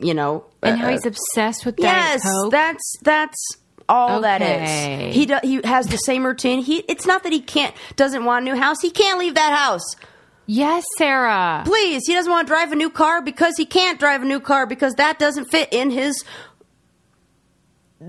you 0.00 0.14
know, 0.14 0.44
and 0.62 0.78
how 0.78 0.88
uh, 0.88 0.90
he's 0.90 1.06
obsessed 1.06 1.64
with 1.66 1.76
Yes, 1.78 2.22
Coke. 2.22 2.52
that's 2.52 2.96
that's 3.02 3.38
all 3.88 4.20
that 4.20 4.40
Okay. 4.42 5.08
is. 5.10 5.14
He 5.16 5.26
do, 5.26 5.38
he 5.42 5.60
has 5.64 5.86
the 5.86 5.96
same 5.96 6.24
routine. 6.24 6.60
He 6.62 6.78
it's 6.80 7.06
not 7.06 7.22
that 7.24 7.32
he 7.32 7.40
can't 7.40 7.74
doesn't 7.96 8.24
want 8.24 8.46
a 8.46 8.50
new 8.52 8.56
house. 8.60 8.80
He 8.82 8.90
can't 8.90 9.18
leave 9.18 9.34
that 9.34 9.56
house. 9.56 9.96
yes, 10.46 10.84
Sarah. 10.98 11.62
Please, 11.64 12.02
he 12.06 12.12
doesn't 12.12 12.30
want 12.30 12.46
to 12.46 12.52
drive 12.52 12.72
a 12.72 12.76
new 12.76 12.90
car 12.90 13.22
because 13.22 13.54
he 13.56 13.64
can't 13.66 13.98
drive 13.98 14.22
a 14.22 14.24
new 14.26 14.40
car 14.40 14.66
because 14.66 14.94
that 14.94 15.18
doesn't 15.18 15.46
fit 15.46 15.68
in 15.72 15.90
his 15.90 16.24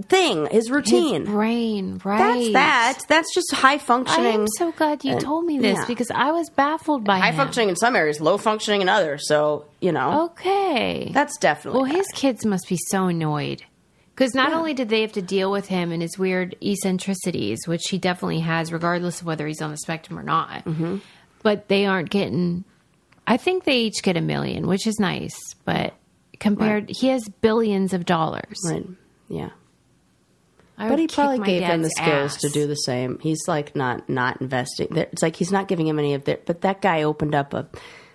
thing, 0.03 0.45
his 0.45 0.65
His 0.65 0.71
routine. 0.71 1.25
brain, 1.25 1.99
right? 2.03 2.51
That's 2.53 2.53
that. 2.53 2.99
That's 3.09 3.33
just 3.33 3.51
high 3.53 3.77
functioning. 3.77 4.25
I 4.25 4.29
am 4.35 4.47
so 4.57 4.71
glad 4.71 5.03
you 5.03 5.11
and- 5.13 5.21
told 5.21 5.45
me 5.45 5.59
this 5.59 5.77
yeah. 5.79 5.85
because 5.85 6.09
I 6.11 6.31
was 6.31 6.49
baffled 6.49 7.03
by 7.03 7.19
high 7.19 7.29
him. 7.31 7.35
functioning 7.35 7.69
in 7.69 7.75
some 7.75 7.95
areas, 7.95 8.21
low 8.21 8.37
functioning 8.37 8.81
in 8.81 8.89
others. 8.89 9.27
So 9.27 9.65
you 9.81 9.91
know, 9.91 10.25
Okay. 10.31 11.11
that's 11.13 11.37
definitely 11.39 11.81
Well, 11.81 11.91
his 11.91 12.07
kids 12.13 12.45
must 12.45 12.67
be 12.69 12.77
so 12.89 13.07
annoyed. 13.07 13.63
Because 14.15 14.35
not 14.35 14.53
only 14.53 14.73
did 14.73 14.89
they 14.89 15.01
have 15.01 15.13
to 15.13 15.21
deal 15.21 15.49
with 15.51 15.67
him 15.67 15.91
and 15.91 16.01
his 16.01 16.17
weird 16.17 16.55
eccentricities, 16.61 17.59
which 17.65 17.81
he 17.89 17.97
definitely 17.97 18.41
has, 18.41 18.71
regardless 18.71 19.21
of 19.21 19.25
whether 19.27 19.47
he's 19.47 19.61
on 19.61 19.71
the 19.71 19.77
spectrum 19.77 20.19
or 20.19 20.23
not, 20.23 20.63
Mm-hmm. 20.65 20.97
but 21.43 21.67
they 21.69 21.85
aren't 21.85 22.09
getting. 22.09 22.63
I 23.25 23.37
think 23.37 23.63
they 23.63 23.77
each 23.79 24.03
get 24.03 24.17
a 24.17 24.21
million, 24.21 24.67
which 24.67 24.85
is 24.85 24.99
nice, 24.99 25.35
but 25.65 25.93
compared, 26.39 26.89
he 26.89 27.07
has 27.07 27.27
billions 27.41 27.93
of 27.93 28.05
dollars. 28.05 28.59
right. 28.69 28.85
Yeah. 29.29 29.49
I 30.81 30.89
But 30.89 30.99
he 30.99 31.07
probably 31.07 31.39
gave 31.39 31.61
them 31.61 31.81
the 31.81 31.89
skills 31.89 32.33
ass. 32.35 32.41
to 32.41 32.49
do 32.49 32.67
the 32.67 32.75
same. 32.75 33.19
He's 33.19 33.47
like 33.47 33.75
not 33.75 34.09
not 34.09 34.41
investing. 34.41 34.87
It's 34.95 35.21
like 35.21 35.35
he's 35.35 35.51
not 35.51 35.67
giving 35.67 35.87
him 35.87 35.99
any 35.99 36.13
of 36.13 36.23
their. 36.25 36.39
But 36.45 36.61
that 36.61 36.81
guy 36.81 37.03
opened 37.03 37.35
up 37.35 37.53
a 37.53 37.67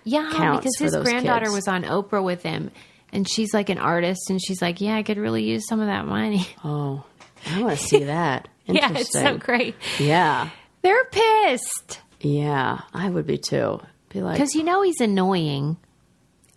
Yeah, 0.03 0.27
because 0.57 0.75
his 0.77 0.95
granddaughter 0.95 1.45
kids. 1.45 1.55
was 1.55 1.67
on 1.67 1.83
Oprah 1.83 2.23
with 2.23 2.43
him, 2.43 2.71
and 3.13 3.27
she's 3.29 3.53
like 3.53 3.69
an 3.69 3.77
artist, 3.77 4.29
and 4.29 4.41
she's 4.43 4.61
like, 4.61 4.81
"Yeah, 4.81 4.95
I 4.95 5.03
could 5.03 5.17
really 5.17 5.43
use 5.43 5.67
some 5.67 5.79
of 5.79 5.87
that 5.87 6.05
money." 6.05 6.45
oh, 6.63 7.03
I 7.49 7.61
want 7.61 7.77
to 7.79 7.85
see 7.85 8.03
that. 8.05 8.47
Yeah, 8.69 8.91
it's 8.97 9.13
so 9.13 9.37
great. 9.37 9.75
Yeah. 9.97 10.49
They're 10.81 11.05
pissed 11.05 12.01
Yeah. 12.19 12.81
I 12.93 13.09
would 13.09 13.25
be 13.25 13.37
too. 13.37 13.79
Be 14.09 14.21
like, 14.21 14.35
because 14.35 14.55
you 14.55 14.63
know 14.63 14.81
he's 14.81 14.99
annoying. 14.99 15.77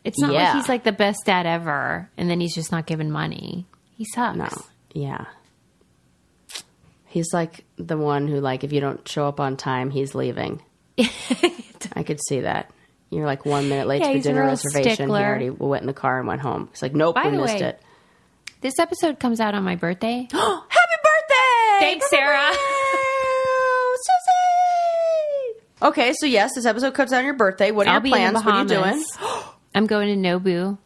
It's 0.03 0.19
not 0.19 0.33
Yeah. 0.33 0.47
like 0.47 0.55
he's 0.57 0.69
like 0.69 0.83
the 0.83 0.91
best 0.91 1.21
dad 1.27 1.47
ever, 1.47 2.11
and 2.17 2.29
then 2.29 2.41
he's 2.41 2.53
just 2.55 2.73
not 2.73 2.87
giving 2.87 3.13
money. 3.13 3.65
He 3.97 4.05
sucks. 4.13 4.37
no. 4.37 4.49
Yeah. 4.93 5.27
He's 7.11 7.33
like 7.33 7.65
the 7.77 7.97
one 7.99 8.27
who, 8.29 8.41
like, 8.41 8.65
if 8.65 8.73
you 8.73 8.81
don't 8.81 9.07
show 9.07 9.27
up 9.27 9.41
on 9.41 9.57
time, 9.57 9.91
he's 9.91 10.15
leaving. 10.15 10.63
I 10.99 12.03
could 12.05 12.21
see 12.29 12.41
that. 12.41 12.71
You're 13.11 13.27
like 13.27 13.45
one 13.45 13.69
minute 13.69 13.89
late 13.89 14.01
Yeah, 14.01 14.13
to 14.13 14.19
the 14.19 14.21
dinner 14.23 14.45
reservation. 14.47 14.95
stickler. 14.95 15.19
He 15.19 15.25
already 15.25 15.51
went 15.51 15.83
in 15.83 15.87
the 15.89 15.93
car 15.93 16.19
and 16.21 16.29
went 16.29 16.41
home. 16.41 16.69
He's 16.71 16.83
like, 16.83 16.95
nope, 16.95 17.17
By 17.17 17.25
we 17.27 17.33
the 17.33 17.43
missed 17.43 17.55
way, 17.61 17.61
it. 17.71 17.83
This 18.61 18.79
episode 18.79 19.19
comes 19.19 19.41
out 19.41 19.55
on 19.55 19.65
my 19.65 19.75
birthday. 19.75 20.29
Happy 20.33 20.97
birthday! 21.03 21.81
Thanks, 21.81 22.09
Sarah. 22.11 22.51
Susie! 23.97 25.61
Okay, 25.83 26.13
so 26.19 26.27
yes, 26.27 26.53
this 26.55 26.67
episode 26.67 26.95
comes 26.95 27.13
out 27.13 27.19
on 27.21 27.25
your 27.25 27.35
birthday. 27.35 27.71
What 27.71 27.87
are 27.87 27.91
I'll 27.91 28.07
your 28.07 28.15
be 28.17 28.23
in 28.23 28.35
the 28.35 28.41
plans? 28.41 28.45
What 28.45 28.55
are 28.55 28.63
you 28.63 28.95
doing? 28.95 29.05
I'm 29.75 29.87
going 29.87 30.09
to 30.23 30.29
Nobu. 30.29 30.79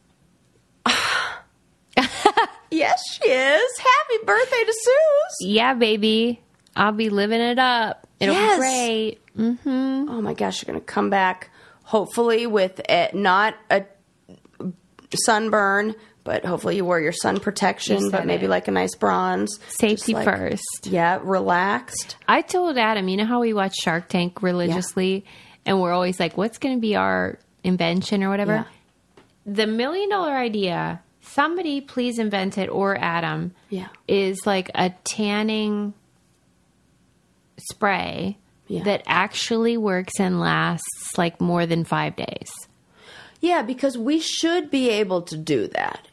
Yes, 2.74 3.00
she 3.12 3.28
is. 3.28 3.78
Happy 3.78 4.24
birthday 4.24 4.64
to 4.64 4.72
Suze. 4.72 5.48
Yeah, 5.48 5.74
baby. 5.74 6.40
I'll 6.76 6.92
be 6.92 7.08
living 7.08 7.40
it 7.40 7.58
up. 7.58 8.06
It'll 8.20 8.34
Yes. 8.34 8.56
be 8.56 8.58
great. 8.60 9.36
Mm-hmm. 9.36 10.08
Oh 10.10 10.20
my 10.20 10.34
gosh, 10.34 10.62
you're 10.62 10.72
going 10.72 10.80
to 10.84 10.86
come 10.92 11.10
back 11.10 11.50
hopefully 11.84 12.46
with 12.46 12.80
a, 12.88 13.10
not 13.14 13.54
a 13.70 13.84
sunburn, 15.14 15.94
but 16.24 16.44
hopefully 16.44 16.76
you 16.76 16.84
wore 16.84 17.00
your 17.00 17.12
sun 17.12 17.38
protection, 17.40 18.10
but 18.10 18.26
maybe 18.26 18.46
it. 18.46 18.50
like 18.50 18.68
a 18.68 18.70
nice 18.70 18.94
bronze. 18.94 19.58
Safety 19.68 20.14
like- 20.14 20.24
first. 20.24 20.86
Yeah, 20.86 21.20
relaxed. 21.22 22.16
I 22.26 22.42
told 22.42 22.78
Adam, 22.78 23.08
you 23.08 23.16
know 23.16 23.26
how 23.26 23.40
we 23.40 23.52
watch 23.52 23.74
Shark 23.76 24.08
Tank 24.08 24.42
religiously, 24.42 25.24
and 25.66 25.80
we're 25.80 25.92
always 25.92 26.18
like, 26.18 26.36
what's 26.36 26.58
going 26.58 26.76
to 26.76 26.80
be 26.80 26.96
our 26.96 27.38
invention 27.62 28.22
or 28.24 28.30
whatever? 28.30 28.52
Yeah. 28.54 28.64
The 29.46 29.66
million 29.66 30.08
dollar 30.08 30.32
idea, 30.32 31.02
somebody 31.34 31.80
please 31.80 32.18
invent 32.18 32.56
it, 32.58 32.68
or 32.68 32.96
Adam, 32.96 33.52
Yeah. 33.70 33.88
is 34.08 34.46
like 34.46 34.70
a 34.74 34.90
tanning 35.04 35.94
spray 37.56 38.38
Yeah. 38.66 38.82
that 38.84 39.02
actually 39.06 39.76
works 39.76 40.14
and 40.18 40.40
lasts 40.40 41.16
like 41.18 41.40
more 41.40 41.66
than 41.66 41.84
five 41.84 42.16
days. 42.16 42.50
Yeah, 43.40 43.62
because 43.62 43.98
we 43.98 44.20
should 44.20 44.70
be 44.70 44.88
able 44.90 45.22
to 45.22 45.36
do 45.36 45.68
that. 45.68 46.08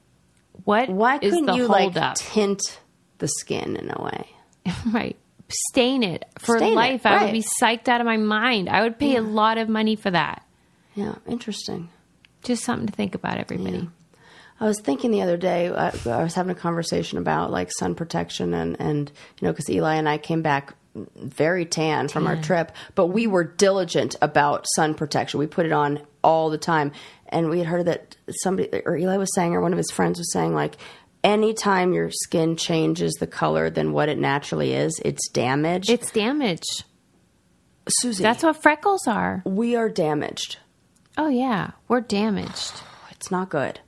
What 0.65 0.89
Why 0.89 1.17
couldn't 1.17 1.45
the 1.45 1.53
you 1.55 1.67
like 1.67 1.93
holdup? 1.93 2.15
tint 2.15 2.79
the 3.19 3.27
skin 3.27 3.75
in 3.77 3.89
a 3.89 4.01
way? 4.03 4.27
right. 4.91 5.15
Stain 5.69 6.03
it 6.03 6.25
for 6.39 6.57
Stain 6.57 6.73
it, 6.73 6.75
life. 6.75 7.05
I 7.05 7.23
would 7.23 7.33
be 7.33 7.43
psyched 7.61 7.87
out 7.87 7.99
of 8.01 8.05
my 8.05 8.17
mind. 8.17 8.69
I 8.69 8.81
would 8.83 8.97
pay 8.99 9.15
a 9.15 9.21
lot 9.21 9.57
of 9.57 9.67
money 9.69 9.95
for 9.95 10.11
that. 10.11 10.45
Yeah, 10.95 11.15
interesting. 11.27 11.89
Just 12.43 12.63
something 12.63 12.87
to 12.87 12.93
think 12.93 13.15
about, 13.15 13.37
everybody. 13.37 13.89
I 14.61 14.65
was 14.65 14.79
thinking 14.79 15.11
the 15.11 15.23
other 15.23 15.37
day, 15.37 15.67
uh, 15.67 15.91
I 16.05 16.23
was 16.23 16.35
having 16.35 16.51
a 16.51 16.59
conversation 16.59 17.17
about 17.17 17.49
like 17.51 17.71
sun 17.79 17.95
protection 17.95 18.53
and, 18.53 18.79
and 18.79 19.11
you 19.39 19.47
know, 19.47 19.51
because 19.51 19.69
Eli 19.69 19.95
and 19.95 20.07
I 20.07 20.17
came 20.19 20.41
back 20.43 20.75
very 21.15 21.65
tan 21.65 22.07
from 22.09 22.27
our 22.27 22.35
trip, 22.35 22.71
but 22.95 23.07
we 23.07 23.25
were 23.25 23.43
diligent 23.43 24.15
about 24.21 24.67
sun 24.75 24.93
protection. 24.93 25.39
We 25.39 25.47
put 25.47 25.65
it 25.65 25.71
on 25.71 25.99
all 26.23 26.49
the 26.49 26.57
time. 26.57 26.91
And 27.29 27.49
we 27.49 27.59
had 27.59 27.67
heard 27.67 27.85
that 27.87 28.17
somebody, 28.43 28.81
or 28.85 28.97
Eli 28.97 29.17
was 29.17 29.33
saying, 29.33 29.53
or 29.53 29.61
one 29.61 29.71
of 29.71 29.77
his 29.77 29.89
friends 29.89 30.19
was 30.19 30.31
saying, 30.33 30.53
like, 30.53 30.75
anytime 31.23 31.93
your 31.93 32.11
skin 32.11 32.57
changes 32.57 33.13
the 33.13 33.27
color 33.27 33.69
than 33.69 33.93
what 33.93 34.09
it 34.09 34.17
naturally 34.19 34.73
is, 34.73 34.99
it's 35.03 35.29
damaged. 35.29 35.89
It's 35.89 36.11
damaged. 36.11 36.83
Susie, 37.87 38.21
That's 38.21 38.43
what 38.43 38.61
freckles 38.61 39.07
are. 39.07 39.41
we 39.45 39.75
are 39.75 39.89
damaged. 39.89 40.57
Oh 41.17 41.29
yeah, 41.29 41.71
we're 41.87 42.01
damaged. 42.01 42.73
It's 43.11 43.31
not 43.31 43.49
good. 43.49 43.79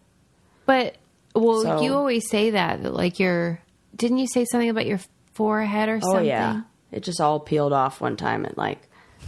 But 0.65 0.95
well, 1.35 1.61
So- 1.63 1.81
you 1.81 1.93
always 1.93 2.29
say 2.29 2.51
that, 2.51 2.83
that 2.83 2.93
like 2.93 3.19
your 3.19 3.59
didn't 3.95 4.17
you 4.19 4.27
say 4.27 4.45
something 4.45 4.69
about 4.69 4.85
your 4.85 4.99
forehead 5.33 5.89
or 5.89 5.99
something? 6.01 6.19
Oh 6.19 6.23
yeah, 6.23 6.61
it 6.91 7.03
just 7.03 7.19
all 7.21 7.39
peeled 7.39 7.73
off 7.73 8.01
one 8.01 8.17
time. 8.17 8.45
and 8.45 8.57
like 8.57 8.79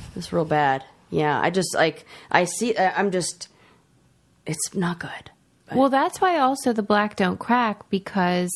it 0.10 0.16
was 0.16 0.32
real 0.34 0.46
bad. 0.46 0.84
Yeah, 1.12 1.40
I 1.40 1.50
just 1.50 1.74
like 1.76 2.06
I 2.32 2.46
see. 2.46 2.78
I'm 2.78 3.12
just. 3.12 3.48
It's 4.46 4.76
not 4.76 5.00
good. 5.00 5.32
Well, 5.74 5.90
that's 5.90 6.22
why 6.22 6.38
also 6.38 6.72
the 6.74 6.84
black 6.84 7.16
don't 7.16 7.40
crack 7.40 7.90
because 7.90 8.52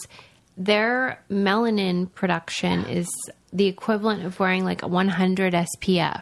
their 0.55 1.23
melanin 1.31 2.13
production 2.13 2.85
is 2.85 3.07
the 3.51 3.65
equivalent 3.65 4.23
of 4.23 4.39
wearing 4.39 4.63
like 4.63 4.83
a 4.83 4.87
100 4.87 5.53
SPF. 5.53 6.21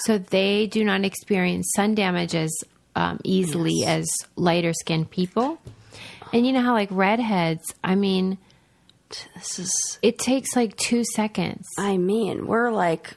So 0.00 0.18
they 0.18 0.66
do 0.68 0.84
not 0.84 1.04
experience 1.04 1.72
sun 1.74 1.96
damage 1.96 2.34
as 2.36 2.52
um, 2.96 3.20
easily 3.24 3.84
as 3.86 4.06
lighter 4.36 4.72
skinned 4.72 5.10
people. 5.10 5.58
And 6.32 6.46
you 6.46 6.52
know 6.52 6.62
how 6.62 6.72
like 6.72 6.88
redheads, 6.90 7.62
I 7.82 7.94
mean, 7.94 8.38
This 9.34 9.58
is. 9.58 9.98
it 10.02 10.18
takes 10.18 10.56
like 10.56 10.76
two 10.76 11.04
seconds. 11.04 11.66
I 11.78 11.96
mean, 11.96 12.46
we're 12.46 12.70
like. 12.70 13.14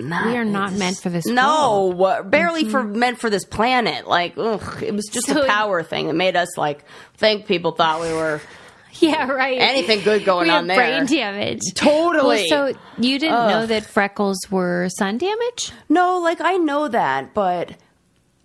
Not, 0.00 0.26
We 0.26 0.36
are 0.36 0.44
not 0.44 0.70
this- 0.70 0.78
meant 0.78 0.96
for 0.98 1.08
this 1.08 1.26
No, 1.26 1.92
what- 1.92 2.30
barely 2.30 2.62
for 2.64 2.84
meant 2.84 3.18
for 3.18 3.30
this 3.30 3.44
planet. 3.44 4.06
Like, 4.06 4.34
ugh, 4.38 4.80
it 4.80 4.94
was 4.94 5.06
just 5.10 5.26
So 5.26 5.40
a 5.40 5.42
it- 5.42 5.48
power 5.48 5.82
thing 5.82 6.06
that 6.06 6.14
made 6.14 6.36
us 6.36 6.56
like 6.56 6.84
think 7.16 7.46
people 7.46 7.72
thought 7.72 8.00
we 8.00 8.12
were 8.12 8.40
Yeah, 9.00 9.26
right. 9.28 9.58
anything 9.60 10.02
good 10.04 10.24
going 10.24 10.50
on 10.50 10.68
there. 10.68 10.76
brain 10.76 11.06
damage. 11.06 11.62
Totally. 11.74 12.46
Well, 12.48 12.72
so 12.72 12.78
you 13.00 13.18
didn't 13.18 13.48
know 13.48 13.66
that 13.66 13.86
freckles 13.86 14.38
were 14.52 14.88
sun 14.88 15.18
damage? 15.18 15.72
No, 15.88 16.20
like 16.20 16.40
I 16.40 16.58
know 16.58 16.86
that, 16.86 17.34
but 17.34 17.72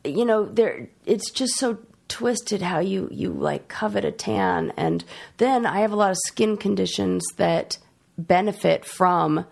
you 0.04 0.26
know, 0.26 0.46
there 0.46 0.88
it's 1.06 1.30
just 1.32 1.56
so 1.56 1.78
twisted 2.10 2.62
how 2.62 2.80
you 2.80 3.08
you 3.12 3.32
like 3.32 3.68
covet 3.68 4.06
a 4.06 4.12
tan 4.12 4.72
and 4.78 5.04
then 5.38 5.66
I 5.66 5.80
have 5.80 5.92
a 5.92 5.96
lot 5.96 6.12
of 6.12 6.18
skin 6.28 6.58
conditions 6.58 7.24
that 7.38 7.78
benefit 8.18 8.86
from 8.86 9.46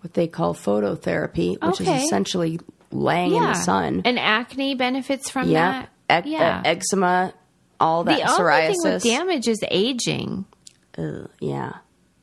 what 0.00 0.14
they 0.14 0.26
call 0.26 0.54
phototherapy, 0.54 1.60
which 1.62 1.80
Okay. 1.80 1.98
is 1.98 2.04
essentially 2.04 2.58
laying 2.90 3.34
in 3.34 3.42
the 3.42 3.54
sun. 3.54 4.02
And 4.04 4.18
acne 4.18 4.74
benefits 4.74 5.30
from 5.30 5.48
yeah. 5.48 5.86
that. 6.08 6.24
Ec- 6.24 6.32
yeah. 6.32 6.58
uh, 6.64 6.68
eczema, 6.68 7.32
all 7.78 8.02
that 8.04 8.16
the 8.18 8.28
only 8.28 8.42
psoriasis. 8.42 8.82
thing 8.82 8.92
with 8.94 9.02
damage 9.04 9.46
is 9.46 9.60
aging, 9.70 10.44
Ugh, 10.98 11.30
yeah. 11.38 11.74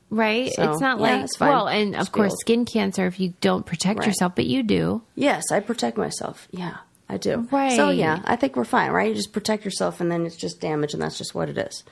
right? 0.10 0.52
So, 0.54 0.72
it's 0.72 0.82
not 0.82 0.98
yeah, 1.00 1.04
like 1.04 1.24
it's 1.24 1.40
well, 1.40 1.68
and 1.70 1.96
of 1.96 2.12
course, 2.12 2.34
skin 2.42 2.66
cancer 2.66 3.06
if 3.06 3.18
you 3.20 3.34
don't 3.40 3.66
protect 3.66 4.00
Right. 4.00 4.08
yourself, 4.08 4.34
but 4.36 4.46
you 4.46 4.62
do. 4.64 5.04
Yes, 5.16 5.44
I 5.52 5.62
protect 5.62 5.98
myself. 5.98 6.48
Yeah, 6.52 6.78
I 7.10 7.18
do. 7.18 7.48
Right. 7.52 7.76
So 7.76 7.90
yeah, 7.90 8.22
I 8.26 8.36
think 8.36 8.56
we're 8.56 8.66
fine, 8.66 8.92
right? 8.92 9.10
You 9.10 9.16
just 9.16 9.34
protect 9.34 9.64
yourself 9.64 10.02
and 10.02 10.12
then 10.12 10.26
it's 10.26 10.36
just 10.36 10.60
damage 10.60 10.94
and 10.94 11.02
that's 11.02 11.18
just 11.18 11.34
what 11.34 11.50
it 11.50 11.58
is. 11.58 11.84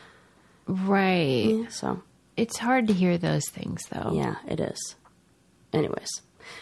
Right. 0.68 1.66
So 1.70 2.02
It's 2.36 2.58
hard 2.58 2.88
to 2.88 2.94
hear 2.94 3.18
those 3.18 3.48
things 3.50 3.82
though. 3.92 4.12
Yeah, 4.14 4.36
it 4.48 4.60
is. 4.60 4.96
Anyways. 5.72 6.10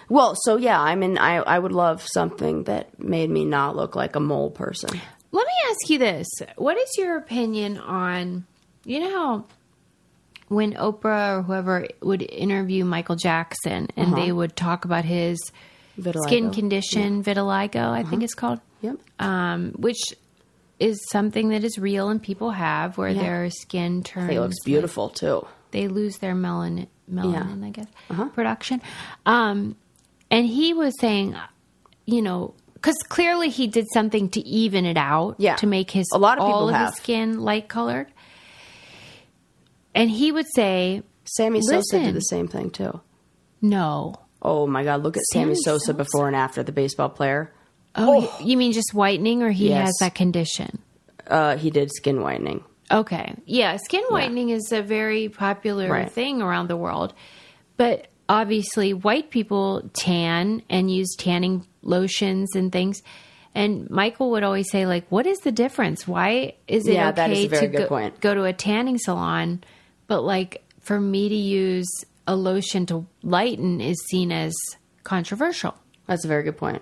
Well, 0.07 0.35
so 0.35 0.57
yeah, 0.57 0.79
I 0.79 0.95
mean 0.95 1.17
I 1.17 1.37
I 1.37 1.59
would 1.59 1.71
love 1.71 2.05
something 2.13 2.63
that 2.65 2.99
made 2.99 3.29
me 3.29 3.45
not 3.45 3.75
look 3.75 3.95
like 3.95 4.15
a 4.15 4.19
mole 4.19 4.51
person. 4.51 4.89
Let 5.31 5.47
me 5.47 5.53
ask 5.69 5.89
you 5.89 5.97
this. 5.97 6.27
What 6.57 6.77
is 6.77 6.95
your 6.97 7.17
opinion 7.17 7.79
on, 7.79 8.45
you 8.85 8.99
know, 8.99 9.09
how 9.09 9.45
when 10.47 10.73
Oprah 10.73 11.39
or 11.39 11.41
whoever 11.41 11.87
would 12.01 12.21
interview 12.21 12.85
Michael 12.85 13.15
Jackson 13.15 13.87
and 13.95 14.13
uh-huh. 14.13 14.15
they 14.15 14.31
would 14.31 14.55
talk 14.55 14.85
about 14.85 15.05
his 15.05 15.39
Vitiligo. 15.99 16.23
skin 16.27 16.51
condition, 16.51 17.23
vitiligo, 17.23 17.89
I 17.91 18.03
think 18.03 18.23
it's 18.23 18.33
called, 18.33 18.59
Yep. 18.81 18.97
um, 19.19 19.71
which 19.77 20.01
is 20.79 20.99
something 21.11 21.49
that 21.49 21.63
is 21.63 21.77
real 21.77 22.09
and 22.09 22.21
people 22.21 22.51
have 22.51 22.97
where 22.97 23.09
Yeah. 23.09 23.21
their 23.21 23.49
skin 23.51 24.03
turns. 24.03 24.31
It 24.31 24.39
looks 24.39 24.55
beautiful 24.65 25.09
too. 25.09 25.45
They 25.71 25.87
lose 25.87 26.17
their 26.17 26.33
melanin, 26.35 26.87
melanin 27.11 27.63
I 27.63 27.69
guess, 27.69 27.87
production. 28.33 28.81
Um, 29.25 29.75
and 30.31 30.45
he 30.47 30.73
was 30.73 30.93
saying, 30.99 31.35
you 32.05 32.21
know, 32.21 32.53
because 32.73 32.97
clearly 33.07 33.49
he 33.49 33.67
did 33.67 33.85
something 33.93 34.29
to 34.29 34.41
even 34.41 34.85
it 34.85 34.97
out, 34.97 35.35
Yeah. 35.37 35.55
to 35.57 35.67
make 35.67 35.91
his 35.91 36.05
A 36.13 36.17
lot 36.17 36.37
of 36.37 36.43
all 36.43 36.49
people 36.49 36.69
of 36.69 36.75
have. 36.75 36.89
his 36.89 36.95
skin 36.97 37.39
light 37.39 37.67
colored. 37.69 38.07
And 39.95 40.09
he 40.09 40.31
would 40.31 40.47
say, 40.55 41.03
Sammy 41.25 41.61
Sosa 41.61 41.99
did 41.99 42.15
the 42.15 42.19
same 42.21 42.47
thing 42.47 42.69
too. 42.71 42.99
"No, 43.61 44.15
Oh 44.43 44.67
my 44.67 44.83
god, 44.83 45.01
look 45.03 45.15
at 45.17 45.23
Sammy, 45.31 45.55
Sammy 45.55 45.55
Sosa, 45.63 45.85
Sosa. 45.85 45.93
before 45.93 46.27
and 46.27 46.35
after 46.35 46.61
the 46.63 46.71
baseball 46.73 47.09
player. 47.09 47.51
oh, 47.95 48.35
you 48.43 48.57
mean 48.57 48.71
just 48.73 48.93
whitening, 48.93 49.41
or 49.43 49.51
he 49.51 49.69
Yes. 49.69 49.85
has 49.87 49.95
that 50.01 50.15
condition?" 50.15 50.79
Uh, 51.27 51.55
he 51.57 51.69
did 51.69 51.89
skin 51.91 52.21
whitening. 52.21 52.63
Okay. 52.91 53.33
Yeah, 53.45 53.77
skin 53.77 54.03
whitening 54.09 54.49
is 54.49 54.71
a 54.71 54.81
very 54.81 55.29
popular 55.29 55.89
Right. 55.89 56.11
thing 56.11 56.41
around 56.41 56.67
the 56.67 56.75
world. 56.77 57.13
But 57.77 58.07
obviously, 58.27 58.93
white 58.93 59.29
people 59.29 59.89
tan 59.93 60.61
and 60.69 60.91
use 60.91 61.15
tanning 61.17 61.65
lotions 61.81 62.55
and 62.55 62.71
things. 62.71 63.01
And 63.55 63.89
Michael 63.89 64.31
would 64.31 64.43
always 64.43 64.69
say, 64.69 64.85
like, 64.85 65.05
what 65.09 65.25
is 65.27 65.37
the 65.39 65.51
difference? 65.51 66.07
Why 66.07 66.55
is 66.67 66.87
it 66.87 66.95
Yeah, 66.95 67.09
okay 67.09 67.15
that 67.15 67.31
is 67.31 67.45
a 67.45 67.47
very 67.47 67.67
to 67.69 67.77
go, 67.87 68.11
go 68.19 68.33
to 68.33 68.43
a 68.43 68.53
tanning 68.53 68.97
salon, 68.97 69.63
but 70.07 70.21
like 70.23 70.63
for 70.81 70.99
me 70.99 71.29
to 71.29 71.35
use 71.35 71.87
a 72.27 72.35
lotion 72.35 72.85
to 72.87 73.05
lighten 73.21 73.81
is 73.81 73.97
seen 74.09 74.31
as 74.31 74.53
controversial. 75.03 75.75
That's 76.07 76.25
a 76.25 76.27
very 76.27 76.43
good 76.43 76.57
point. 76.57 76.81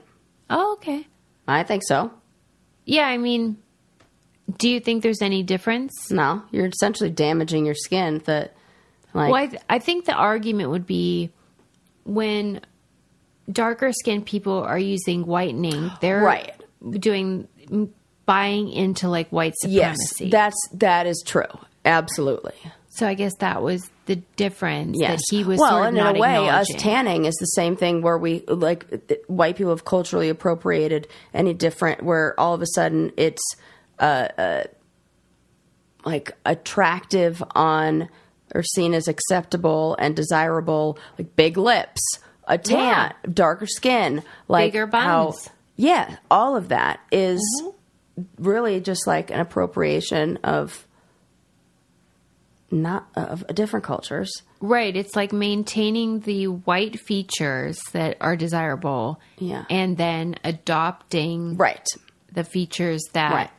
Oh, 0.49 0.73
okay. 0.73 1.07
I 1.47 1.63
think 1.63 1.83
so. 1.87 2.11
Yeah, 2.85 3.07
I 3.07 3.17
mean, 3.17 3.57
do 4.57 4.69
you 4.69 4.79
think 4.79 5.03
there's 5.03 5.21
any 5.21 5.43
difference? 5.43 6.11
No, 6.11 6.43
you're 6.51 6.65
essentially 6.67 7.09
damaging 7.09 7.65
your 7.65 7.75
skin. 7.75 8.21
That, 8.25 8.53
like, 9.13 9.31
Well, 9.31 9.35
I, 9.35 9.47
th- 9.47 9.61
I 9.69 9.79
think 9.79 10.05
the 10.05 10.13
argument 10.13 10.69
would 10.71 10.85
be 10.85 11.31
when 12.03 12.61
darker 13.51 13.91
skinned 13.93 14.25
people 14.25 14.61
are 14.63 14.79
using 14.79 15.25
whitening, 15.25 15.91
they're 16.01 16.21
Right. 16.21 16.53
doing 16.91 17.47
buying 18.25 18.69
into 18.69 19.09
like 19.09 19.29
white 19.29 19.53
supremacy. 19.61 20.25
yes, 20.25 20.31
that's 20.31 20.55
that 20.73 21.05
is 21.07 21.23
true. 21.25 21.43
Absolutely. 21.85 22.53
so 22.89 23.07
I 23.07 23.13
guess 23.13 23.33
that 23.39 23.61
was 23.61 23.89
the 24.15 24.21
difference 24.35 24.97
Yes. 24.99 25.21
that 25.29 25.35
he 25.35 25.43
was 25.43 25.59
well, 25.59 25.69
sort 25.69 25.81
of 25.83 25.87
and 25.89 25.97
in 25.97 26.15
a 26.15 26.19
way, 26.19 26.49
us 26.49 26.67
tanning 26.77 27.25
is 27.25 27.35
the 27.35 27.45
same 27.45 27.75
thing 27.75 28.01
where 28.01 28.17
we 28.17 28.43
like 28.47 28.85
white 29.27 29.55
people 29.55 29.71
have 29.71 29.85
culturally 29.85 30.29
appropriated 30.29 31.07
any 31.33 31.53
different. 31.53 32.03
Where 32.03 32.37
all 32.39 32.53
of 32.53 32.61
a 32.61 32.67
sudden 32.75 33.11
it's 33.17 33.41
uh, 33.99 34.27
uh, 34.37 34.63
like 36.05 36.31
attractive 36.45 37.43
on 37.55 38.09
or 38.53 38.63
seen 38.63 38.93
as 38.93 39.07
acceptable 39.07 39.95
and 39.99 40.15
desirable, 40.15 40.97
like 41.17 41.35
big 41.35 41.57
lips, 41.57 42.01
a 42.47 42.57
tan, 42.57 43.13
darker 43.33 43.65
skin, 43.67 44.23
like 44.49 44.73
Bigger 44.73 44.87
how- 44.87 45.27
buns. 45.27 45.49
yeah, 45.77 46.17
all 46.29 46.55
of 46.57 46.67
that 46.69 46.99
is 47.11 47.39
Mm-hmm. 47.63 48.43
really 48.43 48.81
just 48.81 49.07
like 49.07 49.31
an 49.31 49.39
appropriation 49.39 50.37
of 50.43 50.85
not 52.71 53.07
uh, 53.15 53.21
of 53.21 53.47
different 53.47 53.85
cultures. 53.85 54.31
Right. 54.59 54.95
It's 54.95 55.15
like 55.15 55.33
maintaining 55.33 56.21
the 56.21 56.47
white 56.47 56.99
features 56.99 57.79
that 57.93 58.17
are 58.21 58.35
desirable. 58.35 59.19
Yeah. 59.37 59.65
And 59.69 59.97
then 59.97 60.35
adopting 60.43 61.57
Right. 61.57 61.85
the 62.31 62.43
features 62.43 63.01
that 63.13 63.33
Right. 63.33 63.49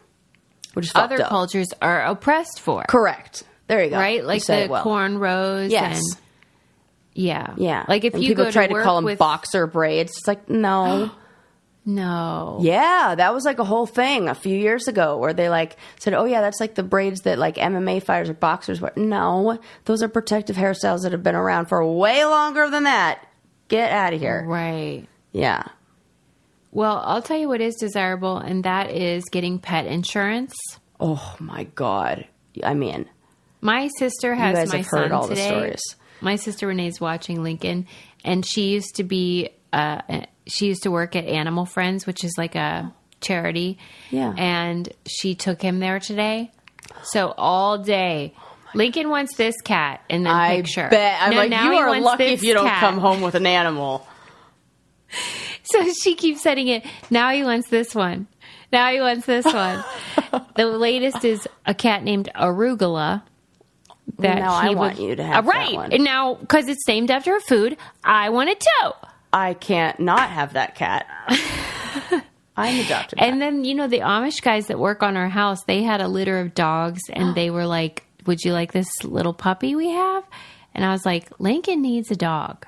Which 0.74 0.90
other 0.94 1.18
cultures 1.18 1.68
are 1.82 2.02
oppressed 2.04 2.60
for. 2.60 2.84
Correct. 2.88 3.42
There 3.66 3.84
you 3.84 3.90
go. 3.90 3.98
Right? 3.98 4.24
Like 4.24 4.44
the 4.44 4.68
well. 4.70 4.84
cornrows 4.84 5.70
Yes. 5.70 5.98
and 5.98 6.20
yeah. 7.14 7.54
Yeah. 7.58 7.84
Like 7.88 8.04
if 8.04 8.14
And 8.14 8.22
you 8.22 8.30
people 8.30 8.44
go 8.44 8.50
try 8.50 8.66
to, 8.66 8.74
to, 8.74 8.82
call 8.82 8.96
them 8.96 9.04
with 9.04 9.18
boxer 9.18 9.66
braids, 9.66 10.12
it's 10.16 10.26
like 10.26 10.48
no. 10.48 11.10
No. 11.84 12.58
yeah, 12.62 13.14
that 13.16 13.34
was 13.34 13.44
like 13.44 13.58
a 13.58 13.64
whole 13.64 13.86
thing 13.86 14.28
a 14.28 14.34
few 14.36 14.56
years 14.56 14.86
ago 14.86 15.16
where 15.18 15.32
they 15.32 15.48
like 15.48 15.76
said, 15.98 16.14
"Oh 16.14 16.24
yeah, 16.24 16.40
that's 16.40 16.60
like 16.60 16.76
the 16.76 16.84
braids 16.84 17.22
that 17.22 17.38
like 17.38 17.56
MMA 17.56 18.00
fighters 18.04 18.28
or 18.30 18.34
boxers 18.34 18.80
wear." 18.80 18.92
No, 18.94 19.58
those 19.86 20.00
are 20.02 20.08
protective 20.08 20.54
hairstyles 20.54 21.02
that 21.02 21.10
have 21.10 21.24
been 21.24 21.34
around 21.34 21.66
for 21.66 21.84
way 21.84 22.24
longer 22.24 22.70
than 22.70 22.84
that. 22.84 23.26
Get 23.66 23.90
out 23.90 24.12
of 24.14 24.20
here. 24.20 24.44
Right. 24.46 25.06
Yeah. 25.32 25.64
Well, 26.70 27.02
I'll 27.04 27.20
tell 27.22 27.36
you 27.38 27.48
what 27.48 27.60
is 27.60 27.74
desirable, 27.74 28.36
and 28.38 28.62
that 28.64 28.90
is 28.92 29.24
getting 29.24 29.58
pet 29.58 29.86
insurance. 29.86 30.54
Oh 31.00 31.34
my 31.40 31.64
god. 31.64 32.26
I 32.62 32.74
mean, 32.74 33.06
My 33.60 33.88
sister 33.98 34.34
has 34.34 34.54
guys 34.54 34.70
my 34.70 34.76
have 34.78 34.86
heard 34.86 35.10
all 35.12 35.26
the 35.26 35.34
today. 35.34 35.48
stories. 35.48 35.82
My 36.20 36.36
sister 36.36 36.68
Renee's 36.68 37.00
watching 37.00 37.42
Lincoln, 37.42 37.88
and 38.24 38.46
she 38.46 38.68
used 38.68 38.94
to 38.96 39.04
be. 39.04 39.50
Uh, 39.72 40.00
she 40.46 40.66
used 40.66 40.82
to 40.82 40.90
work 40.90 41.16
at 41.16 41.24
Animal 41.24 41.64
Friends, 41.64 42.06
which 42.06 42.24
is 42.24 42.34
like 42.36 42.54
a 42.54 42.92
charity. 43.20 43.78
Yeah. 44.10 44.34
And 44.36 44.88
she 45.06 45.34
took 45.34 45.62
him 45.62 45.78
there 45.78 45.98
today. 46.00 46.50
So 47.04 47.32
all 47.38 47.78
day, 47.78 48.34
Lincoln 48.74 49.08
wants 49.08 49.36
this 49.36 49.54
cat 49.62 50.02
in 50.08 50.24
the 50.24 50.30
I 50.30 50.56
picture. 50.56 50.88
bet. 50.90 51.22
I'm 51.22 51.30
No, 51.30 51.36
like, 51.36 51.50
now 51.50 51.64
you 51.66 51.72
he 51.72 51.78
are 51.78 52.00
lucky 52.00 52.24
if 52.24 52.42
you 52.42 52.54
don't 52.54 52.66
cat. 52.66 52.80
come 52.80 52.98
home 52.98 53.20
with 53.22 53.34
an 53.34 53.46
animal. 53.46 54.06
So 55.64 55.90
she 56.02 56.16
keeps 56.16 56.42
setting 56.42 56.66
it. 56.68 56.84
Now 57.08 57.30
he 57.30 57.44
wants 57.44 57.68
this 57.68 57.94
one. 57.94 58.26
Now 58.72 58.90
he 58.90 59.00
wants 59.00 59.26
this 59.26 59.44
one. 59.46 59.84
the 60.56 60.66
latest 60.66 61.24
is 61.24 61.46
a 61.64 61.72
cat 61.72 62.02
named 62.02 62.28
Arugula. 62.34 63.22
That 64.18 64.38
Now 64.40 64.52
I 64.52 64.68
he 64.70 64.74
want 64.74 64.98
you 64.98 65.14
to 65.14 65.22
have 65.22 65.46
Uh, 65.46 65.50
right. 65.50 65.92
And 65.92 66.02
now 66.02 66.34
because 66.34 66.66
it's 66.68 66.86
named 66.88 67.10
after 67.12 67.36
a 67.36 67.40
food. 67.40 67.76
I 68.02 68.30
want 68.30 68.50
it 68.50 68.60
too. 68.60 68.90
I 69.32 69.54
can't 69.54 69.98
not 69.98 70.30
have 70.30 70.52
that 70.54 70.74
cat. 70.74 71.06
I'm 72.56 72.84
adopted. 72.84 73.18
And 73.18 73.40
then 73.40 73.64
you 73.64 73.74
know 73.74 73.88
the 73.88 74.00
Amish 74.00 74.42
guys 74.42 74.66
that 74.66 74.78
work 74.78 75.02
on 75.02 75.16
our 75.16 75.28
house, 75.28 75.64
they 75.64 75.82
had 75.82 76.00
a 76.00 76.08
litter 76.08 76.38
of 76.40 76.54
dogs, 76.54 77.00
and 77.10 77.34
they 77.34 77.50
were 77.50 77.66
like, 77.66 78.04
"Would 78.26 78.44
you 78.44 78.52
like 78.52 78.72
this 78.72 78.88
little 79.04 79.32
puppy 79.32 79.74
we 79.74 79.88
have?" 79.88 80.24
And 80.74 80.84
I 80.84 80.92
was 80.92 81.06
like, 81.06 81.30
"Lincoln 81.40 81.80
needs 81.80 82.10
a 82.10 82.16
dog." 82.16 82.66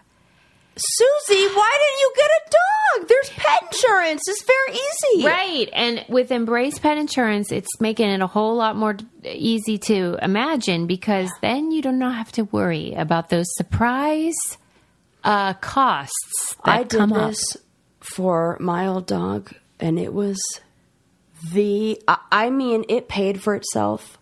Susie, 0.77 1.47
why 1.55 1.79
didn't 1.79 2.01
you 2.01 2.13
get 2.17 2.31
a 2.31 2.51
dog? 2.51 3.09
There's 3.09 3.31
pet 3.31 3.63
insurance. 3.73 4.23
It's 4.27 4.45
very 4.45 4.73
easy. 4.73 5.27
Right. 5.27 5.71
And 5.73 6.05
with 6.09 6.33
Embrace 6.33 6.81
Pet 6.81 6.99
Insurance, 6.99 7.53
it's 7.53 7.69
making 7.81 8.09
it 8.09 8.21
a 8.21 8.27
whole 8.27 8.57
lot 8.57 8.75
more 8.75 8.97
easy 9.25 9.79
to 9.79 10.19
imagine 10.21 10.89
because 10.89 11.31
then 11.43 11.71
you 11.71 11.81
do 11.81 11.93
not 11.93 12.17
have 12.17 12.33
to 12.33 12.43
worry 12.43 12.93
about 12.95 13.29
those 13.29 13.47
surprise 13.55 14.35
uh, 15.25 15.55
costs 15.55 16.55
that 16.65 16.71
I 16.81 16.83
did 16.85 17.09
this 17.11 17.57
for 18.01 18.57
my 18.61 18.87
old 18.87 19.07
dog, 19.07 19.53
and 19.81 19.99
it 19.99 20.13
was 20.13 20.39
the. 21.53 22.01
I- 22.07 22.19
I 22.31 22.51
mean, 22.51 22.85
it 22.89 23.09
paid 23.09 23.43
for 23.43 23.55
itself. 23.55 24.19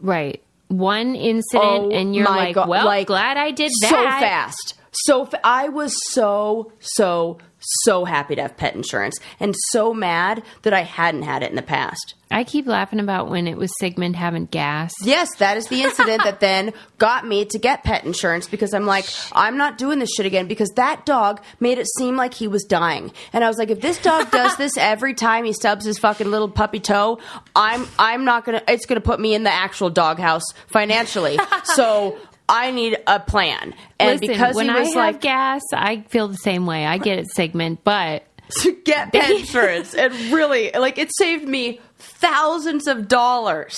Right. 0.00 0.42
One 0.68 1.16
incident, 1.16 1.64
Oh 1.64 1.90
and 1.90 2.14
you're 2.14 2.26
like, 2.26 2.54
God, 2.54 2.68
well, 2.68 2.86
like, 2.86 3.08
glad 3.08 3.36
I 3.36 3.50
did 3.50 3.72
that. 3.82 3.90
so 3.90 4.02
fast. 4.04 4.74
So 4.92 5.24
fa- 5.26 5.40
I 5.44 5.68
was 5.68 5.94
so 6.12 6.72
so 6.78 7.38
so 7.60 8.04
happy 8.04 8.34
to 8.34 8.42
have 8.42 8.56
pet 8.56 8.74
insurance, 8.74 9.18
and 9.38 9.54
so 9.70 9.94
mad 9.94 10.42
that 10.62 10.72
I 10.72 10.82
hadn't 10.82 11.22
had 11.22 11.42
it 11.42 11.50
in 11.50 11.56
the 11.56 11.62
past. 11.62 12.14
I 12.32 12.44
keep 12.44 12.66
laughing 12.66 13.00
about 13.00 13.28
when 13.28 13.48
it 13.48 13.56
was 13.56 13.72
Sigmund 13.80 14.14
having 14.14 14.46
gas. 14.46 14.92
Yes, 15.02 15.28
that 15.38 15.56
is 15.56 15.66
the 15.66 15.82
incident 15.82 16.22
that 16.22 16.38
then 16.38 16.72
got 16.98 17.26
me 17.26 17.44
to 17.46 17.58
get 17.58 17.82
pet 17.82 18.04
insurance 18.04 18.46
because 18.46 18.72
I'm 18.72 18.86
like, 18.86 19.04
I'm 19.32 19.56
not 19.56 19.78
doing 19.78 19.98
this 19.98 20.10
shit 20.14 20.26
again 20.26 20.46
because 20.46 20.68
that 20.76 21.04
dog 21.04 21.42
made 21.58 21.78
it 21.78 21.88
seem 21.98 22.16
like 22.16 22.32
he 22.32 22.46
was 22.46 22.62
dying. 22.62 23.10
And 23.32 23.42
I 23.42 23.48
was 23.48 23.58
like, 23.58 23.70
if 23.70 23.80
this 23.80 24.00
dog 24.00 24.30
does 24.30 24.56
this 24.56 24.76
every 24.76 25.14
time 25.14 25.44
he 25.44 25.52
stubs 25.52 25.84
his 25.84 25.98
fucking 25.98 26.30
little 26.30 26.48
puppy 26.48 26.78
toe, 26.78 27.18
I'm 27.56 27.86
I'm 27.98 28.24
not 28.24 28.44
gonna 28.44 28.62
it's 28.68 28.86
gonna 28.86 29.00
put 29.00 29.18
me 29.18 29.34
in 29.34 29.42
the 29.42 29.52
actual 29.52 29.90
doghouse 29.90 30.44
financially. 30.68 31.36
so 31.64 32.16
I 32.50 32.70
need 32.70 32.98
a 33.06 33.20
plan. 33.20 33.74
And 33.98 34.20
Listen, 34.20 34.28
because 34.34 34.54
when 34.56 34.66
he 34.68 34.72
was 34.74 34.88
I 34.88 35.06
have 35.06 35.14
like 35.14 35.20
gas, 35.20 35.62
I 35.72 36.02
feel 36.08 36.28
the 36.28 36.36
same 36.36 36.66
way. 36.66 36.84
I 36.84 36.98
get 36.98 37.18
it, 37.18 37.26
Sigmund, 37.34 37.78
but 37.84 38.24
to 38.62 38.72
get 38.84 39.12
pet 39.12 39.30
insurance 39.30 39.94
and 39.94 40.12
really 40.32 40.70
like 40.72 40.98
it 40.98 41.10
saved 41.16 41.46
me 41.48 41.80
thousands 41.98 42.86
of 42.86 43.08
dollars. 43.08 43.76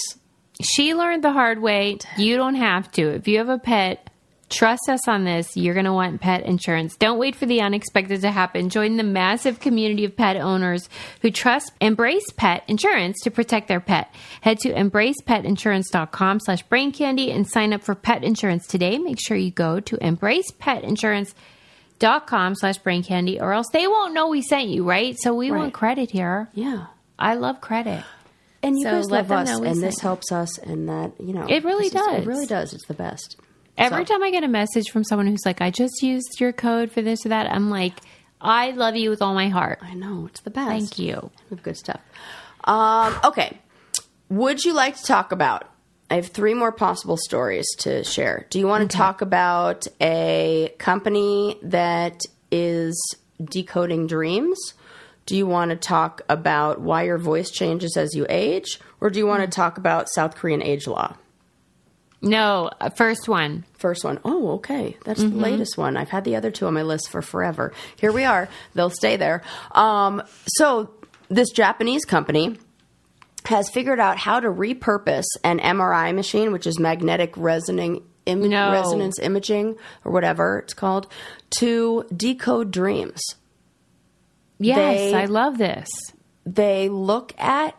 she 0.63 0.95
learned 0.95 1.23
the 1.25 1.33
hard 1.33 1.61
way. 1.61 1.99
You 2.17 2.37
don't 2.37 2.55
have 2.55 2.91
to. 2.93 3.03
If 3.09 3.29
you 3.29 3.39
have 3.39 3.49
a 3.49 3.59
pet, 3.59 4.09
trust 4.53 4.89
us 4.89 5.09
on 5.09 5.25
this. 5.25 5.57
You're 5.57 5.75
going 5.75 5.87
to 5.87 5.93
want 5.93 6.21
pet 6.21 6.45
insurance. 6.45 6.97
Don't 6.97 7.19
wait 7.19 7.35
for 7.35 7.47
the 7.47 7.61
unexpected 7.63 8.21
to 8.21 8.31
happen. 8.31 8.69
Join 8.69 8.97
the 8.97 9.03
massive 9.03 9.59
community 9.59 10.05
of 10.05 10.17
pet 10.17 10.37
owners 10.37 10.89
who 11.23 11.31
trust 11.31 11.73
Embrace 11.81 12.31
Pet 12.37 12.63
Insurance 12.69 13.21
to 13.23 13.31
protect 13.31 13.69
their 13.69 13.81
pet. 13.81 14.15
Head 14.43 14.59
to 14.61 14.73
embracepetinsurance.com 14.73 16.41
slash 16.41 16.63
brain 16.65 16.93
candy 16.93 17.33
and 17.33 17.49
sign 17.49 17.73
up 17.73 17.83
for 17.83 17.95
pet 17.95 18.23
insurance 18.23 18.67
today. 18.67 18.99
Make 18.99 19.19
sure 19.21 19.37
you 19.37 19.51
go 19.51 19.81
to 19.81 19.97
embracepetinsurance.com 19.97 22.55
slash 22.55 22.79
brain 22.79 23.03
candy 23.03 23.41
or 23.41 23.53
else 23.53 23.67
they 23.73 23.87
won't 23.87 24.15
know 24.15 24.29
we 24.29 24.43
sent 24.43 24.69
you, 24.69 24.89
right? 24.89 25.17
So 25.19 25.35
we 25.35 25.51
want 25.51 25.75
credit 25.75 26.11
here. 26.11 26.49
Yeah. 26.55 26.87
I 27.19 27.35
love 27.35 27.61
credit. 27.61 28.05
And 28.65 28.77
you 28.79 28.85
So 28.85 28.91
guys 28.93 29.11
let 29.11 29.29
love 29.29 29.41
us, 29.41 29.49
know 29.49 29.65
and 29.65 29.83
this 29.83 29.99
helps 29.99 30.31
us, 30.31 30.57
and 30.59 30.89
that 30.89 31.21
you 31.21 31.33
know, 31.33 31.47
It 31.49 31.65
really 31.65 31.89
this 31.89 32.01
is- 32.01 32.07
does. 32.07 32.23
It 32.23 32.27
really 32.29 32.47
does. 32.47 32.73
It's 32.73 32.87
the 32.87 32.95
best. 32.95 33.37
Every 33.79 34.05
So- 34.07 34.15
time 34.15 34.23
I 34.23 34.31
get 34.31 34.45
a 34.45 34.49
message 34.49 34.91
from 34.91 35.05
someone 35.05 35.27
who's 35.27 35.45
like, 35.47 35.61
I 35.61 35.71
just 35.71 36.03
used 36.03 36.41
your 36.41 36.53
code 36.53 36.91
for 36.93 37.03
this 37.03 37.25
or 37.25 37.31
that, 37.31 37.51
I'm 37.51 37.71
like, 37.71 37.95
I 38.41 38.73
love 38.73 38.97
you 38.97 39.09
with 39.11 39.23
all 39.23 39.35
my 39.35 39.49
heart. 39.49 39.79
I 39.83 39.95
know 39.95 40.27
it's 40.29 40.41
the 40.41 40.51
best. 40.51 40.69
Thank 40.69 40.99
you. 40.99 41.31
We 41.51 41.57
have 41.57 41.63
good 41.63 41.77
stuff. 41.77 42.01
Um, 42.65 43.15
okay, 43.25 43.59
would 44.29 44.65
you 44.65 44.73
like 44.75 44.97
to 44.97 45.03
talk 45.05 45.33
about? 45.33 45.69
I 46.11 46.17
have 46.17 46.27
three 46.29 46.53
more 46.55 46.73
possible 46.73 47.17
stories 47.17 47.67
to 47.79 48.05
share. 48.05 48.47
Do 48.51 48.59
you 48.59 48.67
want 48.67 48.91
to 48.91 48.97
talk 48.97 49.23
about 49.23 49.87
a 50.01 50.75
company 50.79 51.57
that 51.63 52.21
is 52.51 52.95
decoding 53.43 54.07
dreams? 54.07 54.75
Do 55.25 55.37
you 55.37 55.47
want 55.47 55.71
to 55.71 55.77
talk 55.77 56.21
about 56.29 56.81
why 56.81 57.05
your 57.05 57.17
voice 57.17 57.51
changes 57.51 57.97
as 57.97 58.15
you 58.15 58.27
age? 58.29 58.79
Or 59.01 59.09
do 59.09 59.19
you 59.19 59.27
want 59.27 59.43
to 59.43 59.49
talk 59.49 59.79
about 59.79 60.09
South 60.11 60.35
Korean 60.35 60.63
age 60.63 60.87
law? 60.87 61.17
No, 62.23 62.71
uh, 62.81 62.91
first 62.91 63.29
one. 63.29 63.65
First 63.79 64.05
one. 64.05 64.21
Oh, 64.25 64.53
okay. 64.53 64.97
That's 65.05 65.21
Mm-hmm. 65.23 65.37
the 65.37 65.43
latest 65.43 65.77
one. 65.77 65.97
I've 65.97 66.09
had 66.11 66.25
the 66.25 66.37
other 66.37 66.51
two 66.53 66.67
on 66.67 66.75
my 66.75 66.83
list 66.83 67.11
for 67.11 67.21
forever. 67.21 67.73
Here 67.97 68.13
we 68.13 68.25
are. 68.25 68.49
They'll 68.75 68.91
stay 68.91 69.17
there. 69.17 69.43
Um, 69.73 70.23
so, 70.47 70.91
this 71.29 71.51
Japanese 71.51 72.05
company 72.05 72.59
has 73.47 73.69
figured 73.71 73.99
out 73.99 74.19
how 74.19 74.39
to 74.39 74.49
repurpose 74.49 75.25
an 75.43 75.59
MRI 75.59 76.15
machine, 76.15 76.53
which 76.53 76.67
is 76.67 76.79
magnetic 76.79 77.35
Im- 77.37 78.49
No. 78.49 78.71
resonance 78.71 79.19
imaging 79.19 79.75
or 80.05 80.13
whatever 80.13 80.61
it's 80.61 80.75
called 80.75 81.09
to 81.59 82.05
decode 82.17 82.71
dreams. 82.71 83.21
Yes, 84.61 84.77
They- 85.11 85.15
I 85.15 85.25
love 85.25 85.59
this. 85.59 85.89
They 86.47 86.89
look 86.89 87.35
at 87.39 87.75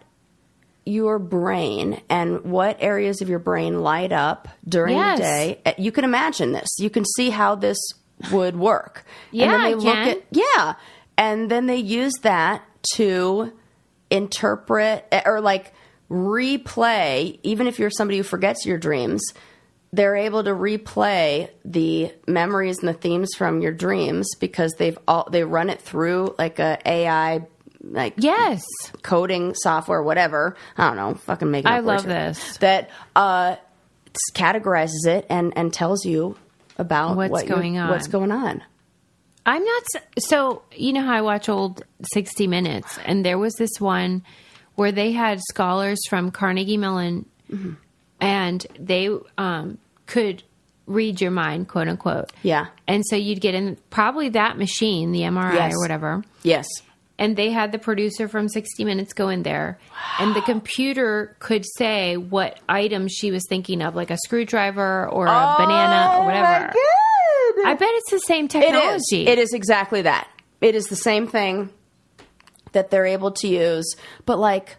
your 0.85 1.17
brain 1.19 2.01
and 2.09 2.43
what 2.43 2.77
areas 2.79 3.21
of 3.21 3.29
your 3.29 3.39
brain 3.39 3.81
light 3.81 4.11
up 4.11 4.47
during 4.67 4.95
Yes. 4.97 5.17
the 5.17 5.23
day. 5.23 5.61
Uh, 5.65 5.71
You 5.77 5.91
can 5.91 6.03
imagine 6.03 6.51
this. 6.51 6.69
You 6.79 6.89
can 6.89 7.05
see 7.15 7.29
how 7.29 7.55
this 7.55 7.77
would 8.31 8.55
work. 8.57 9.03
Yeah, 9.31 9.45
and 9.45 9.53
then 9.53 9.61
they 9.61 9.67
I 9.69 9.73
look 9.73 9.95
can. 9.95 10.07
at 10.09 10.23
yeah, 10.31 10.73
and 11.17 11.49
then 11.51 11.67
they 11.67 11.77
use 11.77 12.13
that 12.21 12.63
to 12.95 13.51
interpret 14.09 15.05
eh, 15.11 15.21
or 15.25 15.41
like 15.41 15.73
replay. 16.09 17.39
Even 17.43 17.67
if 17.67 17.79
you're 17.79 17.89
somebody 17.89 18.17
who 18.17 18.23
forgets 18.23 18.65
your 18.65 18.77
dreams, 18.77 19.21
they're 19.91 20.15
able 20.15 20.43
to 20.43 20.51
replay 20.51 21.49
the 21.63 22.11
memories 22.27 22.79
and 22.79 22.87
the 22.89 22.93
themes 22.93 23.29
from 23.37 23.61
your 23.61 23.71
dreams 23.71 24.27
because 24.39 24.73
they've 24.77 24.97
all 25.07 25.27
they 25.31 25.43
run 25.43 25.69
it 25.69 25.81
through 25.81 26.33
like 26.37 26.59
a 26.59 26.79
AI 26.85 27.45
like 27.83 28.13
Yes. 28.17 28.63
coding 29.01 29.53
software, 29.55 30.01
whatever. 30.01 30.55
I 30.77 30.87
don't 30.87 30.95
know. 30.97 31.13
Fucking 31.15 31.51
making. 31.51 31.69
I 31.71 31.79
love 31.79 32.03
this. 32.05 32.57
That 32.57 32.89
uh, 33.15 33.57
categorizes 34.33 35.05
it 35.07 35.25
and 35.29 35.53
and 35.55 35.73
tells 35.73 36.05
you 36.05 36.37
about 36.77 37.15
What's 37.17 37.31
what 37.31 37.47
going 37.47 37.77
on. 37.77 37.89
What's 37.89 38.07
going 38.07 38.31
on? 38.31 38.63
I'm 39.45 39.63
not 39.63 39.83
so 40.19 40.61
you 40.73 40.93
know 40.93 41.01
how 41.01 41.13
I 41.13 41.21
watch 41.21 41.49
old 41.49 41.83
60 42.13 42.47
minutes 42.47 42.97
and 43.05 43.25
there 43.25 43.37
was 43.37 43.53
this 43.55 43.79
one 43.79 44.23
where 44.75 44.91
they 44.91 45.11
had 45.11 45.39
scholars 45.49 45.99
from 46.09 46.31
Carnegie 46.31 46.77
Mellon 46.77 47.25
Mm-hmm. 47.51 47.73
and 48.21 48.65
they 48.79 49.09
um, 49.37 49.77
could 50.07 50.41
read 50.87 51.19
your 51.21 51.29
mind 51.29 51.67
quote 51.67 51.87
unquote. 51.89 52.31
Yeah. 52.41 52.67
And 52.87 53.03
so 53.05 53.15
you'd 53.15 53.41
get 53.41 53.53
in 53.53 53.77
probably 53.91 54.29
that 54.29 54.57
machine, 54.57 55.11
the 55.11 55.21
MRI 55.21 55.53
Yes. 55.55 55.73
or 55.75 55.79
whatever. 55.81 56.23
Yes. 56.41 56.65
And 57.19 57.37
they 57.37 57.51
had 57.51 57.71
the 57.71 57.77
producer 57.77 58.27
from 58.27 58.49
60 58.49 58.83
Minutes 58.85 59.13
go 59.13 59.29
in 59.29 59.43
there, 59.43 59.77
and 60.19 60.35
the 60.35 60.41
computer 60.41 61.35
could 61.39 61.63
say 61.77 62.17
what 62.17 62.59
item 62.67 63.07
she 63.07 63.29
was 63.29 63.43
thinking 63.47 63.83
of, 63.83 63.95
like 63.95 64.09
a 64.09 64.17
screwdriver 64.25 65.07
or 65.07 65.27
a 65.27 65.55
banana 65.59 66.17
or 66.17 66.23
oh 66.23 66.25
whatever. 66.25 66.73
I 67.65 67.75
bet 67.75 67.89
it's 67.91 68.11
the 68.11 68.17
same 68.19 68.47
technology. 68.47 69.23
is. 69.23 69.27
It 69.29 69.37
is 69.37 69.53
exactly 69.53 70.01
that. 70.01 70.27
It 70.59 70.73
is 70.73 70.85
the 70.87 70.95
same 70.95 71.27
thing 71.27 71.69
that 72.71 72.89
they're 72.89 73.05
able 73.05 73.31
to 73.31 73.47
use, 73.47 73.95
but 74.25 74.39
like. 74.39 74.77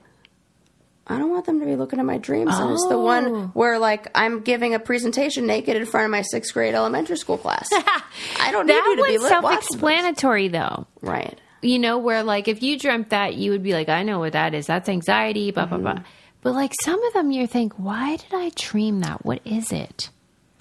I 1.06 1.18
don't 1.18 1.30
want 1.30 1.44
them 1.44 1.60
to 1.60 1.66
be 1.66 1.76
looking 1.76 1.98
at 2.00 2.04
my 2.06 2.16
dreams. 2.16 2.54
And 2.54 2.72
it's 2.72 2.86
the 2.88 2.94
Oh. 2.94 3.00
one 3.04 3.48
where, 3.48 3.78
like, 3.78 4.08
I'm 4.14 4.40
giving 4.40 4.72
a 4.74 4.78
presentation 4.78 5.46
naked 5.46 5.76
in 5.76 5.84
front 5.84 6.06
of 6.06 6.10
my 6.10 6.22
sixth 6.22 6.54
grade 6.54 6.74
elementary 6.74 7.18
school 7.18 7.36
class. 7.36 7.68
I 8.40 8.50
don't 8.50 8.66
need 8.66 8.72
that 8.72 8.84
you 8.86 8.96
to 8.96 9.02
be 9.02 9.18
one's 9.18 9.22
lit 9.22 9.42
watching 9.42 9.60
self-explanatory, 9.60 10.48
though. 10.48 10.86
Right. 11.02 11.38
You 11.64 11.78
know, 11.78 11.98
where 11.98 12.22
like 12.22 12.46
if 12.46 12.62
you 12.62 12.78
dreamt 12.78 13.10
that, 13.10 13.34
you 13.34 13.50
would 13.52 13.62
be 13.62 13.72
like, 13.72 13.88
I 13.88 14.02
know 14.02 14.18
what 14.20 14.34
that 14.34 14.54
is. 14.54 14.66
That's 14.66 14.88
anxiety. 14.88 15.50
Blah 15.50 15.66
blah 15.66 15.78
Mm-hmm. 15.78 15.84
blah. 15.84 16.02
But 16.42 16.52
like 16.52 16.72
some 16.82 17.02
of 17.02 17.12
them, 17.14 17.30
you 17.30 17.46
think, 17.46 17.72
why 17.78 18.16
did 18.16 18.34
I 18.34 18.50
dream 18.54 19.00
that? 19.00 19.24
What 19.24 19.40
is 19.46 19.72
it? 19.72 20.10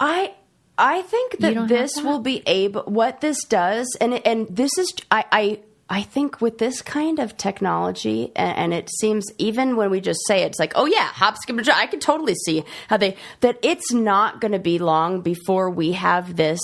I 0.00 0.32
I 0.78 1.02
think 1.02 1.38
that 1.40 1.68
this 1.68 1.94
that? 1.94 2.04
will 2.04 2.20
be 2.20 2.42
able 2.46 2.82
what 2.84 3.20
this 3.20 3.38
does 3.44 3.86
and 4.00 4.14
and 4.26 4.48
this 4.48 4.76
is 4.78 4.92
I 5.10 5.24
I 5.30 5.60
I 5.90 6.02
think 6.02 6.40
with 6.40 6.56
this 6.56 6.80
kind 6.80 7.18
of 7.18 7.36
technology, 7.36 8.32
and, 8.34 8.56
and 8.56 8.74
it 8.74 8.88
seems 8.98 9.26
even 9.36 9.76
when 9.76 9.90
we 9.90 10.00
just 10.00 10.20
say 10.26 10.42
it, 10.42 10.46
it's 10.46 10.58
like, 10.58 10.72
oh 10.76 10.86
yeah, 10.86 11.04
hop, 11.08 11.36
skip, 11.36 11.54
and 11.56 11.64
jump. 11.66 11.78
I 11.78 11.86
can 11.86 12.00
totally 12.00 12.34
see 12.46 12.64
how 12.88 12.96
they 12.96 13.16
that 13.40 13.58
it's 13.62 13.92
not 13.92 14.40
going 14.40 14.52
to 14.52 14.58
be 14.58 14.78
long 14.78 15.20
before 15.20 15.68
we 15.68 15.92
have 15.92 16.36
this 16.36 16.60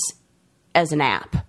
as 0.75 0.91
an 0.93 1.03
app. 1.03 1.47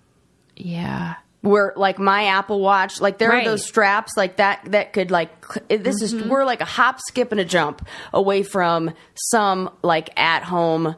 Yeah. 0.56 1.14
Where 1.42 1.72
like 1.76 1.98
my 1.98 2.26
Apple 2.26 2.60
Watch, 2.60 3.00
like 3.00 3.18
there 3.18 3.28
Right. 3.28 3.46
are 3.46 3.50
those 3.50 3.66
straps 3.66 4.12
like 4.16 4.36
that 4.36 4.60
that 4.66 4.92
could 4.92 5.10
like 5.10 5.30
this 5.68 6.00
is 6.00 6.14
mm-hmm. 6.14 6.28
we're 6.28 6.44
like 6.44 6.60
a 6.60 6.64
hop, 6.64 7.00
skip, 7.00 7.32
and 7.32 7.40
a 7.40 7.44
jump 7.44 7.86
away 8.12 8.42
from 8.42 8.92
some 9.14 9.70
like 9.82 10.18
at 10.18 10.44
home 10.44 10.94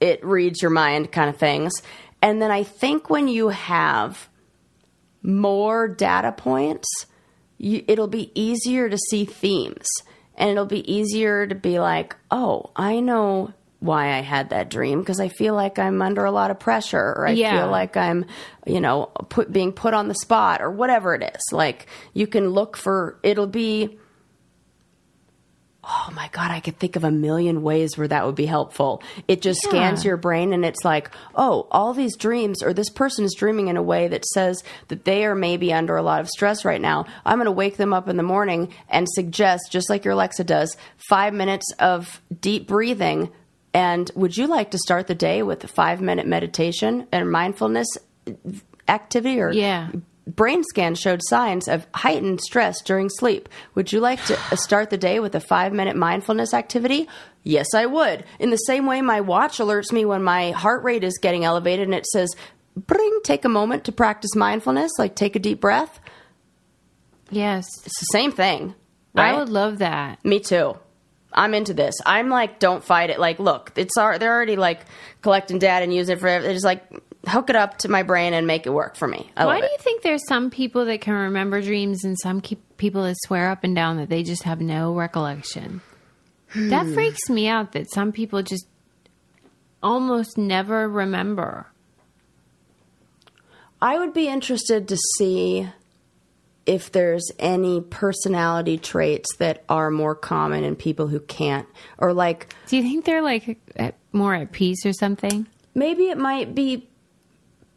it 0.00 0.24
reads 0.24 0.62
your 0.62 0.70
mind 0.70 1.12
kind 1.12 1.30
of 1.30 1.36
things. 1.36 1.72
And 2.22 2.40
then 2.42 2.50
I 2.50 2.64
think 2.64 3.10
when 3.10 3.28
you 3.28 3.48
have 3.50 4.28
more 5.22 5.88
data 5.88 6.32
points, 6.32 6.88
you, 7.58 7.84
it'll 7.86 8.08
be 8.08 8.32
easier 8.34 8.88
to 8.88 8.98
see 8.98 9.24
themes 9.24 9.86
and 10.36 10.50
it'll 10.50 10.66
be 10.66 10.90
easier 10.90 11.46
to 11.46 11.54
be 11.54 11.78
like, 11.78 12.16
oh, 12.30 12.70
I 12.74 13.00
know 13.00 13.52
why 13.80 14.12
I 14.16 14.20
had 14.20 14.50
that 14.50 14.68
dream 14.70 15.00
because 15.00 15.20
I 15.20 15.28
feel 15.28 15.54
like 15.54 15.78
I'm 15.78 16.00
under 16.02 16.24
a 16.24 16.30
lot 16.30 16.50
of 16.50 16.60
pressure 16.60 16.98
or 17.16 17.26
I 17.26 17.32
Yeah. 17.32 17.58
feel 17.62 17.70
like 17.70 17.96
I'm, 17.96 18.26
you 18.66 18.80
know, 18.80 19.06
put, 19.30 19.50
being 19.50 19.72
put 19.72 19.94
on 19.94 20.06
the 20.08 20.14
spot 20.14 20.60
or 20.60 20.70
whatever 20.70 21.14
it 21.14 21.22
is. 21.34 21.42
Like 21.50 21.86
you 22.12 22.26
can 22.26 22.50
look 22.50 22.76
for, 22.76 23.18
it'll 23.22 23.46
be, 23.46 23.98
oh 25.82 26.10
my 26.14 26.28
god 26.32 26.50
i 26.50 26.60
could 26.60 26.78
think 26.78 26.94
of 26.94 27.04
a 27.04 27.10
million 27.10 27.62
ways 27.62 27.96
where 27.96 28.06
that 28.06 28.26
would 28.26 28.34
be 28.34 28.44
helpful 28.44 29.02
it 29.26 29.40
just 29.40 29.60
Yeah. 29.64 29.70
scans 29.70 30.04
your 30.04 30.18
brain 30.18 30.52
and 30.52 30.62
it's 30.62 30.84
like 30.84 31.10
oh 31.34 31.66
all 31.70 31.94
these 31.94 32.16
dreams 32.18 32.62
or 32.62 32.74
this 32.74 32.90
person 32.90 33.24
is 33.24 33.34
dreaming 33.34 33.68
in 33.68 33.78
a 33.78 33.82
way 33.82 34.06
that 34.08 34.26
says 34.26 34.62
that 34.88 35.06
they 35.06 35.24
are 35.24 35.34
maybe 35.34 35.72
under 35.72 35.96
a 35.96 36.02
lot 36.02 36.20
of 36.20 36.28
stress 36.28 36.66
right 36.66 36.82
now 36.82 37.06
i'm 37.24 37.38
going 37.38 37.46
to 37.46 37.50
wake 37.50 37.78
them 37.78 37.94
up 37.94 38.08
in 38.10 38.18
the 38.18 38.22
morning 38.22 38.70
and 38.90 39.08
suggest 39.08 39.72
just 39.72 39.88
like 39.88 40.04
your 40.04 40.12
alexa 40.12 40.44
does 40.44 40.76
five 41.08 41.32
minutes 41.32 41.72
of 41.78 42.20
deep 42.42 42.68
breathing 42.68 43.30
and 43.74 44.10
would 44.14 44.36
you 44.36 44.46
like 44.46 44.70
to 44.72 44.78
start 44.78 45.06
the 45.06 45.14
day 45.14 45.42
with 45.42 45.62
a 45.64 45.68
five 45.68 46.00
minute 46.00 46.26
meditation 46.26 47.06
and 47.12 47.30
mindfulness 47.30 47.86
activity 48.88 49.40
or 49.40 49.52
Yeah. 49.52 49.88
brain 50.26 50.62
scan 50.64 50.94
showed 50.94 51.20
signs 51.24 51.68
of 51.68 51.86
heightened 51.94 52.40
stress 52.40 52.80
during 52.82 53.08
sleep. 53.08 53.48
Would 53.74 53.92
you 53.92 54.00
like 54.00 54.24
to 54.26 54.36
start 54.56 54.90
the 54.90 54.98
day 54.98 55.20
with 55.20 55.34
a 55.34 55.40
five 55.40 55.72
minute 55.72 55.96
mindfulness 55.96 56.52
activity? 56.54 57.08
Yes, 57.42 57.66
I 57.74 57.86
would. 57.86 58.24
In 58.38 58.50
the 58.50 58.56
same 58.56 58.86
way, 58.86 59.00
my 59.02 59.20
watch 59.20 59.58
alerts 59.58 59.92
me 59.92 60.04
when 60.04 60.22
my 60.22 60.50
heart 60.50 60.82
rate 60.84 61.04
is 61.04 61.18
getting 61.18 61.44
elevated 61.44 61.86
and 61.86 61.94
it 61.94 62.06
says, 62.06 62.28
bring, 62.76 63.20
take 63.24 63.44
a 63.44 63.48
moment 63.48 63.84
to 63.84 63.92
practice 63.92 64.34
mindfulness, 64.36 64.90
like 64.98 65.14
take 65.16 65.36
a 65.36 65.40
deep 65.40 65.60
breath. 65.60 66.00
Yes. 67.30 67.66
It's 67.86 67.98
the 68.00 68.06
same 68.12 68.32
thing. 68.32 68.74
Right? 69.14 69.34
I 69.34 69.38
would 69.38 69.48
love 69.48 69.78
that. 69.78 70.24
Me 70.24 70.38
too. 70.40 70.76
I'm 71.32 71.54
into 71.54 71.74
this. 71.74 71.94
I'm 72.04 72.28
like, 72.28 72.58
don't 72.58 72.82
fight 72.82 73.10
it. 73.10 73.20
Like, 73.20 73.38
look, 73.38 73.72
it's 73.76 73.96
our, 73.96 74.18
they're 74.18 74.34
already 74.34 74.56
like 74.56 74.80
collecting 75.22 75.58
data 75.58 75.84
and 75.84 75.94
using 75.94 76.16
it 76.16 76.20
for. 76.20 76.26
They're 76.26 76.52
just 76.52 76.64
like 76.64 76.82
hook 77.28 77.50
it 77.50 77.56
up 77.56 77.78
to 77.78 77.88
my 77.88 78.02
brain 78.02 78.32
and 78.34 78.46
make 78.46 78.66
it 78.66 78.70
work 78.70 78.96
for 78.96 79.06
me. 79.06 79.30
I 79.36 79.44
Why 79.46 79.60
do 79.60 79.66
you 79.66 79.76
think 79.78 80.02
there's 80.02 80.26
some 80.26 80.50
people 80.50 80.86
that 80.86 81.00
can 81.02 81.14
remember 81.14 81.60
dreams 81.60 82.02
and 82.04 82.16
some 82.18 82.40
keep 82.40 82.60
people 82.78 83.02
that 83.04 83.16
swear 83.26 83.50
up 83.50 83.62
and 83.62 83.76
down 83.76 83.98
that 83.98 84.08
they 84.08 84.22
just 84.22 84.42
have 84.44 84.60
no 84.60 84.94
recollection? 84.94 85.82
That 86.54 86.86
Hmm. 86.86 86.94
freaks 86.94 87.28
me 87.28 87.46
out 87.46 87.72
that 87.72 87.90
some 87.92 88.10
people 88.10 88.42
just 88.42 88.66
almost 89.82 90.36
never 90.36 90.88
remember. 90.88 91.66
I 93.80 93.98
would 93.98 94.12
be 94.12 94.28
interested 94.28 94.88
to 94.88 94.96
see 95.18 95.68
if 96.70 96.92
there's 96.92 97.32
any 97.40 97.80
personality 97.80 98.78
traits 98.78 99.34
that 99.38 99.64
are 99.68 99.90
more 99.90 100.14
common 100.14 100.62
in 100.62 100.76
people 100.76 101.08
who 101.08 101.18
can't, 101.18 101.66
or 101.98 102.12
like 102.12 102.54
Do 102.68 102.76
you 102.76 102.84
think 102.84 103.04
they're 103.04 103.22
like 103.22 103.58
at, 103.74 103.96
more 104.12 104.36
at 104.36 104.52
peace 104.52 104.86
or 104.86 104.92
something? 104.92 105.46
maybe 105.74 106.04
it 106.10 106.18
might 106.18 106.54
be 106.54 106.88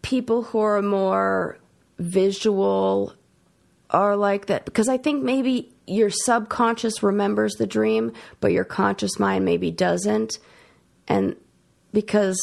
people 0.04 0.44
who 0.44 0.60
are 0.60 0.82
more 0.82 1.58
visual 1.98 3.14
are 3.89 4.16
like 4.16 4.48
that 4.48 4.66
because 4.66 4.89
I 4.89 4.98
think 4.98 5.24
maybe 5.24 5.72
your 5.88 6.10
subconscious 6.10 7.02
remembers 7.02 7.54
the 7.54 7.68
dream, 7.68 8.12
but 8.41 8.52
your 8.52 8.64
conscious 8.64 9.20
mind 9.20 9.44
maybe 9.44 9.72
doesn't. 9.72 10.38
And 11.08 11.36
because 11.94 12.39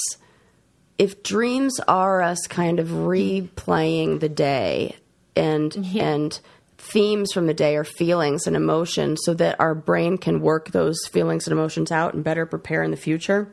if 0.99 1.23
dreams 1.23 1.79
are 1.87 2.21
us 2.23 2.47
kind 2.49 2.81
of 2.81 2.89
replaying 2.89 4.19
the 4.21 4.29
day 4.29 4.97
and 5.41 5.75
and 5.97 6.41
themes 6.79 7.33
from 7.33 7.47
the 7.47 7.55
day 7.55 7.77
are 7.77 7.85
feelings 7.85 8.47
and 8.47 8.57
emotions 8.57 9.21
so 9.25 9.35
that 9.35 9.59
our 9.61 9.75
brain 9.75 10.17
can 10.19 10.41
work 10.41 10.71
those 10.71 10.99
feelings 11.11 11.47
and 11.47 11.53
emotions 11.53 11.91
out 11.93 12.15
and 12.15 12.25
better 12.25 12.47
prepare 12.47 12.83
in 12.83 12.91
the 12.91 12.97
future. 12.97 13.53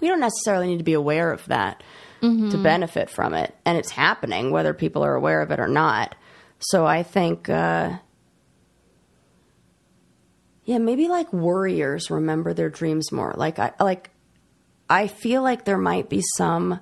We 0.00 0.08
don't 0.08 0.20
necessarily 0.20 0.66
need 0.68 0.78
to 0.78 0.84
be 0.84 0.94
aware 0.94 1.32
of 1.32 1.44
that 1.46 1.82
to 2.50 2.58
benefit 2.62 3.10
from 3.10 3.32
it. 3.34 3.54
And 3.64 3.78
it's 3.78 3.90
happening 3.90 4.50
whether 4.50 4.74
people 4.74 5.04
are 5.04 5.14
aware 5.14 5.40
of 5.40 5.50
it 5.50 5.60
or 5.60 5.68
not. 5.68 6.14
So 6.58 6.84
i 6.84 7.02
think 7.02 7.48
uh, 7.48 7.98
yeah 10.64 10.78
maybe 10.78 11.08
like 11.08 11.32
worriers 11.32 12.10
remember 12.10 12.52
their 12.54 12.70
dreams 12.70 13.12
more. 13.12 13.34
Like 13.36 13.58
i 13.58 13.72
like 13.80 14.10
i 14.90 15.06
feel 15.06 15.42
like 15.42 15.64
there 15.64 15.78
might 15.78 16.08
be 16.08 16.22
some 16.36 16.80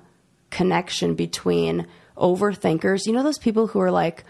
connection 0.49 1.13
between 1.13 1.87
overthinkers 2.17 3.05
you 3.05 3.13
know 3.13 3.23
those 3.23 3.37
people 3.37 3.67
who 3.67 3.79
are 3.79 3.91
like 3.91 4.23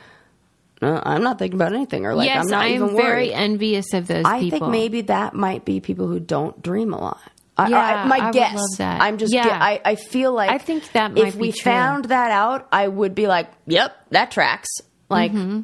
"Uh, 0.82 1.00
i'm 1.04 1.24
not 1.24 1.40
thinking 1.40 1.58
about 1.60 1.74
anything 1.74 2.06
or 2.06 2.14
like 2.16 2.28
yes, 2.28 2.46
i'm 2.46 2.52
not 2.52 2.64
I 2.64 2.68
am 2.68 2.76
even 2.84 2.88
very 2.90 3.04
worried 3.28 3.32
envious 3.32 3.94
of 3.94 4.08
those 4.08 4.26
i 4.26 4.40
people. 4.40 4.60
think 4.60 4.72
maybe 4.72 5.02
that 5.02 5.34
might 5.34 5.66
be 5.66 5.80
people 5.80 6.08
who 6.08 6.20
don't 6.20 6.62
dream 6.62 6.94
a 6.94 7.00
lot 7.00 7.20
I- 7.58 7.70
Yeah, 7.70 7.80
I, 8.04 8.06
my 8.08 8.20
I 8.28 8.32
guess. 8.32 8.62
I'm 8.80 9.18
just. 9.18 9.34
Yeah. 9.34 9.48
I, 9.50 9.82
I 9.84 9.96
feel 9.96 10.32
like 10.32 10.52
I 10.52 10.60
think 10.60 10.92
that 10.92 11.12
might 11.14 11.26
if 11.30 11.36
we 11.36 11.52
true. 11.52 11.64
found 11.72 12.06
that 12.06 12.30
out, 12.30 12.68
I 12.72 12.88
would 12.88 13.16
be 13.16 13.26
like, 13.26 13.50
"Yep, 13.66 13.98
that 14.12 14.30
tracks." 14.30 14.70
Like, 15.10 15.32
Mm-hmm. 15.32 15.62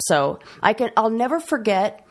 so 0.00 0.40
I 0.60 0.72
can. 0.72 0.90
I'll 0.96 1.08
never 1.24 1.38
forget 1.38 2.04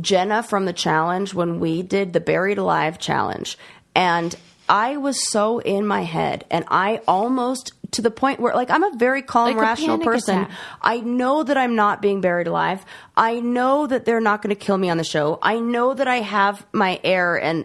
Jenna 0.00 0.44
from 0.44 0.66
the 0.66 0.72
challenge 0.72 1.34
when 1.34 1.58
we 1.58 1.82
did 1.82 2.12
the 2.12 2.20
buried 2.20 2.58
alive 2.58 3.00
challenge, 3.00 3.58
and 3.96 4.36
I 4.68 4.98
was 4.98 5.18
so 5.32 5.58
in 5.58 5.84
my 5.84 6.02
head, 6.02 6.44
and 6.48 6.64
I 6.68 7.00
almost 7.08 7.72
to 7.92 8.02
the 8.02 8.10
point 8.10 8.40
where, 8.40 8.54
like, 8.54 8.70
I'm 8.70 8.82
a 8.84 8.92
very 8.96 9.22
calm, 9.22 9.48
Like 9.48 9.56
rational 9.56 9.98
person. 9.98 10.42
attack. 10.42 10.50
I 10.80 11.00
know 11.00 11.42
that 11.42 11.56
I'm 11.56 11.74
not 11.74 12.00
being 12.00 12.20
buried 12.20 12.46
alive. 12.46 12.84
I 13.16 13.40
know 13.40 13.86
that 13.86 14.04
they're 14.04 14.20
not 14.20 14.42
going 14.42 14.54
to 14.54 14.60
kill 14.64 14.78
me 14.78 14.90
on 14.90 14.96
the 14.96 15.04
show. 15.04 15.38
I 15.42 15.58
know 15.58 15.94
that 15.94 16.06
I 16.08 16.16
have 16.20 16.66
my 16.72 17.00
air 17.02 17.36
and 17.36 17.64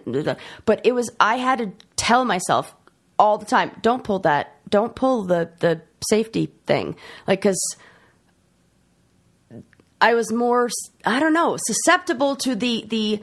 but 0.65 0.82
it 0.84 0.93
was 0.93 1.09
I 1.19 1.36
had 1.38 1.59
to 1.59 1.71
tell 1.95 2.26
myself 2.26 2.76
all 3.17 3.38
the 3.38 3.45
time, 3.45 3.71
don't 3.82 4.03
pull 4.03 4.19
that. 4.19 4.51
Don't 4.69 4.95
pull 4.95 5.23
the 5.23 5.49
the 5.59 5.82
safety 6.09 6.51
thing. 6.65 6.95
Like 7.28 7.41
cuz 7.41 7.55
I 10.01 10.13
was 10.13 10.32
more 10.32 10.69
I 11.05 11.19
don't 11.19 11.34
know, 11.34 11.57
susceptible 11.57 12.36
to 12.38 12.55
the 12.55 12.86
the 12.88 13.21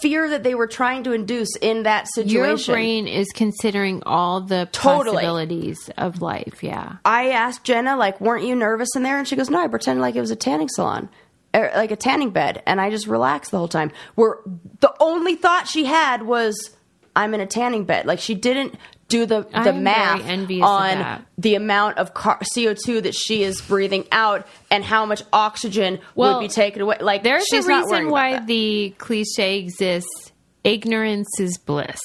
fear 0.00 0.28
that 0.28 0.42
they 0.42 0.54
were 0.54 0.66
trying 0.66 1.04
to 1.04 1.12
induce 1.12 1.56
in 1.56 1.82
that 1.82 2.06
situation. 2.14 2.72
Your 2.72 2.76
brain 2.76 3.08
is 3.08 3.28
considering 3.34 4.02
all 4.04 4.40
the 4.40 4.68
Totally. 4.72 5.16
possibilities 5.16 5.90
of 5.98 6.22
life. 6.22 6.62
Yeah. 6.62 6.96
I 7.04 7.30
asked 7.30 7.64
Jenna, 7.64 7.96
like, 7.96 8.20
weren't 8.20 8.44
you 8.44 8.54
nervous 8.54 8.94
in 8.94 9.02
there? 9.02 9.18
And 9.18 9.26
she 9.26 9.36
goes, 9.36 9.50
no, 9.50 9.60
I 9.60 9.68
pretended 9.68 10.00
like 10.00 10.14
it 10.14 10.20
was 10.20 10.30
a 10.30 10.36
tanning 10.36 10.68
salon, 10.68 11.08
er, 11.54 11.70
like 11.74 11.90
a 11.90 11.96
tanning 11.96 12.30
bed. 12.30 12.62
And 12.64 12.80
I 12.80 12.90
just 12.90 13.06
relaxed 13.06 13.50
the 13.50 13.58
whole 13.58 13.68
time. 13.68 13.90
Where 14.14 14.38
the 14.80 14.94
only 15.00 15.34
thought 15.34 15.68
she 15.68 15.84
had 15.84 16.22
was, 16.22 16.70
I'm 17.14 17.34
in 17.34 17.40
a 17.40 17.46
tanning 17.46 17.84
bed. 17.84 18.06
Like, 18.06 18.20
she 18.20 18.34
didn't 18.34 18.76
do 19.08 19.26
the, 19.26 19.42
the 19.42 19.56
am 19.74 19.82
math 19.82 20.22
on 20.62 21.26
the 21.36 21.54
amount 21.54 21.98
of 21.98 22.14
car- 22.14 22.40
CO2 22.56 23.02
that 23.02 23.14
she 23.14 23.42
is 23.42 23.60
breathing 23.60 24.06
out 24.10 24.46
and 24.70 24.82
how 24.84 25.04
much 25.04 25.22
oxygen 25.32 26.00
Well, 26.14 26.38
would 26.38 26.44
be 26.44 26.48
taken 26.48 26.80
away. 26.80 26.96
Like, 27.00 27.22
There's 27.22 27.44
she's 27.46 27.66
a 27.66 27.68
reason 27.68 28.08
why 28.10 28.38
the 28.40 28.94
cliche 28.98 29.58
exists 29.58 30.32
ignorance 30.64 31.28
is 31.40 31.58
bliss. 31.58 32.00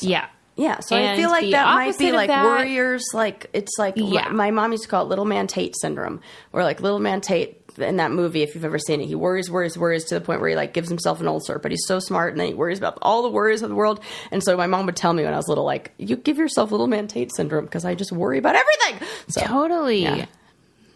yeah. 0.00 0.26
Yeah, 0.56 0.80
so 0.80 0.96
I 0.96 1.14
feel 1.16 1.30
like 1.30 1.52
that 1.52 1.72
might 1.74 1.96
be 1.98 2.10
like 2.10 2.26
that- 2.28 2.42
warriors. 2.44 3.04
Like 3.14 3.46
it's 3.52 3.78
like 3.78 3.94
Yeah. 3.96 4.30
my 4.30 4.50
mom 4.50 4.72
used 4.72 4.82
to 4.82 4.88
call 4.88 5.04
it 5.04 5.08
little 5.08 5.24
man 5.24 5.46
Tate 5.46 5.76
syndrome, 5.80 6.20
where 6.50 6.64
like 6.64 6.80
little 6.80 6.98
man 6.98 7.20
Tate 7.20 7.57
in 7.80 7.96
that 7.96 8.10
movie, 8.10 8.42
if 8.42 8.54
you've 8.54 8.64
ever 8.64 8.78
seen 8.78 9.00
it, 9.00 9.06
he 9.06 9.14
worries, 9.14 9.50
worries, 9.50 9.76
worries 9.78 10.04
to 10.06 10.14
the 10.14 10.20
point 10.20 10.40
where 10.40 10.50
he 10.50 10.56
like 10.56 10.72
gives 10.72 10.88
himself 10.88 11.20
an 11.20 11.28
ulcer, 11.28 11.58
but 11.58 11.70
he's 11.70 11.84
so 11.86 11.98
smart 11.98 12.32
and 12.32 12.40
then 12.40 12.48
he 12.48 12.54
worries 12.54 12.78
about 12.78 12.98
all 13.02 13.22
the 13.22 13.28
worries 13.28 13.62
of 13.62 13.68
the 13.68 13.74
world. 13.74 14.00
And 14.30 14.42
so 14.42 14.56
my 14.56 14.66
mom 14.66 14.86
would 14.86 14.96
tell 14.96 15.12
me 15.12 15.24
when 15.24 15.32
I 15.32 15.36
was 15.36 15.48
little, 15.48 15.64
like, 15.64 15.92
you 15.98 16.16
give 16.16 16.38
yourself 16.38 16.70
little 16.70 16.86
man 16.86 17.08
Tate 17.08 17.34
syndrome 17.34 17.64
because 17.64 17.84
I 17.84 17.94
just 17.94 18.12
worry 18.12 18.38
about 18.38 18.56
everything. 18.56 19.08
So 19.28 19.40
Totally. 19.42 20.02
Yeah. 20.02 20.26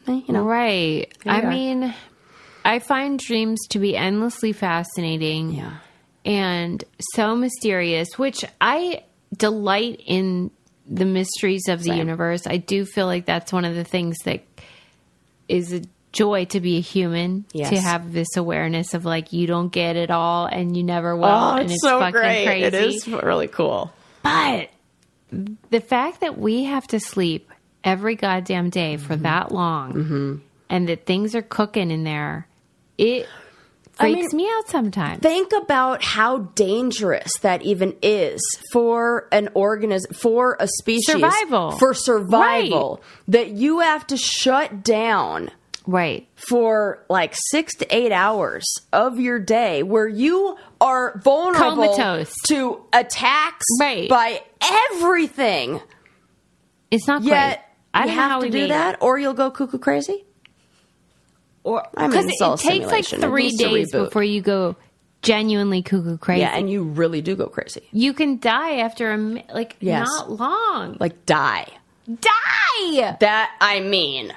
eh, 0.09 0.21
you 0.27 0.33
know, 0.35 0.45
Right. 0.45 1.13
I 1.27 1.41
are. 1.43 1.49
mean, 1.51 1.95
I 2.65 2.79
find 2.79 3.19
dreams 3.19 3.61
to 3.71 3.79
be 3.79 3.97
endlessly 3.97 4.53
fascinating 4.53 5.51
yeah, 5.53 5.79
and 6.25 6.83
so 7.15 7.35
mysterious, 7.35 8.17
which 8.19 8.45
I 8.61 9.05
delight 9.37 10.01
in 10.07 10.51
the 10.87 11.05
mysteries 11.05 11.69
of 11.69 11.79
the 11.81 11.87
Same. 11.91 11.99
universe. 11.99 12.47
I 12.47 12.57
do 12.59 12.85
feel 12.85 13.07
like 13.07 13.27
that's 13.27 13.53
one 13.53 13.65
of 13.65 13.75
the 13.75 13.85
things 13.85 14.17
that 14.25 14.43
is 15.49 15.73
a 15.73 15.83
joy 16.13 16.45
to 16.47 16.61
be 16.61 16.77
a 16.77 16.81
human, 16.81 17.45
Yes. 17.53 17.71
to 17.71 17.81
have 17.81 18.13
this 18.13 18.37
awareness 18.37 18.95
of 18.95 19.05
like 19.05 19.33
you 19.33 19.47
don't 19.47 19.71
get 19.73 19.97
it 19.97 20.11
all 20.11 20.47
and 20.47 20.77
you 20.77 20.83
never 20.83 21.17
will. 21.17 21.25
oh, 21.25 21.53
and 21.55 21.63
it's, 21.65 21.73
it's 21.75 21.83
so 21.83 21.99
fucking 21.99 22.13
great. 22.13 22.45
crazy. 22.47 22.65
It 22.67 22.75
is 22.75 23.09
really 23.09 23.49
cool. 23.49 23.93
But 24.23 24.71
the 25.71 25.81
fact 25.81 26.21
that 26.21 26.39
we 26.39 26.65
have 26.65 26.87
to 26.89 27.01
sleep 27.01 27.51
every 27.83 28.15
goddamn 28.15 28.71
day 28.71 28.97
for 28.97 29.15
Mm-hmm. 29.15 29.23
that 29.23 29.53
long 29.53 30.43
and 30.71 30.89
that 30.89 31.07
things 31.07 31.35
are 31.35 31.43
cooking 31.43 31.91
in 31.91 32.05
there, 32.05 32.47
it 32.99 33.27
I 33.99 34.13
freaks 34.13 34.33
mean, 34.33 34.45
me 34.47 34.51
out 34.53 34.69
sometimes. 34.69 35.19
think 35.21 35.53
about 35.53 36.03
how 36.03 36.39
dangerous 36.55 37.33
that 37.41 37.63
even 37.63 37.95
is 38.03 38.41
for 38.73 39.29
an 39.33 39.49
organism 39.55 40.13
for 40.15 40.57
a 40.61 40.67
species 40.69 41.07
Survival. 41.07 41.73
for 41.73 41.93
survival 41.95 43.03
that 43.29 43.49
you 43.51 43.81
have 43.81 44.07
to 44.09 44.17
shut 44.17 44.83
down 44.83 45.51
right. 45.87 46.27
for 46.35 47.05
like 47.09 47.35
6 47.51 47.75
to 47.77 47.95
8 47.97 48.13
hours 48.13 48.65
of 48.93 49.19
your 49.21 49.39
day 49.39 49.83
where 49.83 50.07
you 50.09 50.57
are 50.81 51.19
vulnerable 51.25 51.95
Comatose. 51.95 52.33
to 52.49 52.83
attacks 52.93 53.65
Right. 53.81 54.09
by 54.09 54.43
everything 54.93 55.81
It's 56.91 57.07
not 57.07 57.23
yet 57.23 57.59
great. 57.59 57.65
I 57.95 58.07
don't 58.07 58.15
have 58.17 58.31
how 58.31 58.41
to 58.41 58.51
do 58.51 58.69
that 58.69 58.99
or 59.03 59.19
you'll 59.19 59.35
go 59.35 59.51
cuckoo 59.51 59.79
crazy 59.79 60.25
Or 61.65 61.85
because 61.95 62.41
all 62.41 62.55
it 62.55 62.61
takes 62.61 62.87
like 62.87 63.05
three 63.07 63.51
days 63.51 63.93
before 63.93 64.25
you 64.25 64.41
go 64.41 64.77
genuinely 65.23 65.83
cuckoo 65.83 66.17
crazy. 66.19 66.41
yeah 66.41 66.57
and 66.57 66.69
you 66.71 66.83
really 66.83 67.21
do 67.23 67.37
go 67.37 67.47
crazy 67.47 67.83
you 67.93 68.13
can 68.13 68.39
die 68.41 68.79
after 68.79 69.13
a 69.13 69.17
like 69.55 69.77
Yes. 69.81 70.07
not 70.09 70.31
long. 70.33 70.97
like 70.99 71.25
die 71.27 71.67
die. 72.09 73.17
That 73.21 73.51
I 73.61 73.79
mean, 73.81 74.33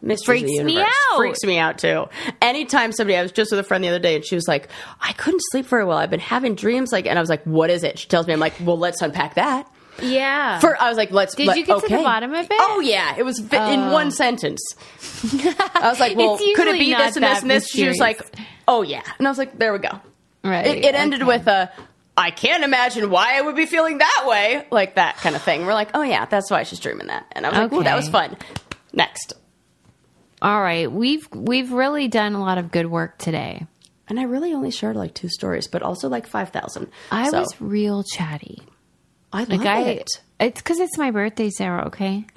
Mysteries 0.00 0.42
Freaks 0.42 0.62
me 0.62 0.80
out. 0.80 1.16
Freaks 1.16 1.44
me 1.44 1.58
out 1.58 1.78
too. 1.78 2.06
Anytime 2.40 2.92
somebody, 2.92 3.16
I 3.16 3.22
was 3.22 3.32
just 3.32 3.50
with 3.50 3.58
a 3.58 3.64
friend 3.64 3.82
the 3.82 3.88
other 3.88 3.98
day, 3.98 4.16
and 4.16 4.24
she 4.24 4.34
was 4.34 4.46
like, 4.46 4.68
"I 5.00 5.12
couldn't 5.14 5.40
sleep 5.50 5.66
very 5.66 5.84
well. 5.84 5.98
I've 5.98 6.10
been 6.10 6.20
having 6.20 6.54
dreams." 6.54 6.92
Like, 6.92 7.06
and 7.06 7.18
I 7.18 7.22
was 7.22 7.28
like, 7.28 7.42
"What 7.44 7.70
is 7.70 7.82
it?" 7.82 7.98
She 7.98 8.06
tells 8.06 8.26
me, 8.26 8.32
"I'm 8.32 8.40
like, 8.40 8.54
well, 8.60 8.78
let's 8.78 9.02
unpack 9.02 9.34
that." 9.34 9.68
Yeah. 10.00 10.60
For 10.60 10.80
I 10.80 10.88
was 10.88 10.96
like, 10.96 11.10
"Let's." 11.10 11.34
Did 11.34 11.48
let- 11.48 11.56
you 11.56 11.64
get 11.64 11.80
to 11.80 11.88
the 11.88 12.02
bottom 12.02 12.32
of 12.32 12.44
it? 12.44 12.50
Oh 12.52 12.80
yeah, 12.80 13.16
it 13.16 13.24
was 13.24 13.40
vi- 13.40 13.72
in 13.72 13.90
one 13.90 14.08
oh. 14.08 14.10
sentence. 14.10 14.60
I 15.74 15.88
was 15.88 15.98
like, 16.00 16.16
"Well, 16.16 16.38
could 16.38 16.68
it 16.68 16.78
be 16.78 16.94
this 16.94 17.16
and 17.16 17.24
this 17.24 17.42
and 17.42 17.50
this?" 17.50 17.68
She 17.68 17.88
was 17.88 17.98
like, 17.98 18.20
"Oh 18.66 18.82
yeah," 18.82 19.02
and 19.18 19.26
I 19.26 19.30
was 19.30 19.38
like, 19.38 19.58
"There 19.58 19.72
we 19.72 19.80
go." 19.80 20.00
right. 20.44 20.66
It, 20.66 20.84
it 20.84 20.94
ended 20.94 21.22
okay. 21.22 21.38
with 21.38 21.46
a. 21.46 21.72
I 22.16 22.32
can't 22.32 22.64
imagine 22.64 23.10
why 23.10 23.38
I 23.38 23.42
would 23.42 23.54
be 23.54 23.66
feeling 23.66 23.98
that 23.98 24.24
way, 24.26 24.66
like 24.72 24.96
that 24.96 25.18
kind 25.18 25.36
of 25.36 25.42
thing. 25.42 25.64
We're 25.64 25.74
like, 25.74 25.90
oh 25.94 26.02
yeah, 26.02 26.24
that's 26.24 26.50
why 26.50 26.64
she's 26.64 26.80
dreaming 26.80 27.06
that, 27.08 27.26
and 27.32 27.46
I 27.46 27.50
was 27.50 27.58
like, 27.58 27.72
oh, 27.72 27.82
that 27.82 27.94
was 27.94 28.08
fun. 28.08 28.36
Next, 28.92 29.34
All 30.40 30.60
right, 30.60 30.90
we've 30.90 31.28
we've 31.32 31.72
really 31.72 32.08
done 32.08 32.34
a 32.34 32.40
lot 32.40 32.58
of 32.58 32.70
good 32.70 32.86
work 32.86 33.18
today. 33.18 33.66
and 34.08 34.18
I 34.20 34.22
really 34.24 34.54
only 34.54 34.70
shared 34.70 34.96
like 34.96 35.14
two 35.14 35.28
stories, 35.28 35.68
but 35.68 35.82
also 35.82 36.08
like 36.08 36.26
five 36.26 36.50
thousand. 36.50 36.88
I 37.10 37.30
so, 37.30 37.40
was 37.40 37.60
real 37.60 38.02
chatty. 38.04 38.62
I 39.32 39.44
love 39.44 39.66
I, 39.66 39.80
it. 39.82 40.08
it's 40.40 40.60
because 40.60 40.78
it's 40.78 40.96
my 40.96 41.10
birthday, 41.10 41.50
Sarah. 41.50 41.86
Okay. 41.88 42.26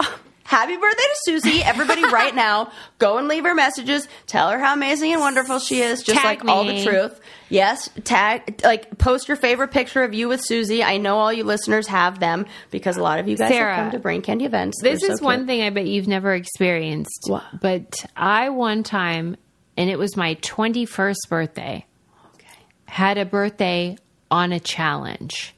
Happy 0.52 0.76
birthday 0.76 1.02
to 1.02 1.16
Susie! 1.24 1.62
Everybody, 1.62 2.04
right 2.12 2.34
now, 2.34 2.70
go 2.98 3.16
and 3.16 3.26
leave 3.26 3.44
her 3.44 3.54
messages. 3.54 4.06
Tell 4.26 4.50
her 4.50 4.58
how 4.58 4.74
amazing 4.74 5.10
and 5.12 5.20
wonderful 5.22 5.58
she 5.58 5.80
is. 5.80 6.02
Just 6.02 6.20
Tag 6.20 6.44
like 6.44 6.46
all 6.46 6.64
the 6.66 6.84
truth. 6.84 7.18
Yes, 7.48 7.88
tag 8.04 8.60
like 8.62 8.98
post 8.98 9.28
your 9.28 9.38
favorite 9.38 9.68
picture 9.70 10.02
of 10.04 10.12
you 10.12 10.28
with 10.28 10.42
Susie. 10.44 10.84
I 10.84 10.98
know 10.98 11.16
all 11.16 11.32
you 11.32 11.44
listeners 11.44 11.86
have 11.88 12.20
them 12.20 12.44
because 12.70 12.98
a 12.98 13.02
lot 13.02 13.18
of 13.18 13.28
you 13.28 13.36
guys 13.38 13.48
Sarah, 13.50 13.74
have 13.74 13.84
come 13.84 13.92
to 13.92 13.98
Brain 13.98 14.20
Candy 14.20 14.44
events. 14.44 14.76
This 14.82 15.00
They're 15.00 15.12
is 15.12 15.20
so 15.20 15.24
one 15.24 15.46
thing 15.46 15.62
I 15.62 15.70
bet 15.70 15.86
you've 15.86 16.06
never 16.06 16.34
experienced. 16.34 17.30
But 17.58 18.04
I 18.14 18.50
one 18.50 18.82
time, 18.82 19.38
and 19.78 19.88
it 19.88 19.98
was 19.98 20.18
my 20.18 20.34
twenty 20.42 20.84
first 20.84 21.26
birthday, 21.30 21.86
Okay. 22.34 22.46
had 22.84 23.16
a 23.16 23.24
birthday 23.24 23.96
on 24.30 24.52
a 24.52 24.60
challenge. 24.60 25.54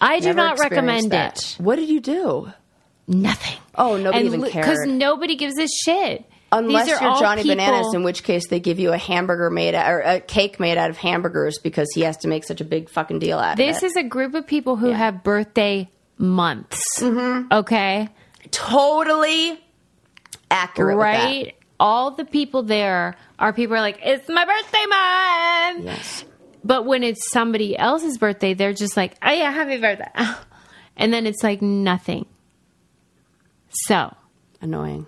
I 0.00 0.20
do 0.20 0.26
Never 0.26 0.36
not 0.36 0.58
recommend 0.60 1.10
that. 1.10 1.38
it. 1.38 1.56
What 1.60 1.74
did 1.74 1.88
you 1.88 1.98
do? 1.98 2.52
Nothing. 3.08 3.56
Oh, 3.74 3.96
nobody 3.96 4.26
even 4.26 4.42
cares. 4.42 4.66
Because 4.66 4.86
nobody 4.86 5.34
gives 5.36 5.58
a 5.58 5.66
shit. 5.66 6.24
Unless 6.52 6.86
These 6.86 6.94
are 6.94 7.02
you're 7.04 7.18
Johnny 7.18 7.42
people- 7.42 7.56
Bananas, 7.56 7.94
in 7.94 8.02
which 8.04 8.22
case 8.22 8.48
they 8.48 8.60
give 8.60 8.78
you 8.78 8.92
a 8.92 8.98
hamburger 8.98 9.50
made 9.50 9.74
out, 9.74 9.90
or 9.90 10.00
a 10.00 10.20
cake 10.20 10.58
made 10.60 10.78
out 10.78 10.88
of 10.90 10.96
hamburgers 10.96 11.58
because 11.58 11.88
he 11.94 12.02
has 12.02 12.16
to 12.18 12.28
make 12.28 12.44
such 12.44 12.60
a 12.60 12.64
big 12.64 12.88
fucking 12.88 13.18
deal 13.18 13.38
out 13.38 13.54
of 13.54 13.60
it. 13.60 13.66
This 13.66 13.82
is 13.82 13.96
a 13.96 14.02
group 14.02 14.34
of 14.34 14.46
people 14.46 14.76
who 14.76 14.90
Yeah. 14.90 14.96
have 14.96 15.22
birthday 15.24 15.90
months. 16.18 16.82
Mm-hmm. 17.00 17.52
Okay. 17.52 18.08
totally 18.50 19.60
accurate, 20.50 20.96
right? 20.96 21.54
All 21.80 22.12
the 22.12 22.24
people 22.24 22.62
there 22.62 23.14
are 23.38 23.52
people 23.52 23.76
who 23.76 23.78
are 23.78 23.82
like, 23.82 24.00
it's 24.02 24.28
my 24.28 24.44
birthday 24.44 24.86
month. 25.76 25.84
Yes. 25.84 26.24
But 26.64 26.86
when 26.86 27.02
it's 27.02 27.30
somebody 27.30 27.76
else's 27.76 28.18
birthday, 28.18 28.54
they're 28.54 28.72
just 28.72 28.96
like, 28.96 29.14
oh 29.22 29.30
yeah, 29.32 29.50
happy 29.52 29.78
birthday. 29.78 30.10
And 31.00 31.12
then 31.14 31.26
it's 31.28 31.44
like 31.44 31.62
nothing. 31.62 32.26
So 33.86 34.14
Annoying. 34.60 35.06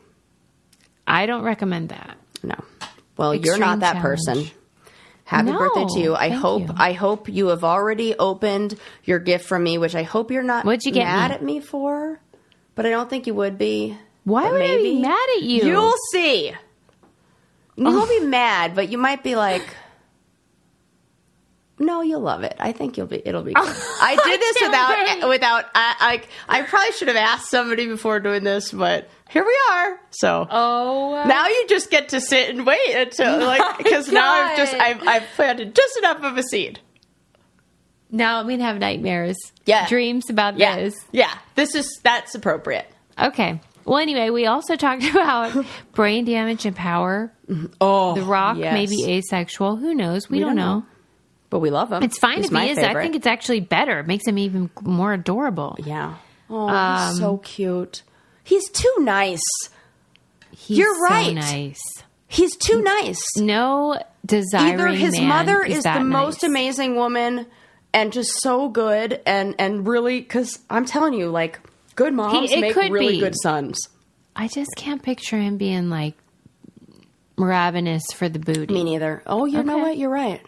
I 1.06 1.26
don't 1.26 1.42
recommend 1.42 1.88
that. 1.88 2.16
No. 2.42 2.54
Well, 3.16 3.34
you're 3.34 3.58
not 3.58 3.80
that 3.80 3.94
challenge. 3.94 4.02
person. 4.26 4.50
Happy 5.24 5.50
No, 5.50 5.58
birthday 5.58 5.86
to 5.94 6.00
you. 6.00 6.14
I 6.14 6.30
hope 6.30 6.68
you. 6.68 6.74
I 6.76 6.92
hope 6.92 7.28
you 7.28 7.48
have 7.48 7.64
already 7.64 8.14
opened 8.16 8.78
your 9.04 9.18
gift 9.18 9.46
from 9.46 9.62
me, 9.62 9.78
which 9.78 9.94
I 9.94 10.02
hope 10.02 10.30
you're 10.30 10.42
not 10.42 10.64
What'd 10.64 10.84
you 10.84 10.92
get 10.92 11.04
mad 11.04 11.30
me? 11.30 11.34
at 11.34 11.42
me 11.42 11.60
for. 11.60 12.20
But 12.74 12.86
I 12.86 12.90
don't 12.90 13.10
think 13.10 13.26
you 13.26 13.34
would 13.34 13.58
be. 13.58 13.96
Why 14.24 14.44
But 14.44 14.52
would 14.52 14.62
I 14.62 14.76
be 14.76 15.00
mad 15.00 15.28
at 15.36 15.42
you? 15.42 15.66
You'll 15.66 15.94
see. 16.12 16.48
You 16.48 17.86
oh. 17.86 17.96
won't 17.96 18.10
be 18.10 18.20
mad, 18.26 18.74
but 18.74 18.90
you 18.90 18.98
might 18.98 19.22
be 19.22 19.36
like, 19.36 19.62
No, 21.82 22.02
you'll 22.02 22.20
love 22.20 22.42
it. 22.42 22.54
I 22.58 22.72
think 22.72 22.96
you'll 22.98 23.06
be. 23.06 23.22
It'll 23.24 23.42
be. 23.42 23.54
Good. 23.54 23.64
I 23.66 24.16
did 24.22 24.40
this 24.40 24.56
without 24.62 25.28
without. 25.30 25.64
I, 25.74 26.22
I 26.48 26.58
I 26.60 26.62
probably 26.62 26.92
should 26.92 27.08
have 27.08 27.16
asked 27.16 27.48
somebody 27.50 27.86
before 27.86 28.20
doing 28.20 28.44
this, 28.44 28.70
but 28.70 29.08
here 29.30 29.44
we 29.44 29.58
are. 29.72 29.98
So 30.10 30.46
Oh, 30.50 31.24
now 31.26 31.46
you 31.48 31.66
just 31.68 31.90
get 31.90 32.10
to 32.10 32.20
sit 32.20 32.50
and 32.50 32.66
wait 32.66 32.94
until 32.94 33.38
like 33.46 33.78
because 33.78 34.12
now 34.12 34.30
I've 34.30 34.56
just 34.58 34.74
I've 34.74 35.08
I've 35.08 35.24
planted 35.36 35.74
just 35.74 35.96
enough 35.98 36.22
of 36.22 36.36
a 36.36 36.42
seed. 36.42 36.80
now 38.10 38.40
I'm 38.40 38.48
gonna 38.48 38.62
have 38.64 38.78
nightmares. 38.78 39.36
Yeah. 39.66 39.88
dreams 39.88 40.28
about 40.30 40.58
Yeah, 40.58 40.76
this. 40.76 40.96
yeah. 41.12 41.32
This 41.54 41.74
is 41.74 41.98
that's 42.02 42.34
appropriate. 42.34 42.86
Okay. 43.18 43.60
Well, 43.86 43.98
anyway, 43.98 44.30
we 44.30 44.46
also 44.46 44.76
talked 44.76 45.04
about 45.10 45.64
brain 45.92 46.24
damage 46.24 46.66
and 46.66 46.76
power. 46.76 47.32
Oh, 47.80 48.14
The 48.14 48.22
Rock 48.22 48.58
yes. 48.58 48.74
may 48.74 48.86
be 48.86 49.10
asexual. 49.14 49.76
Who 49.76 49.94
knows? 49.94 50.28
We, 50.28 50.38
don't, 50.40 50.48
don't 50.48 50.56
know. 50.56 50.78
know. 50.80 50.86
But 51.50 51.58
we 51.58 51.70
love 51.70 51.92
him. 51.92 52.02
It's 52.02 52.18
fine 52.18 52.38
He's 52.38 52.46
if 52.46 52.56
he 52.56 52.70
is. 52.70 52.78
I 52.78 52.94
think 52.94 53.16
it's 53.16 53.26
actually 53.26 53.60
better. 53.60 53.98
It 54.00 54.06
makes 54.06 54.26
him 54.26 54.38
even 54.38 54.70
more 54.82 55.12
adorable. 55.12 55.76
yeah. 55.84 56.14
Oh, 56.48 56.68
Um, 56.68 57.10
he's 57.10 57.18
so 57.18 57.36
cute. 57.38 58.02
He's 58.42 58.68
too 58.70 58.94
nice. 59.00 59.42
He's 60.50 60.78
You're 60.78 60.94
so 60.96 61.02
right. 61.14 61.34
nice. 61.34 61.80
He's 62.26 62.56
too 62.56 62.82
nice. 62.82 63.22
No 63.36 64.00
desire. 64.24 64.72
Either 64.74 64.88
his 64.88 65.18
man 65.18 65.28
mother 65.28 65.62
is, 65.62 65.78
is, 65.78 65.84
that 65.84 65.98
the 65.98 66.04
most 66.04 66.42
amazing 66.44 66.96
woman 66.96 67.46
and 67.92 68.12
just 68.12 68.30
so 68.40 68.68
good 68.68 69.20
and 69.26 69.54
and 69.58 69.86
really 69.86 70.20
because 70.20 70.58
I'm 70.68 70.84
telling 70.84 71.14
you, 71.14 71.28
like 71.28 71.60
good 71.96 72.14
moms 72.14 72.50
it 72.52 72.60
make 72.60 72.74
could 72.74 72.92
really 72.92 73.14
be. 73.14 73.20
good 73.20 73.34
sons. 73.42 73.88
I 74.36 74.48
just 74.48 74.70
can't 74.76 75.02
picture 75.02 75.36
him 75.38 75.56
being 75.56 75.90
like 75.90 76.14
ravenous 77.36 78.04
for 78.14 78.28
the 78.28 78.38
booty. 78.38 78.74
Me 78.74 78.84
neither. 78.84 79.22
Oh, 79.26 79.44
you 79.46 79.62
know 79.62 79.78
what? 79.78 79.96
You're 79.96 80.10
right. 80.10 80.40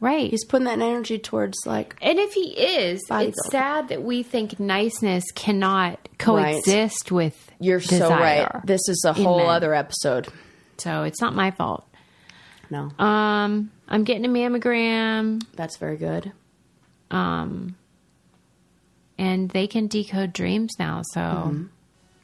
Right. 0.00 0.30
He's 0.30 0.44
putting 0.44 0.64
that 0.66 0.80
energy 0.80 1.18
towards 1.18 1.56
like 1.66 1.96
and 2.02 2.18
if 2.18 2.32
he 2.32 2.50
is, 2.50 3.02
it's 3.10 3.50
sad 3.50 3.88
that 3.88 4.02
we 4.02 4.22
think 4.22 4.58
niceness 4.60 5.24
cannot 5.34 5.98
coexist 6.18 7.10
with 7.12 7.50
you're 7.58 7.80
so 7.80 8.08
right. 8.10 8.48
This 8.64 8.88
is 8.88 9.02
a 9.06 9.12
whole 9.12 9.38
men. 9.38 9.48
other 9.48 9.74
episode. 9.74 10.28
So 10.78 11.04
it's 11.04 11.20
not 11.20 11.34
my 11.34 11.50
fault. 11.52 11.86
No, 12.68 12.90
Um, 12.98 13.70
I'm 13.88 14.04
getting 14.04 14.24
a 14.24 14.28
mammogram. 14.28 15.42
that's 15.54 15.76
very 15.78 15.96
good. 15.96 16.32
Um, 17.10 17.76
and 19.18 19.48
they 19.50 19.66
can 19.66 19.86
decode 19.86 20.32
dreams 20.32 20.74
now. 20.78 21.02
So 21.12 21.20
Mm-hmm. 21.20 21.64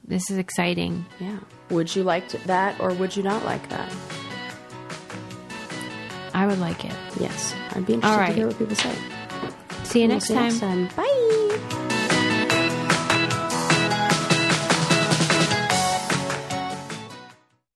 this 0.06 0.30
is 0.30 0.38
exciting. 0.38 1.06
Yeah. 1.20 1.38
Would 1.70 1.94
you 1.96 2.02
like 2.02 2.28
that 2.28 2.78
or 2.80 2.92
would 2.92 3.16
you 3.16 3.22
not 3.22 3.44
like 3.44 3.68
that? 3.70 3.90
I 6.34 6.46
would 6.46 6.58
like 6.58 6.84
it. 6.84 6.94
Yes, 7.20 7.54
I'd 7.72 7.86
be 7.86 7.94
interested 7.94 8.18
right. 8.18 8.28
to 8.28 8.32
hear 8.34 8.46
what 8.48 8.58
people 8.58 8.76
say. 8.76 8.94
See 9.84 10.02
you 10.02 10.08
next 10.08 10.26
see 10.26 10.34
you 10.34 10.38
time. 10.40 10.48
next 10.48 10.60
time. 10.60 10.88
Bye. 10.96 11.88